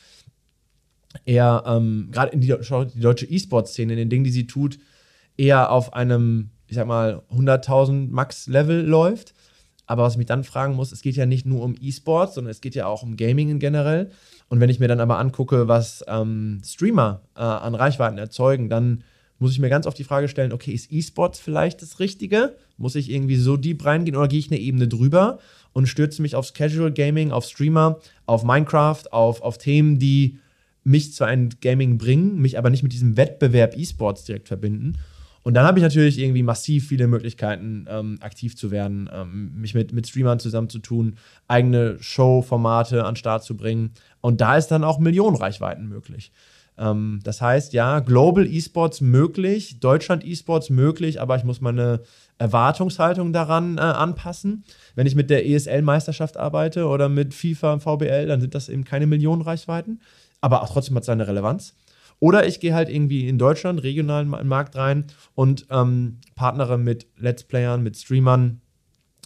eher, 1.24 1.62
ähm, 1.66 2.08
gerade 2.10 2.32
in 2.32 2.40
die, 2.40 2.48
die 2.48 3.00
deutsche 3.00 3.26
E-Sport-Szene, 3.26 3.92
in 3.92 3.98
den 3.98 4.10
Dingen, 4.10 4.24
die 4.24 4.30
sie 4.30 4.46
tut, 4.46 4.78
eher 5.36 5.70
auf 5.70 5.92
einem, 5.94 6.50
ich 6.66 6.76
sag 6.76 6.86
mal, 6.86 7.22
100.000 7.30 8.10
Max-Level 8.10 8.84
läuft. 8.84 9.34
Aber 9.86 10.02
was 10.02 10.14
ich 10.14 10.18
mich 10.18 10.26
dann 10.26 10.44
fragen 10.44 10.74
muss, 10.74 10.92
es 10.92 11.02
geht 11.02 11.16
ja 11.16 11.26
nicht 11.26 11.46
nur 11.46 11.62
um 11.62 11.74
E-Sports, 11.80 12.34
sondern 12.34 12.50
es 12.50 12.60
geht 12.60 12.74
ja 12.74 12.86
auch 12.86 13.02
um 13.02 13.16
Gaming 13.16 13.50
in 13.50 13.58
generell. 13.58 14.10
Und 14.48 14.60
wenn 14.60 14.70
ich 14.70 14.80
mir 14.80 14.88
dann 14.88 15.00
aber 15.00 15.18
angucke, 15.18 15.68
was 15.68 16.04
ähm, 16.08 16.62
Streamer 16.64 17.20
äh, 17.36 17.40
an 17.40 17.74
Reichweiten 17.74 18.18
erzeugen, 18.18 18.68
dann 18.68 19.04
muss 19.38 19.52
ich 19.52 19.58
mir 19.58 19.68
ganz 19.68 19.86
oft 19.86 19.98
die 19.98 20.04
Frage 20.04 20.28
stellen, 20.28 20.52
okay, 20.52 20.72
ist 20.72 20.90
E-Sports 20.92 21.38
vielleicht 21.38 21.82
das 21.82 22.00
Richtige? 22.00 22.54
Muss 22.78 22.94
ich 22.94 23.10
irgendwie 23.10 23.36
so 23.36 23.56
deep 23.56 23.84
reingehen 23.84 24.16
oder 24.16 24.28
gehe 24.28 24.38
ich 24.38 24.50
eine 24.50 24.60
Ebene 24.60 24.88
drüber 24.88 25.38
und 25.72 25.86
stürze 25.86 26.22
mich 26.22 26.36
aufs 26.36 26.54
Casual 26.54 26.92
Gaming, 26.92 27.30
auf 27.32 27.44
Streamer, 27.44 27.98
auf 28.26 28.44
Minecraft, 28.44 29.12
auf, 29.12 29.42
auf 29.42 29.58
Themen, 29.58 29.98
die 29.98 30.38
mich 30.84 31.12
zu 31.14 31.24
einem 31.24 31.50
Gaming 31.60 31.98
bringen, 31.98 32.40
mich 32.40 32.58
aber 32.58 32.70
nicht 32.70 32.82
mit 32.82 32.92
diesem 32.92 33.16
Wettbewerb 33.16 33.76
E-Sports 33.76 34.24
direkt 34.24 34.48
verbinden. 34.48 34.96
Und 35.44 35.54
dann 35.54 35.66
habe 35.66 35.78
ich 35.78 35.82
natürlich 35.82 36.18
irgendwie 36.18 36.42
massiv 36.42 36.88
viele 36.88 37.06
Möglichkeiten, 37.06 37.86
ähm, 37.88 38.18
aktiv 38.20 38.56
zu 38.56 38.70
werden, 38.70 39.10
ähm, 39.12 39.52
mich 39.60 39.74
mit, 39.74 39.92
mit 39.92 40.08
Streamern 40.08 40.40
zusammenzutun, 40.40 41.16
eigene 41.48 41.98
Show-Formate 42.00 43.04
an 43.04 43.12
den 43.12 43.16
Start 43.16 43.44
zu 43.44 43.54
bringen. 43.54 43.92
Und 44.22 44.40
da 44.40 44.56
ist 44.56 44.68
dann 44.68 44.84
auch 44.84 44.98
Millionenreichweiten 44.98 45.86
möglich. 45.86 46.32
Ähm, 46.78 47.20
das 47.24 47.42
heißt, 47.42 47.74
ja, 47.74 48.00
Global 48.00 48.46
E-Sports 48.46 49.02
möglich, 49.02 49.80
Deutschland 49.80 50.24
E-Sports 50.24 50.70
möglich, 50.70 51.20
aber 51.20 51.36
ich 51.36 51.44
muss 51.44 51.60
meine 51.60 52.00
Erwartungshaltung 52.38 53.34
daran 53.34 53.76
äh, 53.76 53.82
anpassen. 53.82 54.64
Wenn 54.94 55.06
ich 55.06 55.14
mit 55.14 55.28
der 55.28 55.46
ESL-Meisterschaft 55.46 56.38
arbeite 56.38 56.86
oder 56.86 57.10
mit 57.10 57.34
FIFA 57.34 57.74
und 57.74 57.80
VBL, 57.82 58.26
dann 58.26 58.40
sind 58.40 58.54
das 58.54 58.70
eben 58.70 58.84
keine 58.84 59.06
Millionen 59.06 59.42
Reichweiten, 59.42 60.00
aber 60.40 60.62
auch 60.62 60.72
trotzdem 60.72 60.96
hat 60.96 61.02
es 61.02 61.06
seine 61.06 61.28
Relevanz. 61.28 61.74
Oder 62.20 62.46
ich 62.46 62.60
gehe 62.60 62.74
halt 62.74 62.88
irgendwie 62.88 63.28
in 63.28 63.38
Deutschland, 63.38 63.82
regionalen 63.82 64.28
Markt 64.28 64.76
rein 64.76 65.06
und 65.34 65.66
ähm, 65.70 66.18
partnere 66.34 66.78
mit 66.78 67.06
Let's 67.18 67.44
Playern, 67.44 67.82
mit 67.82 67.96
Streamern, 67.96 68.60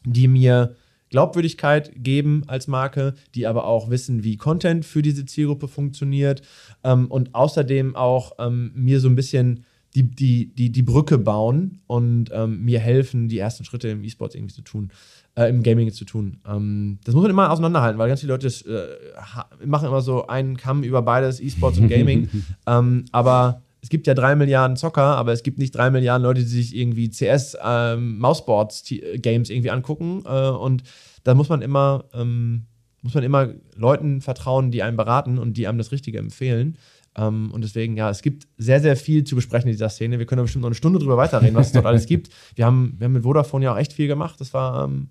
die 0.04 0.28
mir 0.28 0.74
Glaubwürdigkeit 1.10 1.92
geben 1.96 2.44
als 2.46 2.66
Marke, 2.66 3.14
die 3.34 3.46
aber 3.46 3.64
auch 3.64 3.90
wissen, 3.90 4.24
wie 4.24 4.36
Content 4.36 4.84
für 4.84 5.02
diese 5.02 5.24
Zielgruppe 5.24 5.68
funktioniert 5.68 6.42
ähm, 6.84 7.06
und 7.10 7.34
außerdem 7.34 7.96
auch 7.96 8.32
ähm, 8.38 8.72
mir 8.74 9.00
so 9.00 9.08
ein 9.08 9.16
bisschen 9.16 9.64
die, 9.94 10.02
die, 10.02 10.54
die, 10.54 10.70
die 10.70 10.82
Brücke 10.82 11.18
bauen 11.18 11.80
und 11.86 12.30
ähm, 12.32 12.62
mir 12.62 12.78
helfen, 12.78 13.28
die 13.28 13.38
ersten 13.38 13.64
Schritte 13.64 13.88
im 13.88 14.04
E-Sports 14.04 14.34
irgendwie 14.34 14.54
zu 14.54 14.62
tun, 14.62 14.90
äh, 15.38 15.48
im 15.48 15.62
Gaming 15.62 15.92
zu 15.92 16.04
tun. 16.04 16.40
Ähm, 16.46 16.98
das 17.04 17.14
muss 17.14 17.22
man 17.22 17.30
immer 17.30 17.50
auseinanderhalten, 17.50 17.98
weil 17.98 18.08
ganz 18.08 18.20
viele 18.20 18.32
Leute 18.32 18.48
äh, 18.48 19.66
machen 19.66 19.86
immer 19.86 20.00
so 20.00 20.26
einen 20.26 20.56
Kamm 20.56 20.82
über 20.82 21.02
beides, 21.02 21.40
E-Sports 21.40 21.78
und 21.78 21.88
Gaming. 21.88 22.28
Ähm, 22.66 23.06
aber 23.12 23.62
es 23.80 23.88
gibt 23.88 24.06
ja 24.06 24.14
drei 24.14 24.34
Milliarden 24.34 24.76
Zocker, 24.76 25.16
aber 25.16 25.32
es 25.32 25.42
gibt 25.42 25.58
nicht 25.58 25.74
drei 25.74 25.90
Milliarden 25.90 26.22
Leute, 26.22 26.40
die 26.40 26.46
sich 26.46 26.76
irgendwie 26.76 27.08
CS, 27.08 27.56
ähm, 27.62 28.18
Mouseboards-Games 28.18 29.48
irgendwie 29.48 29.70
angucken. 29.70 30.22
Äh, 30.26 30.50
und 30.50 30.82
da 31.24 31.34
muss 31.34 31.48
man 31.48 31.62
immer, 31.62 32.04
ähm, 32.12 32.66
muss 33.02 33.14
man 33.14 33.24
immer 33.24 33.48
Leuten 33.74 34.20
vertrauen, 34.20 34.70
die 34.70 34.82
einem 34.82 34.96
beraten 34.96 35.38
und 35.38 35.56
die 35.56 35.66
einem 35.66 35.78
das 35.78 35.92
Richtige 35.92 36.18
empfehlen. 36.18 36.76
Ähm, 37.18 37.50
und 37.50 37.64
deswegen, 37.64 37.96
ja, 37.96 38.08
es 38.10 38.22
gibt 38.22 38.46
sehr, 38.56 38.80
sehr 38.80 38.96
viel 38.96 39.24
zu 39.24 39.34
besprechen 39.34 39.68
in 39.68 39.74
dieser 39.74 39.88
Szene. 39.88 40.18
Wir 40.18 40.26
können 40.26 40.38
da 40.38 40.42
bestimmt 40.44 40.62
noch 40.62 40.68
eine 40.68 40.76
Stunde 40.76 41.00
drüber 41.00 41.16
weiterreden, 41.16 41.56
was 41.56 41.68
es 41.68 41.72
dort 41.72 41.86
alles 41.86 42.06
gibt. 42.06 42.30
Wir 42.54 42.64
haben, 42.64 42.94
wir 42.98 43.06
haben 43.06 43.12
mit 43.12 43.24
Vodafone 43.24 43.64
ja 43.64 43.72
auch 43.72 43.78
echt 43.78 43.92
viel 43.92 44.06
gemacht. 44.06 44.40
Das 44.40 44.54
war 44.54 44.84
ähm, 44.84 45.08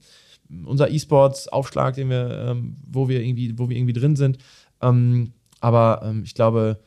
unser 0.66 0.90
E-Sports-Aufschlag, 0.90 1.96
den 1.96 2.10
wir, 2.10 2.48
ähm, 2.50 2.78
wo 2.90 3.10
wir 3.10 3.22
irgendwie, 3.22 3.60
wo 3.60 3.70
wir 3.70 3.76
irgendwie 3.76 3.94
drin 3.94 4.16
sind. 4.16 4.38
Ähm, 4.82 5.34
aber 5.60 6.02
ähm, 6.04 6.24
ich 6.24 6.34
glaube, 6.34 6.80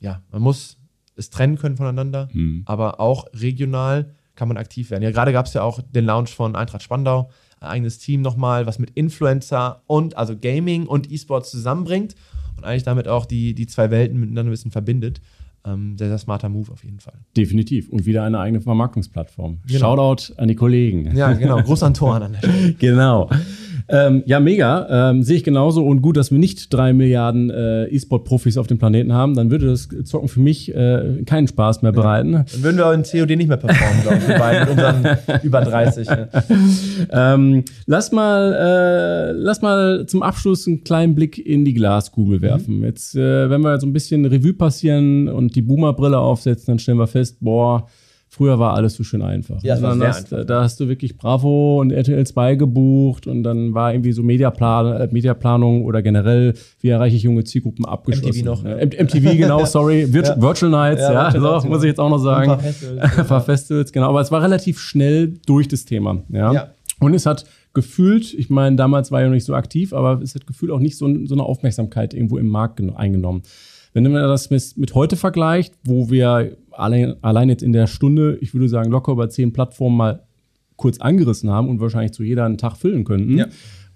ja, 0.00 0.22
man 0.30 0.42
muss 0.42 0.76
es 1.16 1.30
trennen 1.30 1.56
können 1.56 1.78
voneinander, 1.78 2.28
mhm. 2.32 2.62
aber 2.66 3.00
auch 3.00 3.24
regional 3.32 4.14
kann 4.34 4.48
man 4.48 4.58
aktiv 4.58 4.90
werden. 4.90 5.02
Ja, 5.02 5.10
gerade 5.10 5.32
gab 5.32 5.46
es 5.46 5.54
ja 5.54 5.62
auch 5.62 5.80
den 5.80 6.04
Launch 6.04 6.34
von 6.34 6.54
Eintracht 6.54 6.82
Spandau, 6.82 7.30
ein 7.58 7.68
eigenes 7.68 7.98
Team 7.98 8.20
nochmal, 8.20 8.66
was 8.66 8.78
mit 8.78 8.90
Influencer 8.90 9.82
und 9.86 10.14
also 10.16 10.36
Gaming 10.36 10.86
und 10.86 11.10
E-Sports 11.10 11.50
zusammenbringt 11.50 12.16
und 12.58 12.64
eigentlich 12.64 12.82
damit 12.82 13.08
auch 13.08 13.24
die, 13.24 13.54
die 13.54 13.66
zwei 13.66 13.90
Welten 13.90 14.18
miteinander 14.20 14.50
ein 14.50 14.52
bisschen 14.52 14.70
verbindet. 14.70 15.20
Ähm, 15.64 15.96
sehr, 15.98 16.08
sehr 16.08 16.18
smarter 16.18 16.48
Move 16.48 16.70
auf 16.72 16.84
jeden 16.84 17.00
Fall. 17.00 17.14
Definitiv. 17.36 17.88
Und 17.88 18.06
wieder 18.06 18.22
eine 18.22 18.38
eigene 18.38 18.60
Vermarktungsplattform. 18.60 19.58
Genau. 19.66 19.78
Shoutout 19.78 20.34
an 20.36 20.48
die 20.48 20.54
Kollegen. 20.54 21.16
Ja, 21.16 21.32
genau. 21.32 21.60
Gruß 21.62 21.82
an 21.82 21.94
Tor 21.94 22.16
an 22.16 22.32
der 22.32 22.38
Stelle. 22.38 22.72
genau. 22.78 23.28
Ähm, 23.88 24.22
ja, 24.26 24.38
mega. 24.40 25.10
Ähm, 25.10 25.22
Sehe 25.22 25.36
ich 25.36 25.44
genauso. 25.44 25.84
Und 25.84 26.02
gut, 26.02 26.16
dass 26.16 26.30
wir 26.30 26.38
nicht 26.38 26.72
drei 26.72 26.92
Milliarden 26.92 27.50
äh, 27.50 27.86
E-Sport-Profis 27.86 28.58
auf 28.58 28.66
dem 28.66 28.78
Planeten 28.78 29.12
haben. 29.12 29.34
Dann 29.34 29.50
würde 29.50 29.66
das 29.66 29.88
Zocken 30.04 30.28
für 30.28 30.40
mich 30.40 30.74
äh, 30.74 31.22
keinen 31.24 31.48
Spaß 31.48 31.82
mehr 31.82 31.92
bereiten. 31.92 32.32
Ja. 32.32 32.44
Dann 32.52 32.62
würden 32.62 32.76
wir 32.76 32.86
auch 32.86 32.92
in 32.92 33.02
COD 33.02 33.36
nicht 33.36 33.48
mehr 33.48 33.56
performen, 33.56 34.02
glaube 34.02 34.18
ich, 34.18 34.28
wir 34.28 34.38
beiden 34.38 34.60
mit 34.60 34.70
unseren 34.70 35.42
über 35.42 35.60
30. 35.62 36.08
Ja. 36.08 36.28
Ähm, 37.10 37.64
lass, 37.86 38.12
mal, 38.12 38.52
äh, 38.52 39.32
lass 39.32 39.62
mal 39.62 40.06
zum 40.06 40.22
Abschluss 40.22 40.66
einen 40.66 40.84
kleinen 40.84 41.14
Blick 41.14 41.38
in 41.38 41.64
die 41.64 41.74
Glaskugel 41.74 42.42
werfen. 42.42 42.78
Mhm. 42.78 42.84
Jetzt, 42.84 43.14
äh, 43.16 43.48
wenn 43.48 43.62
wir 43.62 43.80
so 43.80 43.86
ein 43.86 43.92
bisschen 43.92 44.24
Revue 44.26 44.52
passieren 44.52 45.28
und 45.28 45.56
die 45.56 45.62
Boomer-Brille 45.62 46.18
aufsetzen, 46.18 46.66
dann 46.66 46.78
stellen 46.78 46.98
wir 46.98 47.06
fest, 47.06 47.38
boah, 47.40 47.88
Früher 48.30 48.58
war 48.58 48.74
alles 48.74 48.94
so 48.94 49.04
schön 49.04 49.22
einfach. 49.22 49.62
Ja, 49.62 49.80
dann 49.80 50.02
hast, 50.02 50.32
einfach. 50.32 50.46
Da 50.46 50.62
hast 50.62 50.78
du 50.80 50.88
wirklich 50.88 51.16
Bravo 51.16 51.80
und 51.80 51.92
RTL 51.92 52.26
2 52.26 52.56
gebucht 52.56 53.26
und 53.26 53.42
dann 53.42 53.72
war 53.72 53.94
irgendwie 53.94 54.12
so 54.12 54.22
Mediaplan, 54.22 55.00
äh, 55.00 55.08
Mediaplanung 55.10 55.84
oder 55.84 56.02
generell, 56.02 56.52
wie 56.80 56.88
erreiche 56.88 57.16
ich 57.16 57.22
junge 57.22 57.44
Zielgruppen 57.44 57.86
abgeschlossen. 57.86 58.40
MTV 58.40 58.44
noch. 58.44 58.64
Ja. 58.68 58.76
MTV, 58.76 59.36
genau, 59.36 59.64
sorry. 59.64 60.12
Vir 60.12 60.24
ja. 60.24 60.40
Virtual 60.40 60.70
Nights, 60.70 61.00
ja, 61.00 61.12
ja 61.12 61.32
Virtual 61.32 61.60
so, 61.62 61.68
muss 61.68 61.82
ich 61.82 61.88
jetzt 61.88 62.00
auch 62.00 62.10
noch 62.10 62.18
sagen. 62.18 62.50
Ein 62.50 62.58
paar 62.58 62.64
Festivals. 62.64 63.00
ein 63.18 63.26
paar 63.26 63.40
Festivals, 63.40 63.92
genau. 63.92 64.08
Aber 64.08 64.20
es 64.20 64.30
war 64.30 64.42
relativ 64.42 64.78
schnell 64.78 65.34
durch 65.46 65.68
das 65.68 65.84
Thema. 65.86 66.22
Ja. 66.28 66.52
ja. 66.52 66.68
Und 67.00 67.14
es 67.14 67.24
hat 67.24 67.46
gefühlt, 67.72 68.34
ich 68.34 68.50
meine, 68.50 68.76
damals 68.76 69.10
war 69.10 69.20
ich 69.20 69.26
noch 69.26 69.34
nicht 69.34 69.44
so 69.44 69.54
aktiv, 69.54 69.92
aber 69.92 70.20
es 70.22 70.34
hat 70.34 70.46
gefühlt 70.46 70.72
auch 70.72 70.80
nicht 70.80 70.98
so, 70.98 71.08
so 71.24 71.34
eine 71.34 71.44
Aufmerksamkeit 71.44 72.12
irgendwo 72.12 72.38
im 72.38 72.48
Markt 72.48 72.80
eingenommen. 72.96 73.42
Wenn 73.92 74.04
man 74.04 74.22
das 74.22 74.50
mit, 74.50 74.94
heute 74.94 75.16
vergleicht, 75.16 75.74
wo 75.84 76.10
wir 76.10 76.56
allein, 76.70 77.16
allein 77.22 77.48
jetzt 77.48 77.62
in 77.62 77.72
der 77.72 77.86
Stunde, 77.86 78.38
ich 78.40 78.54
würde 78.54 78.68
sagen, 78.68 78.90
locker 78.90 79.12
über 79.12 79.28
zehn 79.28 79.52
Plattformen 79.52 79.96
mal 79.96 80.22
kurz 80.76 80.98
angerissen 80.98 81.50
haben 81.50 81.68
und 81.68 81.80
wahrscheinlich 81.80 82.12
zu 82.12 82.22
jeder 82.22 82.44
einen 82.44 82.58
Tag 82.58 82.76
füllen 82.76 83.04
könnten. 83.04 83.38
Ja. 83.38 83.46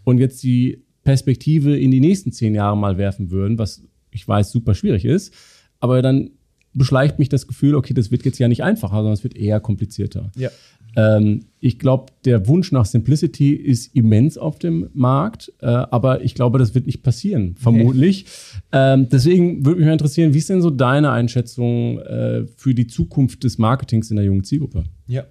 Und 0.05 0.19
jetzt 0.19 0.43
die 0.43 0.83
Perspektive 1.05 1.77
in 1.79 1.91
die 1.91 2.01
nächsten 2.01 2.33
zehn 2.33 2.55
Jahre 2.55 2.77
mal 2.77 2.99
werfen 2.99 3.31
würden, 3.31 3.59
was 3.59 3.83
ich 4.11 4.27
weiß 4.27 4.51
super 4.51 4.75
schwierig 4.75 5.05
ist. 5.05 5.33
Aber 5.81 6.03
dann 6.03 6.31
beschleicht 6.75 7.19
mich 7.19 7.29
das 7.29 7.47
Gefühl, 7.47 7.75
okay, 7.75 7.95
das 7.95 8.11
wird 8.11 8.25
jetzt 8.25 8.39
ja 8.39 8.49
nicht 8.49 8.63
einfacher, 8.63 8.97
sondern 8.97 9.13
es 9.13 9.25
wird 9.25 9.37
eher 9.37 9.61
komplizierter. 9.61 10.31
Ja. 10.37 10.51
Ähm, 10.97 11.47
ich 11.61 11.79
glaube, 11.79 12.13
der 12.25 12.47
Wunsch 12.49 12.73
nach 12.73 12.85
Simplicity 12.85 13.53
ist 13.53 13.95
immens 13.95 14.37
auf 14.37 14.59
dem 14.59 14.91
Markt, 14.95 15.53
äh, 15.61 15.67
aber 15.67 16.23
ich 16.23 16.35
glaube, 16.35 16.59
das 16.59 16.75
wird 16.75 16.87
nicht 16.87 17.03
passieren, 17.03 17.55
vermutlich. 17.57 18.27
Okay. 18.27 18.95
Ähm, 18.95 19.09
deswegen 19.09 19.65
würde 19.65 19.79
mich 19.79 19.87
mal 19.87 19.93
interessieren, 19.93 20.35
wie 20.35 20.39
ist 20.39 20.49
denn 20.49 20.61
so 20.61 20.71
deine 20.71 21.13
Einschätzung 21.13 21.99
äh, 22.01 22.47
für 22.57 22.75
die 22.75 22.87
Zukunft 22.87 23.45
des 23.45 23.59
Marketings 23.59 24.11
in 24.11 24.17
der 24.17 24.25
jungen 24.25 24.45
Zielgruppe? 24.45 24.85
Ja. 25.07 25.25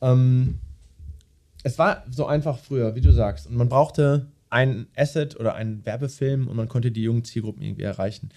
Ähm, 0.00 0.54
es 1.62 1.78
war 1.78 2.04
so 2.10 2.26
einfach 2.26 2.58
früher, 2.58 2.94
wie 2.94 3.00
du 3.00 3.12
sagst, 3.12 3.46
und 3.46 3.56
man 3.56 3.68
brauchte 3.68 4.28
ein 4.50 4.86
Asset 4.96 5.38
oder 5.38 5.54
einen 5.54 5.84
Werbefilm 5.84 6.48
und 6.48 6.56
man 6.56 6.68
konnte 6.68 6.90
die 6.90 7.02
jungen 7.02 7.24
Zielgruppen 7.24 7.62
irgendwie 7.62 7.82
erreichen. 7.82 8.30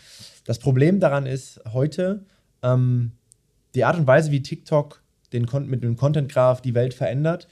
Das 0.45 0.60
Problem 0.60 1.00
daran 1.00 1.26
ist 1.26 1.62
heute, 1.71 2.26
ähm, 2.62 3.12
die 3.74 3.86
Art 3.86 3.97
und 3.97 4.08
Weise, 4.08 4.32
wie 4.32 4.41
TikTok 4.41 5.01
den, 5.34 5.48
mit 5.67 5.84
dem 5.84 5.98
Content 5.98 6.32
Graph 6.32 6.62
die 6.62 6.74
Welt 6.74 6.94
verändert, 6.94 7.48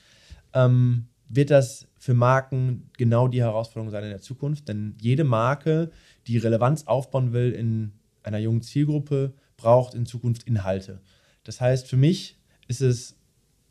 ähm, 0.54 1.08
wird 1.28 1.52
das 1.52 1.88
für 1.98 2.14
Marken 2.14 2.90
genau 2.98 3.28
die 3.28 3.42
Herausforderung 3.42 3.92
sein 3.92 4.04
in 4.04 4.10
der 4.10 4.22
Zukunft. 4.22 4.68
Denn 4.68 4.96
jede 5.00 5.24
Marke, 5.24 5.92
die 6.28 6.38
Relevanz 6.38 6.88
aufbauen 6.88 7.34
will 7.34 7.52
in 7.52 7.92
einer 8.24 8.40
jungen 8.40 8.62
Zielgruppe, 8.62 9.34
braucht 9.58 9.94
in 9.94 10.06
Zukunft 10.06 10.44
Inhalte. 10.44 11.02
Das 11.44 11.62
heißt, 11.62 11.88
für 11.88 11.98
mich 11.98 12.38
ist 12.68 12.82
es, 12.82 13.16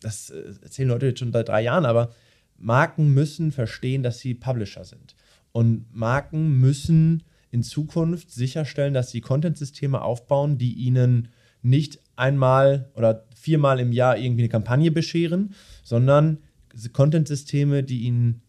das 0.01 0.31
äh, 0.31 0.55
erzählen 0.63 0.89
Leute 0.89 1.07
jetzt 1.07 1.19
schon 1.19 1.33
seit 1.33 1.49
drei 1.49 1.63
Jahren, 1.63 1.87
aber 1.87 2.13
Marken 2.59 3.15
müssen 3.15 3.53
verstehen, 3.53 4.03
dass 4.03 4.19
sie 4.19 4.35
Publisher 4.35 4.85
sind. 4.85 5.15
Und 5.53 5.95
Marken 5.95 6.59
müssen 6.61 7.23
in 7.51 7.63
Zukunft 7.63 8.31
sicherstellen, 8.31 8.95
dass 8.95 9.11
sie 9.11 9.21
Content-Systeme 9.21 10.03
aufbauen, 10.03 10.59
die 10.59 10.75
ihnen 10.75 11.29
nicht 11.63 12.01
einmal 12.17 12.91
oder 12.95 13.27
viermal 13.35 13.81
im 13.81 13.93
Jahr 13.93 14.19
irgendwie 14.19 14.43
eine 14.43 14.49
Kampagne 14.49 14.91
bescheren, 14.91 15.55
sondern 15.83 16.39
Content-Systeme, 16.93 17.83
die 17.83 18.01
ihnen 18.01 18.43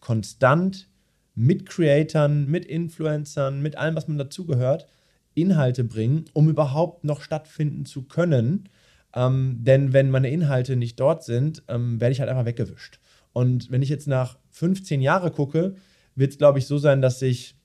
konstant 0.00 0.88
mit 1.34 1.66
Creatern, 1.66 2.46
mit 2.46 2.64
Influencern, 2.64 3.60
mit 3.60 3.76
allem, 3.76 3.96
was 3.96 4.08
man 4.08 4.18
dazugehört, 4.18 4.86
Inhalte 5.34 5.82
bringen, 5.84 6.26
um 6.32 6.48
überhaupt 6.48 7.04
noch 7.04 7.20
stattfinden 7.20 7.86
zu 7.86 8.02
können. 8.02 8.68
Ähm, 9.14 9.58
denn 9.60 9.92
wenn 9.92 10.10
meine 10.10 10.30
Inhalte 10.30 10.76
nicht 10.76 11.00
dort 11.00 11.24
sind, 11.24 11.62
ähm, 11.68 12.00
werde 12.00 12.12
ich 12.12 12.20
halt 12.20 12.30
einfach 12.30 12.44
weggewischt. 12.44 13.00
Und 13.32 13.70
wenn 13.70 13.82
ich 13.82 13.88
jetzt 13.88 14.06
nach 14.06 14.38
15 14.50 15.00
Jahren 15.00 15.32
gucke, 15.32 15.74
wird 16.14 16.32
es, 16.32 16.38
glaube 16.38 16.60
ich, 16.60 16.66
so 16.66 16.78
sein, 16.78 17.02
dass 17.02 17.18
sich 17.18 17.56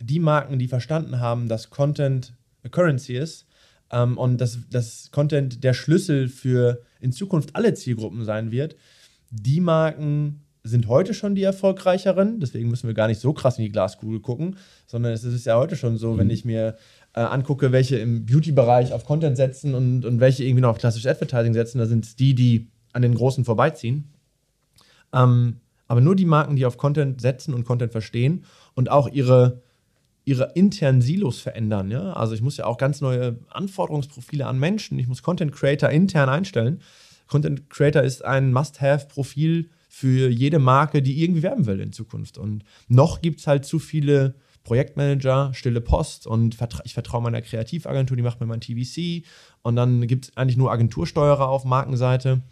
die 0.00 0.18
Marken, 0.18 0.58
die 0.58 0.66
verstanden 0.66 1.20
haben, 1.20 1.48
dass 1.48 1.70
Content 1.70 2.34
a 2.64 2.68
Currency 2.68 3.16
ist, 3.16 3.46
ähm, 3.92 4.18
und 4.18 4.40
dass 4.40 4.58
das 4.70 5.10
Content 5.10 5.62
der 5.62 5.74
Schlüssel 5.74 6.28
für 6.28 6.82
in 7.00 7.12
Zukunft 7.12 7.54
alle 7.54 7.74
Zielgruppen 7.74 8.24
sein 8.24 8.50
wird. 8.50 8.76
Die 9.30 9.60
Marken 9.60 10.42
sind 10.64 10.88
heute 10.88 11.12
schon 11.12 11.34
die 11.34 11.42
erfolgreicheren, 11.42 12.38
deswegen 12.38 12.68
müssen 12.68 12.86
wir 12.86 12.94
gar 12.94 13.08
nicht 13.08 13.20
so 13.20 13.32
krass 13.32 13.58
in 13.58 13.64
die 13.64 13.72
Glaskugel 13.72 14.20
gucken, 14.20 14.56
sondern 14.86 15.12
es 15.12 15.24
ist 15.24 15.44
ja 15.44 15.56
heute 15.56 15.76
schon 15.76 15.96
so, 15.96 16.12
mhm. 16.12 16.18
wenn 16.18 16.30
ich 16.30 16.44
mir 16.44 16.76
äh, 17.14 17.20
angucke, 17.20 17.72
welche 17.72 17.98
im 17.98 18.24
Beauty-Bereich 18.24 18.92
auf 18.92 19.04
Content 19.04 19.36
setzen 19.36 19.74
und, 19.74 20.04
und 20.04 20.20
welche 20.20 20.44
irgendwie 20.44 20.62
noch 20.62 20.70
auf 20.70 20.78
klassisches 20.78 21.10
Advertising 21.10 21.52
setzen, 21.52 21.78
da 21.78 21.86
sind 21.86 22.04
es 22.04 22.16
die, 22.16 22.34
die 22.34 22.68
an 22.92 23.02
den 23.02 23.14
Großen 23.14 23.44
vorbeiziehen. 23.44 24.12
Ähm, 25.12 25.56
aber 25.88 26.00
nur 26.00 26.16
die 26.16 26.24
Marken, 26.24 26.56
die 26.56 26.64
auf 26.64 26.78
Content 26.78 27.20
setzen 27.20 27.54
und 27.54 27.64
Content 27.64 27.92
verstehen 27.92 28.44
und 28.74 28.90
auch 28.90 29.08
ihre 29.08 29.62
ihre 30.24 30.52
internen 30.54 31.02
Silos 31.02 31.40
verändern. 31.40 31.90
Ja? 31.90 32.12
Also 32.12 32.34
ich 32.34 32.42
muss 32.42 32.56
ja 32.56 32.66
auch 32.66 32.78
ganz 32.78 33.00
neue 33.00 33.38
Anforderungsprofile 33.50 34.46
an 34.46 34.58
Menschen, 34.58 34.98
ich 34.98 35.08
muss 35.08 35.22
Content 35.22 35.52
Creator 35.52 35.90
intern 35.90 36.28
einstellen. 36.28 36.80
Content 37.26 37.70
Creator 37.70 38.02
ist 38.02 38.24
ein 38.24 38.52
Must-Have-Profil 38.52 39.70
für 39.88 40.28
jede 40.28 40.58
Marke, 40.58 41.02
die 41.02 41.22
irgendwie 41.22 41.42
werben 41.42 41.66
will 41.66 41.80
in 41.80 41.92
Zukunft. 41.92 42.38
Und 42.38 42.64
noch 42.88 43.20
gibt 43.20 43.40
es 43.40 43.46
halt 43.46 43.64
zu 43.64 43.78
viele 43.78 44.34
Projektmanager, 44.64 45.52
stille 45.54 45.80
Post 45.80 46.26
und 46.26 46.56
ich 46.84 46.94
vertraue 46.94 47.22
meiner 47.22 47.42
Kreativagentur, 47.42 48.16
die 48.16 48.22
macht 48.22 48.40
mir 48.40 48.46
mein 48.46 48.60
TVC. 48.60 49.24
Und 49.62 49.76
dann 49.76 50.06
gibt 50.06 50.26
es 50.26 50.36
eigentlich 50.36 50.56
nur 50.56 50.70
Agentursteuerer 50.70 51.48
auf 51.48 51.64
Markenseite. 51.64 52.42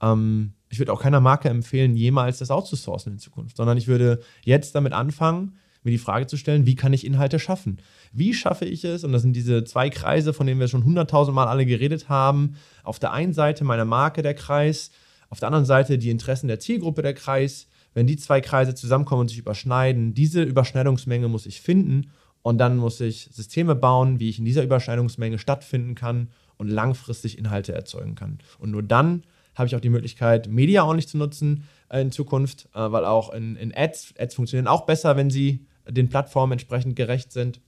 Ähm, 0.00 0.54
ich 0.68 0.78
würde 0.78 0.92
auch 0.92 1.02
keiner 1.02 1.20
Marke 1.20 1.48
empfehlen, 1.48 1.96
jemals 1.96 2.38
das 2.38 2.50
outzusourcen 2.50 3.14
in 3.14 3.18
Zukunft, 3.18 3.56
sondern 3.56 3.76
ich 3.76 3.88
würde 3.88 4.20
jetzt 4.44 4.74
damit 4.74 4.92
anfangen, 4.92 5.56
mir 5.84 5.90
die 5.90 5.98
Frage 5.98 6.26
zu 6.26 6.36
stellen, 6.36 6.66
wie 6.66 6.76
kann 6.76 6.92
ich 6.92 7.06
Inhalte 7.06 7.38
schaffen? 7.38 7.78
Wie 8.12 8.34
schaffe 8.34 8.64
ich 8.64 8.84
es? 8.84 9.04
Und 9.04 9.12
das 9.12 9.22
sind 9.22 9.34
diese 9.34 9.64
zwei 9.64 9.90
Kreise, 9.90 10.32
von 10.32 10.46
denen 10.46 10.60
wir 10.60 10.68
schon 10.68 10.84
hunderttausend 10.84 11.34
Mal 11.34 11.48
alle 11.48 11.66
geredet 11.66 12.08
haben. 12.08 12.56
Auf 12.84 12.98
der 12.98 13.12
einen 13.12 13.32
Seite 13.32 13.64
meine 13.64 13.84
Marke, 13.84 14.22
der 14.22 14.34
Kreis, 14.34 14.90
auf 15.28 15.40
der 15.40 15.48
anderen 15.48 15.64
Seite 15.64 15.98
die 15.98 16.10
Interessen 16.10 16.48
der 16.48 16.60
Zielgruppe, 16.60 17.02
der 17.02 17.14
Kreis. 17.14 17.66
Wenn 17.94 18.06
die 18.06 18.16
zwei 18.16 18.40
Kreise 18.40 18.74
zusammenkommen 18.74 19.22
und 19.22 19.28
sich 19.28 19.38
überschneiden, 19.38 20.14
diese 20.14 20.42
Überschneidungsmenge 20.42 21.28
muss 21.28 21.46
ich 21.46 21.60
finden 21.60 22.10
und 22.42 22.58
dann 22.58 22.76
muss 22.76 23.00
ich 23.00 23.28
Systeme 23.32 23.74
bauen, 23.74 24.18
wie 24.18 24.28
ich 24.28 24.38
in 24.38 24.44
dieser 24.44 24.62
Überschneidungsmenge 24.62 25.38
stattfinden 25.38 25.94
kann 25.94 26.28
und 26.56 26.68
langfristig 26.68 27.38
Inhalte 27.38 27.72
erzeugen 27.72 28.14
kann. 28.14 28.38
Und 28.58 28.70
nur 28.70 28.82
dann 28.82 29.24
habe 29.54 29.66
ich 29.66 29.76
auch 29.76 29.80
die 29.80 29.90
Möglichkeit, 29.90 30.48
Media 30.48 30.84
ordentlich 30.84 31.08
zu 31.08 31.18
nutzen 31.18 31.64
äh, 31.88 32.00
in 32.00 32.10
Zukunft, 32.10 32.68
äh, 32.74 32.90
weil 32.92 33.04
auch 33.04 33.32
in, 33.32 33.56
in 33.56 33.74
Ads, 33.74 34.14
Ads 34.18 34.34
funktionieren 34.34 34.66
auch 34.66 34.86
besser, 34.86 35.16
wenn 35.16 35.30
sie 35.30 35.66
den 35.88 36.08
Plattformen 36.08 36.52
entsprechend 36.52 36.96
gerecht 36.96 37.32
sind. 37.32 37.60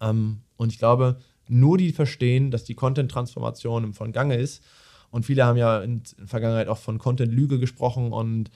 Ähm, 0.00 0.40
und 0.56 0.72
ich 0.72 0.78
glaube, 0.78 1.16
nur 1.48 1.78
die 1.78 1.92
verstehen, 1.92 2.50
dass 2.50 2.64
die 2.64 2.74
Content-Transformation 2.74 3.84
im 3.84 4.12
Gange 4.12 4.36
ist. 4.36 4.64
Und 5.10 5.24
viele 5.24 5.44
haben 5.44 5.56
ja 5.56 5.80
in 5.80 6.02
der 6.18 6.26
Vergangenheit 6.26 6.68
auch 6.68 6.78
von 6.78 6.98
Content-Lüge 6.98 7.58
gesprochen 7.58 8.12
und 8.12 8.50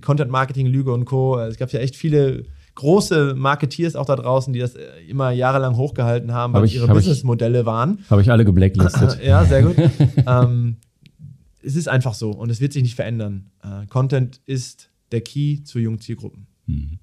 Content-Marketing-Lüge 0.00 0.92
und 0.92 1.04
Co. 1.04 1.38
Es 1.38 1.56
gab 1.56 1.72
ja 1.72 1.80
echt 1.80 1.96
viele 1.96 2.44
große 2.76 3.34
Marketeers 3.34 3.96
auch 3.96 4.06
da 4.06 4.14
draußen, 4.16 4.52
die 4.52 4.60
das 4.60 4.74
äh, 4.76 4.84
immer 5.08 5.30
jahrelang 5.30 5.76
hochgehalten 5.76 6.32
haben, 6.32 6.52
weil 6.52 6.60
hab 6.60 6.66
ich, 6.66 6.76
ihre 6.76 6.86
Businessmodelle 6.86 7.66
waren. 7.66 7.98
Habe 8.08 8.22
ich 8.22 8.30
alle 8.30 8.44
geblacklistet. 8.44 9.20
ja, 9.24 9.44
sehr 9.44 9.62
gut. 9.62 9.76
ähm, 10.26 10.76
es 11.60 11.74
ist 11.74 11.88
einfach 11.88 12.14
so 12.14 12.30
und 12.30 12.50
es 12.50 12.60
wird 12.60 12.72
sich 12.72 12.82
nicht 12.82 12.94
verändern. 12.94 13.50
Äh, 13.62 13.86
Content 13.86 14.40
ist 14.46 14.90
der 15.10 15.22
Key 15.22 15.64
zu 15.64 15.80
jungen 15.80 15.98
Zielgruppen. 15.98 16.46
Mhm. 16.66 16.98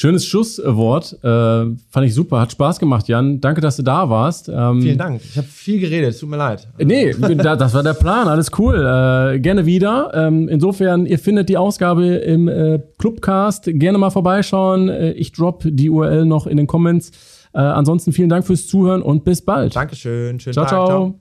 Schönes 0.00 0.24
Schusswort. 0.26 1.18
Äh, 1.24 1.26
fand 1.26 2.06
ich 2.06 2.14
super. 2.14 2.38
Hat 2.38 2.52
Spaß 2.52 2.78
gemacht, 2.78 3.08
Jan. 3.08 3.40
Danke, 3.40 3.60
dass 3.60 3.78
du 3.78 3.82
da 3.82 4.08
warst. 4.08 4.48
Ähm, 4.48 4.80
Vielen 4.80 4.96
Dank. 4.96 5.20
Ich 5.24 5.36
habe 5.36 5.48
viel 5.48 5.80
geredet. 5.80 6.16
Tut 6.20 6.28
mir 6.28 6.36
leid. 6.36 6.68
Nee, 6.78 7.12
das 7.34 7.74
war 7.74 7.82
der 7.82 7.94
Plan. 7.94 8.28
Alles 8.28 8.52
cool. 8.60 8.76
Äh, 8.76 9.40
gerne 9.40 9.66
wieder. 9.66 10.12
Ähm, 10.14 10.46
insofern, 10.48 11.04
ihr 11.04 11.18
findet 11.18 11.48
die 11.48 11.56
Ausgabe 11.56 12.06
im 12.06 12.46
äh, 12.46 12.78
Clubcast. 12.98 13.64
Gerne 13.72 13.98
mal 13.98 14.10
vorbeischauen. 14.10 14.88
Äh, 14.88 15.10
ich 15.14 15.32
drop 15.32 15.64
die 15.66 15.90
URL 15.90 16.26
noch 16.26 16.46
in 16.46 16.58
den 16.58 16.68
Comments. 16.68 17.10
Äh, 17.52 17.58
ansonsten 17.58 18.12
vielen 18.12 18.28
Dank 18.28 18.46
fürs 18.46 18.68
Zuhören 18.68 19.02
und 19.02 19.24
bis 19.24 19.44
bald. 19.44 19.74
Dankeschön. 19.74 20.38
Schönen 20.38 20.52
ciao, 20.52 20.64
Tag. 20.64 20.70
Ciao. 20.70 20.86
ciao. 20.86 21.18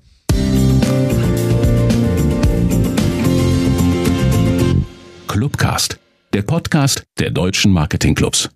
Clubcast 5.28 5.98
der 6.38 6.44
Podcast 6.44 7.04
der 7.18 7.32
deutschen 7.32 7.72
Marketingclubs. 7.72 8.48